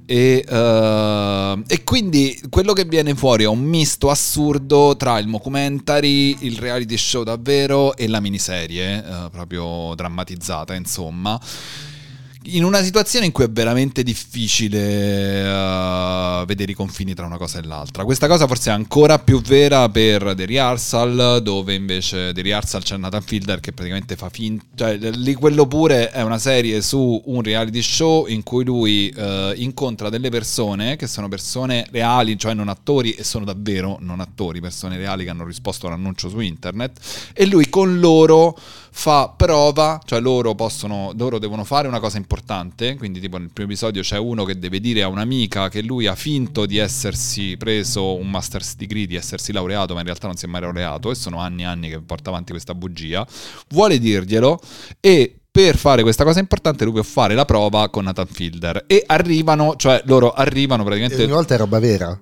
e, 0.06 0.44
eh, 0.48 1.62
e 1.66 1.84
quindi 1.84 2.40
quello 2.48 2.72
che 2.72 2.84
viene 2.84 3.14
fuori 3.14 3.44
è 3.44 3.48
un 3.48 3.62
misto 3.62 4.10
assurdo 4.10 4.96
tra 4.96 5.18
il 5.18 5.28
documentary, 5.28 6.36
il 6.40 6.58
reality 6.58 6.96
show 6.96 7.24
davvero 7.24 7.96
e 7.96 8.08
la 8.08 8.20
miniserie 8.20 9.04
eh, 9.04 9.30
proprio 9.30 9.92
drammatizzata 9.94 10.74
insomma 10.74 11.40
in 12.44 12.64
una 12.64 12.82
situazione 12.82 13.26
in 13.26 13.32
cui 13.32 13.44
è 13.44 13.50
veramente 13.50 14.02
difficile 14.02 14.78
eh, 14.80 16.44
vedere 16.46 16.72
i 16.72 16.74
confini 16.74 17.14
tra 17.14 17.26
una 17.26 17.36
cosa 17.36 17.58
e 17.58 17.62
l'altra. 17.62 18.04
Questa 18.04 18.26
cosa 18.26 18.46
forse 18.46 18.70
è 18.70 18.72
ancora 18.72 19.18
più 19.18 19.40
vera 19.40 19.88
per 19.88 20.34
The 20.34 20.46
Rehearsal, 20.46 21.40
dove 21.42 21.74
invece 21.74 22.32
The 22.32 22.42
Rehearsal 22.42 22.82
c'è 22.82 22.96
Nathan 22.96 23.22
Fielder 23.22 23.60
che 23.60 23.72
praticamente 23.72 24.16
fa 24.16 24.28
finta. 24.28 24.64
Cioè, 24.74 24.96
lì 24.96 25.34
quello 25.34 25.66
pure 25.66 26.10
è 26.10 26.22
una 26.22 26.38
serie 26.38 26.82
su 26.82 27.22
un 27.26 27.42
reality 27.42 27.82
show 27.82 28.26
in 28.26 28.42
cui 28.42 28.64
lui 28.64 29.08
eh, 29.08 29.52
incontra 29.56 30.08
delle 30.08 30.30
persone 30.30 30.96
che 30.96 31.06
sono 31.06 31.28
persone 31.28 31.86
reali, 31.90 32.36
cioè 32.38 32.54
non 32.54 32.68
attori, 32.68 33.12
e 33.12 33.22
sono 33.22 33.44
davvero 33.44 33.98
non 34.00 34.20
attori, 34.20 34.60
persone 34.60 34.96
reali 34.96 35.24
che 35.24 35.30
hanno 35.30 35.44
risposto 35.44 35.86
a 35.86 35.90
un 35.90 35.96
annuncio 35.96 36.28
su 36.28 36.40
internet. 36.40 36.98
E 37.32 37.46
lui 37.46 37.68
con 37.68 38.00
loro 38.00 38.58
fa 38.94 39.32
prova, 39.34 39.98
cioè 40.04 40.20
loro 40.20 40.54
possono, 40.54 41.12
loro 41.16 41.38
devono 41.38 41.64
fare 41.64 41.88
una 41.88 41.98
cosa 41.98 42.18
importante, 42.18 42.96
quindi 42.96 43.20
tipo 43.20 43.38
nel 43.38 43.50
primo 43.50 43.70
episodio 43.70 44.02
c'è 44.02 44.18
uno 44.18 44.44
che 44.44 44.58
deve 44.58 44.80
dire 44.80 45.02
a 45.02 45.08
un'amica 45.08 45.68
che 45.68 45.82
lui 45.82 46.06
ha 46.06 46.14
finto 46.14 46.66
di 46.66 46.76
essersi 46.76 47.56
preso 47.56 48.14
un 48.14 48.30
master's 48.30 48.76
degree, 48.76 49.06
di 49.06 49.16
essersi 49.16 49.50
laureato, 49.50 49.94
ma 49.94 50.00
in 50.00 50.06
realtà 50.06 50.26
non 50.26 50.36
si 50.36 50.44
è 50.44 50.48
mai 50.48 50.60
laureato 50.60 51.10
e 51.10 51.14
sono 51.14 51.38
anni 51.38 51.62
e 51.62 51.64
anni 51.64 51.88
che 51.88 52.00
porta 52.00 52.28
avanti 52.28 52.52
questa 52.52 52.74
bugia, 52.74 53.26
vuole 53.70 53.98
dirglielo 53.98 54.60
e 55.00 55.36
per 55.50 55.76
fare 55.76 56.02
questa 56.02 56.24
cosa 56.24 56.40
importante 56.40 56.84
lui 56.84 56.94
può 56.94 57.02
fare 57.02 57.34
la 57.34 57.44
prova 57.44 57.88
con 57.88 58.04
Nathan 58.04 58.26
Fielder 58.26 58.84
e 58.86 59.02
arrivano, 59.06 59.74
cioè 59.76 60.02
loro 60.04 60.32
arrivano 60.32 60.82
E 60.82 60.84
praticamente 60.84 61.22
ogni 61.22 61.32
volta 61.32 61.54
è 61.54 61.58
roba 61.58 61.78
vera. 61.78 62.20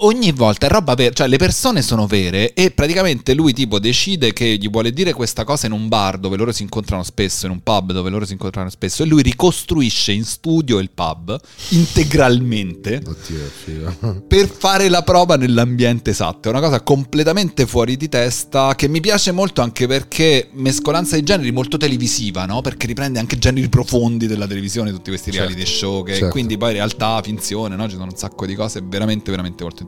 Ogni 0.00 0.32
volta 0.32 0.66
è 0.66 0.70
roba 0.70 0.94
vera, 0.94 1.12
cioè 1.12 1.26
le 1.26 1.38
persone 1.38 1.82
sono 1.82 2.06
vere 2.06 2.52
e 2.52 2.70
praticamente 2.70 3.34
lui 3.34 3.52
tipo 3.52 3.78
decide 3.78 4.32
che 4.32 4.56
gli 4.56 4.68
vuole 4.68 4.92
dire 4.92 5.12
questa 5.12 5.44
cosa 5.44 5.66
in 5.66 5.72
un 5.72 5.88
bar 5.88 6.18
dove 6.18 6.36
loro 6.36 6.52
si 6.52 6.62
incontrano 6.62 7.02
spesso, 7.02 7.46
in 7.46 7.52
un 7.52 7.62
pub 7.62 7.92
dove 7.92 8.10
loro 8.10 8.24
si 8.24 8.32
incontrano 8.32 8.70
spesso 8.70 9.02
e 9.02 9.06
lui 9.06 9.22
ricostruisce 9.22 10.12
in 10.12 10.24
studio 10.24 10.78
il 10.78 10.90
pub 10.90 11.38
integralmente 11.70 13.02
Oddio, 13.04 14.22
per 14.28 14.48
fare 14.48 14.88
la 14.88 15.02
prova 15.02 15.36
nell'ambiente 15.36 16.10
esatto. 16.10 16.48
È 16.48 16.50
una 16.50 16.60
cosa 16.60 16.80
completamente 16.82 17.66
fuori 17.66 17.96
di 17.96 18.08
testa 18.08 18.74
che 18.74 18.88
mi 18.88 19.00
piace 19.00 19.32
molto 19.32 19.62
anche 19.62 19.86
perché 19.86 20.48
mescolanza 20.52 21.16
di 21.16 21.22
generi 21.22 21.50
molto 21.50 21.76
televisiva, 21.76 22.44
no? 22.44 22.60
Perché 22.60 22.86
riprende 22.86 23.18
anche 23.18 23.38
generi 23.38 23.68
profondi 23.68 24.26
della 24.26 24.46
televisione, 24.46 24.90
tutti 24.90 25.10
questi 25.10 25.26
Certo, 25.30 25.48
reality 25.48 25.70
show 25.70 26.02
che 26.04 26.12
certo. 26.14 26.28
quindi 26.28 26.56
poi 26.56 26.72
realtà, 26.72 27.20
finzione, 27.22 27.76
no? 27.76 27.88
Ci 27.88 27.96
sono 27.96 28.04
un 28.04 28.16
sacco 28.16 28.46
di 28.46 28.54
cose 28.54 28.80
veramente 28.82 29.30
veramente 29.30 29.62
molto 29.62 29.82
interessanti 29.82 29.87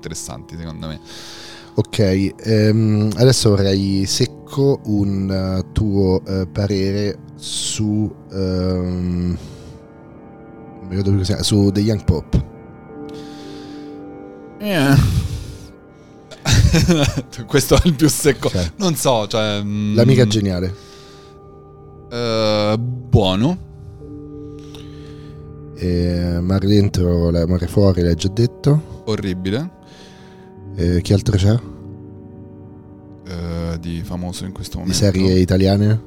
secondo 0.57 0.87
me. 0.89 1.01
Ok, 1.75 2.35
ehm, 2.37 3.11
adesso 3.17 3.51
vorrei 3.51 4.05
secco 4.07 4.81
un 4.85 5.31
eh, 5.31 5.73
tuo 5.73 6.23
eh, 6.27 6.47
parere 6.51 7.19
su 7.37 8.13
cos'è. 11.19 11.43
Su 11.43 11.71
The 11.73 11.81
Young 11.81 12.05
Pop. 12.05 12.45
Eh. 14.59 14.97
Questo 17.47 17.77
è 17.77 17.81
il 17.85 17.95
più 17.95 18.09
secco. 18.09 18.49
Cioè. 18.49 18.73
Non 18.77 18.95
so, 18.97 19.27
cioè... 19.27 19.63
mm, 19.63 19.95
L'amica 19.95 20.27
geniale. 20.27 20.75
eh, 22.11 22.77
buono. 22.79 23.69
E 25.83 26.39
mare 26.43 26.67
dentro, 26.67 27.31
mare 27.31 27.67
fuori, 27.67 28.03
l'hai 28.03 28.15
già 28.15 28.29
detto. 28.29 29.03
Orribile. 29.07 29.71
E 30.77 31.01
chi 31.03 31.13
altro 31.15 31.37
c'è? 31.37 31.59
eh, 33.27 33.79
di 33.79 34.03
famoso 34.05 34.45
in 34.45 34.53
questo 34.53 34.79
Di 34.79 34.83
momento. 34.83 35.03
serie 35.05 35.39
italiane? 35.39 36.01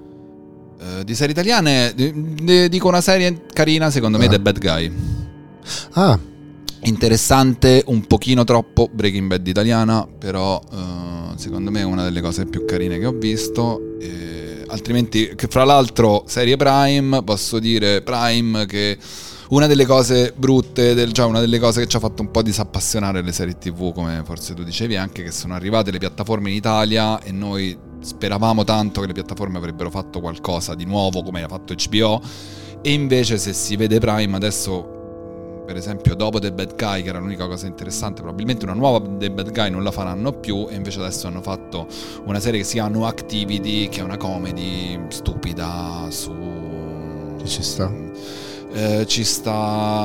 Eh, 0.80 1.04
di 1.06 1.16
serie 1.16 1.32
italiane, 1.32 1.94
di- 1.96 2.36
di- 2.44 2.68
dico 2.70 2.90
una 2.90 3.00
serie 3.02 3.44
carina, 3.54 3.90
secondo 3.90 4.18
me, 4.18 4.26
Ah. 4.26 4.30
The 4.30 4.40
Bad 4.42 4.60
Guy. 4.60 4.92
Ah, 5.92 6.20
Interessante, 6.86 7.82
un 7.88 8.06
pochino 8.08 8.44
troppo 8.44 8.90
Breaking 8.92 9.30
Bad 9.30 9.48
italiana, 9.48 10.06
però 10.06 10.62
eh, 10.70 11.38
secondo 11.38 11.72
me 11.72 11.80
è 11.80 11.84
una 11.84 12.04
delle 12.04 12.20
cose 12.20 12.46
più 12.46 12.66
carine 12.66 13.00
che 13.00 13.06
ho 13.06 13.14
visto. 13.14 13.96
E 14.02 14.66
altrimenti, 14.68 15.32
che 15.34 15.48
fra 15.48 15.64
l'altro, 15.64 16.24
serie 16.28 16.58
Prime, 16.58 17.24
posso 17.24 17.58
dire 17.60 18.02
Prime 18.02 18.66
che 18.66 18.98
una 19.50 19.68
delle 19.68 19.86
cose 19.86 20.34
brutte, 20.36 20.94
del, 20.94 21.12
cioè 21.12 21.26
una 21.26 21.40
delle 21.40 21.60
cose 21.60 21.82
che 21.82 21.88
ci 21.88 21.96
ha 21.98 22.00
fatto 22.00 22.22
un 22.22 22.32
po' 22.32 22.42
disappassionare 22.42 23.22
le 23.22 23.32
serie 23.32 23.58
TV, 23.58 23.94
come 23.94 24.22
forse 24.26 24.54
tu 24.54 24.64
dicevi, 24.64 24.96
anche 24.96 25.24
che 25.24 25.32
sono 25.32 25.54
arrivate 25.54 25.92
le 25.92 26.00
piattaforme 26.00 26.50
in 26.50 26.56
Italia 26.56 27.22
e 27.22 27.32
noi 27.32 27.78
speravamo 28.02 28.64
tanto 28.64 29.02
che 29.02 29.08
le 29.08 29.14
piattaforme 29.14 29.58
avrebbero 29.58 29.90
fatto 29.90 30.20
qualcosa 30.20 30.76
di 30.76 30.86
nuovo 30.86 31.24
come 31.24 31.44
ha 31.44 31.48
fatto 31.48 31.74
HBO. 31.74 32.22
E 32.82 32.92
invece 32.92 33.38
se 33.38 33.54
si 33.54 33.76
vede 33.76 34.00
Prime 34.00 34.36
adesso 34.36 34.94
per 35.66 35.78
esempio 35.78 36.14
dopo 36.16 36.40
The 36.40 36.52
Bad 36.52 36.76
Guy 36.76 37.04
che 37.04 37.10
era 37.10 37.20
l'unica 37.20 37.48
cosa 37.48 37.68
interessante 37.68 38.22
probabilmente 38.22 38.66
una 38.66 38.74
nuova 38.74 39.02
The 39.18 39.32
Bad 39.32 39.54
Guy 39.54 39.70
non 39.70 39.82
la 39.82 39.92
faranno 39.92 40.34
più 40.34 40.68
e 40.70 40.76
invece 40.76 41.00
adesso 41.00 41.28
hanno 41.28 41.42
fatto 41.42 41.88
una 42.26 42.42
serie 42.42 42.60
che 42.60 42.66
si 42.66 42.74
chiama 42.74 42.90
No 42.90 43.06
Activity 43.06 43.88
che 43.88 44.02
è 44.02 44.04
una 44.04 44.18
comedy 44.18 45.00
stupida 45.08 46.08
su 46.10 46.34
ci 47.46 47.62
sta? 47.62 47.92
Eh, 48.74 49.06
ci 49.08 49.24
sta 49.24 49.54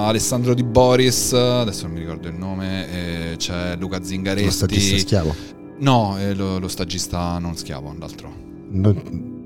Alessandro 0.07 0.55
Di 0.55 0.63
Boris 0.63 1.33
adesso 1.33 1.85
non 1.87 1.93
mi 1.95 2.01
ricordo 2.01 2.29
il 2.29 2.35
nome 2.35 3.33
eh, 3.33 3.37
c'è 3.37 3.77
Luca 3.77 3.99
Lo 3.99 4.05
stagista 4.05 4.67
Zingaretti 4.67 4.99
schiavo. 5.01 5.35
no 5.79 6.17
è 6.19 6.35
lo, 6.35 6.59
lo 6.59 6.69
stagista 6.69 7.39
non 7.39 7.57
schiavo 7.57 7.95
l'altro 7.99 8.33
Non- 8.71 9.37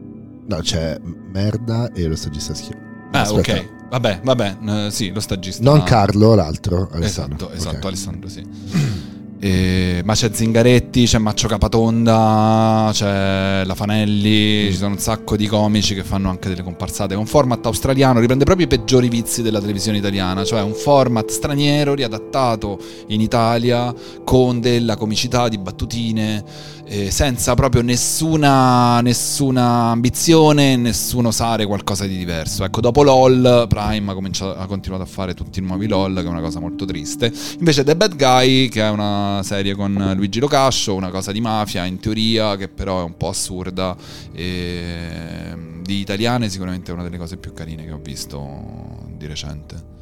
No, 0.45 0.57
c'è 0.59 0.99
merda 1.33 1.93
e 1.93 2.07
lo 2.09 2.17
stagista 2.17 2.53
schiavo. 2.53 2.81
ah 3.13 3.31
ok 3.33 3.69
vabbè 3.91 4.21
vabbè 4.25 4.57
eh, 4.87 4.91
sì 4.91 5.11
lo 5.13 5.21
stagista 5.21 5.63
Non 5.63 5.83
Carlo, 5.85 6.35
l'altro. 6.35 6.89
Alessandro. 6.93 7.51
Esatto, 7.51 7.53
esatto, 7.53 7.77
Ok. 7.77 7.85
Alessandro, 7.85 8.29
sì. 8.29 9.12
E- 9.45 10.03
ma 10.05 10.15
c'è 10.15 10.31
Zingaretti, 10.33 11.05
c'è 11.05 11.19
Maccio 11.19 11.49
Capatonda, 11.49 12.91
c'è 12.93 13.65
La 13.65 13.75
Fanelli, 13.75 14.71
ci 14.71 14.77
sono 14.77 14.93
un 14.93 15.01
sacco 15.01 15.35
di 15.35 15.49
comici 15.49 15.97
che 15.97 16.05
fanno 16.05 16.31
anche 16.31 16.49
delle 16.49 16.63
comparsate. 16.63 17.15
È 17.15 17.17
un 17.17 17.27
format 17.27 17.67
australiano, 17.67 18.21
riprende 18.21 18.45
proprio 18.45 18.67
i 18.67 18.69
peggiori 18.69 19.09
vizi 19.09 19.43
della 19.43 19.59
televisione 19.59 19.99
italiana, 19.99 20.45
cioè 20.45 20.63
un 20.63 20.75
format 20.75 21.29
straniero 21.29 21.95
riadattato 21.95 22.79
in 23.09 23.21
Italia 23.21 23.93
con 24.23 24.61
della 24.61 24.97
comicità 24.97 25.49
di 25.49 25.59
battutine, 25.59 26.45
eh, 26.93 27.11
senza 27.11 27.55
proprio 27.55 27.81
nessuna, 27.81 29.01
nessuna 29.01 29.91
ambizione, 29.93 30.77
nessun 30.77 31.25
osare 31.25 31.65
qualcosa 31.65 32.05
di 32.05 32.19
diverso. 32.19 32.65
Ecco, 32.65 32.83
dopo 32.83 33.03
LOL, 33.03 33.65
Prime 33.67 34.13
ha, 34.13 34.55
ha 34.57 34.67
continuato 34.67 35.03
a 35.03 35.07
fare 35.07 35.33
tutti 35.33 35.59
i 35.59 35.63
nuovi 35.63 35.89
LOL, 35.89 36.17
che 36.17 36.25
è 36.25 36.29
una 36.29 36.43
cosa 36.43 36.61
molto 36.61 36.85
triste. 36.85 37.33
Invece 37.59 37.83
The 37.83 37.97
Bad 37.97 38.17
Guy, 38.17 38.69
che 38.69 38.83
è 38.83 38.91
una 38.91 39.41
serie 39.43 39.75
con 39.75 40.13
Luigi 40.15 40.39
Locascio, 40.39 40.95
una 40.95 41.09
cosa 41.09 41.33
di 41.33 41.41
mafia 41.41 41.87
in 41.87 41.99
teoria, 41.99 42.57
che 42.57 42.69
però 42.69 43.01
è 43.01 43.05
un 43.05 43.17
po' 43.17 43.29
assurda, 43.29 43.97
e 44.31 45.57
di 45.81 45.99
italiane 45.99 46.51
sicuramente 46.51 46.91
è 46.91 46.95
una 46.95 47.05
delle 47.05 47.17
cose 47.17 47.39
più 47.39 47.55
carine 47.55 47.87
che 47.87 47.93
ho 47.93 48.01
visto 48.03 49.07
di 49.17 49.27
recente. 49.27 50.02